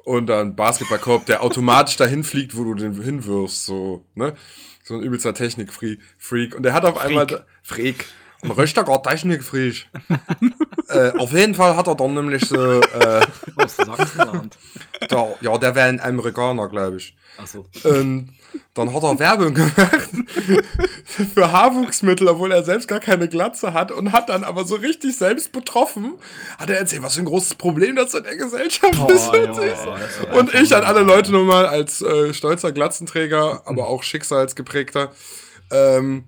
Und 0.04 0.28
dann 0.28 0.56
Basketballkorb, 0.56 1.26
der 1.26 1.44
automatisch 1.44 1.98
dahin 1.98 2.24
fliegt, 2.24 2.56
wo 2.56 2.64
du 2.64 2.76
den 2.76 3.02
hinwirfst, 3.02 3.66
so, 3.66 4.06
ne? 4.14 4.36
So 4.84 4.94
ein 4.94 5.02
übelster 5.02 5.34
Technik-Freak. 5.34 6.56
Und 6.56 6.64
der 6.64 6.74
hat 6.74 6.86
auf 6.86 6.98
einmal... 6.98 7.46
Freak. 7.64 8.06
Ein 8.42 8.52
richtiger 8.52 9.02
Technik-Freak. 9.02 9.88
äh, 10.90 11.12
auf 11.18 11.32
jeden 11.32 11.56
Fall 11.56 11.76
hat 11.76 11.88
er 11.88 11.96
dann 11.96 12.14
nämlich 12.14 12.46
so... 12.46 12.82
Äh, 12.82 13.26
Aus 13.56 13.78
Sachsenland. 13.78 14.58
der, 15.10 15.36
ja, 15.42 15.58
der 15.58 15.76
wäre 15.76 15.90
ein 15.90 16.00
Amerikaner, 16.00 16.70
glaube 16.70 16.98
ich. 16.98 17.16
Achso. 17.38 17.66
Und 17.84 18.34
dann 18.74 18.94
hat 18.94 19.04
er 19.04 19.20
Werbung 19.20 19.54
gemacht 19.54 20.10
für 21.34 21.52
Haarwuchsmittel, 21.52 22.28
obwohl 22.28 22.52
er 22.52 22.64
selbst 22.64 22.88
gar 22.88 23.00
keine 23.00 23.28
Glatze 23.28 23.74
hat 23.74 23.92
und 23.92 24.12
hat 24.12 24.30
dann 24.30 24.44
aber 24.44 24.66
so 24.66 24.76
richtig 24.76 25.18
selbst 25.18 25.52
betroffen, 25.52 26.14
hat 26.58 26.70
er 26.70 26.78
erzählt, 26.78 27.04
was 27.04 27.16
für 27.16 27.22
ein 27.22 27.26
großes 27.26 27.56
Problem 27.56 27.96
das 27.96 28.14
in 28.14 28.24
der 28.24 28.36
Gesellschaft 28.36 29.12
ist. 29.12 29.34
ja, 29.34 29.42
und 29.42 29.50
ich, 29.50 29.56
das 29.56 29.66
ist 29.66 30.34
und 30.34 30.54
ich 30.54 30.76
an 30.76 30.84
alle 30.84 31.02
Leute 31.02 31.32
nochmal 31.32 31.66
als 31.66 32.02
äh, 32.02 32.34
stolzer 32.34 32.72
Glatzenträger, 32.72 33.62
aber 33.66 33.88
auch 33.88 34.04
schicksalsgeprägter, 34.04 35.12
ähm, 35.72 36.26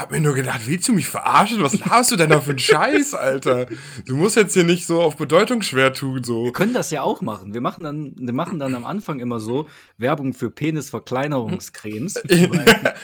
hab 0.00 0.10
mir 0.10 0.20
nur 0.20 0.34
gedacht, 0.34 0.62
willst 0.66 0.88
du 0.88 0.92
mich 0.92 1.06
verarschen? 1.06 1.62
Was 1.62 1.80
hast 1.88 2.10
du 2.12 2.16
denn 2.16 2.30
da 2.30 2.40
für 2.40 2.50
einen 2.50 2.58
Scheiß, 2.58 3.14
Alter? 3.14 3.66
Du 4.06 4.16
musst 4.16 4.36
jetzt 4.36 4.54
hier 4.54 4.64
nicht 4.64 4.86
so 4.86 5.00
auf 5.00 5.16
Bedeutung 5.16 5.62
schwer 5.62 5.92
tun, 5.92 6.24
so. 6.24 6.44
Wir 6.44 6.52
können 6.52 6.74
das 6.74 6.90
ja 6.90 7.02
auch 7.02 7.20
machen. 7.20 7.54
Wir 7.54 7.60
machen 7.60 7.84
dann, 7.84 8.12
wir 8.16 8.32
machen 8.32 8.58
dann 8.58 8.74
am 8.74 8.84
Anfang 8.84 9.20
immer 9.20 9.40
so 9.40 9.68
Werbung 9.98 10.34
für 10.34 10.50
Penisverkleinerungscremes. 10.50 12.14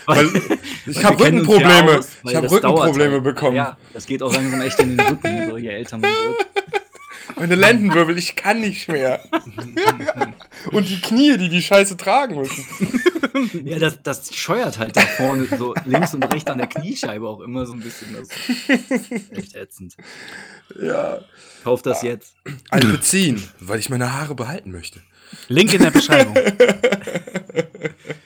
Weil 0.06 0.26
ich 0.86 0.96
Weil 0.96 1.04
habe 1.04 1.18
wir 1.18 1.24
kennen 1.26 1.40
uns 1.40 1.48
ja 1.48 1.54
Rückenprobleme. 1.68 1.98
aus, 1.98 2.08
ich 2.24 2.34
habe 2.34 2.50
Rückenprobleme 2.50 3.12
halt. 3.14 3.24
bekommen. 3.24 3.56
Ja, 3.56 3.78
das 3.92 4.06
geht 4.06 4.22
auch 4.22 4.34
langsam 4.34 4.60
echt 4.60 4.78
in 4.80 4.96
den 4.96 5.06
Rücken, 5.06 5.50
so 5.50 5.56
je 5.56 5.68
älter 5.68 5.98
man 5.98 6.10
wird. 6.10 6.46
Meine 7.36 7.54
Lendenwirbel, 7.54 8.18
ich 8.18 8.36
kann 8.36 8.60
nicht 8.60 8.88
mehr. 8.88 9.20
Und 10.72 10.88
die 10.88 11.00
Knie, 11.00 11.36
die 11.38 11.48
die 11.48 11.62
Scheiße 11.62 11.96
tragen 11.96 12.36
müssen. 12.36 12.64
Ja, 13.64 13.78
das, 13.78 14.02
das 14.02 14.34
scheuert 14.34 14.78
halt 14.78 14.96
da 14.96 15.00
vorne 15.00 15.46
so 15.58 15.74
links 15.84 16.14
und 16.14 16.22
rechts 16.32 16.50
an 16.50 16.58
der 16.58 16.66
Kniescheibe 16.66 17.28
auch 17.28 17.40
immer 17.40 17.66
so 17.66 17.72
ein 17.74 17.80
bisschen. 17.80 18.14
Das 18.14 18.28
ist 19.08 19.32
echt 19.32 19.54
ätzend. 19.56 19.96
Ja. 20.80 21.20
Kauf 21.64 21.82
das 21.82 22.02
jetzt. 22.02 22.34
Ein 22.70 22.90
Beziehen, 22.92 23.42
weil 23.60 23.78
ich 23.78 23.90
meine 23.90 24.12
Haare 24.12 24.34
behalten 24.34 24.70
möchte. 24.70 25.00
Link 25.48 25.72
in 25.74 25.82
der 25.82 25.90
Beschreibung. 25.90 26.34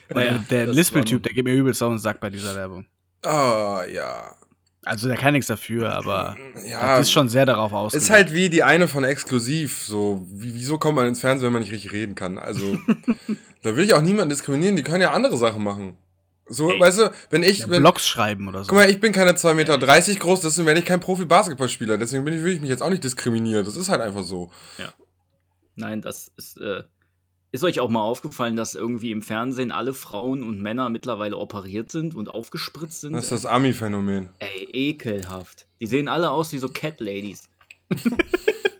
Naja, 0.09 0.43
der 0.49 0.67
Lispel-Typ, 0.67 1.23
der 1.23 1.33
geht 1.33 1.43
mir 1.45 1.53
übelst 1.53 1.81
auf 1.83 1.91
den 1.91 1.99
Sack 1.99 2.19
bei 2.19 2.29
dieser 2.29 2.55
Werbung. 2.55 2.85
Ah, 3.23 3.83
ja. 3.91 4.35
Also 4.85 5.07
der 5.07 5.17
kann 5.17 5.33
nichts 5.33 5.47
dafür, 5.47 5.91
aber 5.93 6.37
Ja, 6.63 6.97
das 6.97 7.07
ist 7.07 7.11
schon 7.11 7.27
sehr 7.27 7.45
darauf 7.47 7.71
Ist 7.71 7.75
ausgelegt. 7.75 8.09
halt 8.11 8.33
wie 8.33 8.49
die 8.49 8.61
eine 8.63 8.87
von 8.87 9.03
Exklusiv. 9.03 9.81
So, 9.83 10.25
wie, 10.31 10.53
wieso 10.53 10.77
kommt 10.77 10.95
man 10.95 11.07
ins 11.07 11.19
Fernsehen, 11.19 11.47
wenn 11.47 11.53
man 11.53 11.63
nicht 11.63 11.71
richtig 11.71 11.91
reden 11.91 12.13
kann? 12.13 12.37
Also, 12.37 12.77
da 13.65 13.75
will 13.75 13.83
ich 13.83 13.93
auch 13.95 14.01
niemanden 14.01 14.29
diskriminieren. 14.29 14.75
Die 14.75 14.83
können 14.83 15.01
ja 15.01 15.11
andere 15.11 15.37
Sachen 15.37 15.63
machen. 15.63 15.97
So, 16.47 16.67
weißt 16.67 16.99
du, 16.99 17.11
wenn 17.31 17.41
ich, 17.41 17.59
ja, 17.59 17.69
wenn, 17.69 17.81
Blogs 17.81 18.07
schreiben 18.07 18.47
oder 18.47 18.63
so. 18.63 18.69
guck 18.69 18.77
mal, 18.77 18.89
ich 18.89 18.99
bin 18.99 19.11
keine 19.11 19.31
2,30 19.31 19.53
Meter 19.55 19.77
groß, 20.19 20.41
deswegen 20.41 20.67
werde 20.67 20.79
ich 20.79 20.85
kein 20.85 20.99
Profi-Basketballspieler. 20.99 21.97
Deswegen 21.97 22.23
bin 22.23 22.35
ich, 22.35 22.43
will 22.43 22.53
ich 22.53 22.61
mich 22.61 22.69
jetzt 22.69 22.83
auch 22.83 22.91
nicht 22.91 23.03
diskriminieren. 23.03 23.65
Das 23.65 23.75
ist 23.75 23.89
halt 23.89 24.01
einfach 24.01 24.23
so. 24.23 24.51
Nein, 25.75 26.01
das 26.01 26.31
ist. 26.37 26.57
Äh, 26.57 26.83
ist 27.51 27.63
euch 27.63 27.79
auch 27.79 27.89
mal 27.89 28.01
aufgefallen, 28.01 28.57
dass 28.57 28.75
irgendwie 28.75 29.11
im 29.11 29.21
Fernsehen 29.21 29.71
alle 29.71 29.93
Frauen 29.93 30.43
und 30.43 30.61
Männer 30.61 30.89
mittlerweile 30.89 31.37
operiert 31.37 31.89
sind 31.89 32.13
und 32.13 32.27
aufgespritzt 32.27 32.99
sind? 32.99 33.13
Das 33.13 33.23
ist 33.23 33.31
das 33.31 33.45
Ami-Phänomen. 33.45 34.27
Ey, 34.39 34.67
ekelhaft. 34.73 35.65
Die 35.79 35.85
sehen 35.85 36.09
alle 36.09 36.31
aus 36.31 36.51
wie 36.51 36.57
so 36.57 36.67
Cat 36.67 36.99
Ladies. 36.99 37.47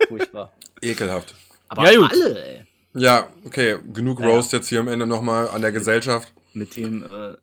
Furchtbar. 0.09 0.51
Ekelhaft. 0.81 1.36
Aber 1.69 1.89
Ja, 1.89 2.01
alle, 2.01 2.45
ey. 2.45 2.64
Ja, 2.96 3.28
okay, 3.46 3.78
genug 3.93 4.20
Ja. 4.22 4.28
Roast 4.28 4.54
jetzt 4.54 4.70
hier 4.70 4.80
am 4.80 4.88
Ende 4.88 5.06
nochmal 5.06 5.50
an 5.50 5.62
der 5.62 5.72
Gesellschaft. 5.72 6.34
Mit 6.54 6.76
dem. 6.78 7.04
Äh, 7.04 7.36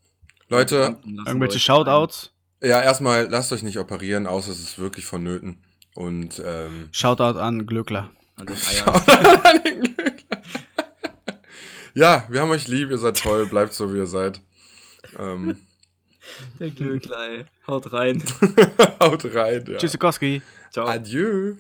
Leute, 0.49 0.97
Irgendwelche 1.27 1.59
Shoutouts? 1.59 2.33
ja, 2.63 2.81
erstmal 2.83 3.27
lasst 3.29 3.53
euch 3.53 3.63
nicht 3.63 3.79
operieren, 3.79 4.27
außer 4.27 4.51
es 4.51 4.61
ist 4.61 4.79
wirklich 4.79 5.05
vonnöten. 5.07 5.63
Und, 5.95 6.43
ähm, 6.45 6.89
Shoutout 6.93 7.39
an 7.39 7.67
Glückler. 7.67 8.11
An 8.37 8.47
den 8.47 8.57
Eiern. 8.57 9.95
ja, 11.95 12.25
wir 12.29 12.41
haben 12.41 12.51
euch 12.51 12.69
lieb, 12.69 12.91
ihr 12.91 12.99
seid 12.99 13.19
toll, 13.19 13.47
bleibt 13.47 13.75
so, 13.75 13.93
wie 13.93 13.99
ihr 13.99 14.07
seid. 14.07 14.41
Ähm, 15.19 15.59
Der 16.59 16.71
Glöckler, 16.71 17.29
ey. 17.29 17.45
Haut 17.67 17.93
rein. 17.93 18.23
haut 19.01 19.25
rein, 19.35 19.65
ja. 19.69 19.77
Tschüssikowski. 19.77 20.41
Ciao. 20.71 20.87
Adieu. 20.87 21.57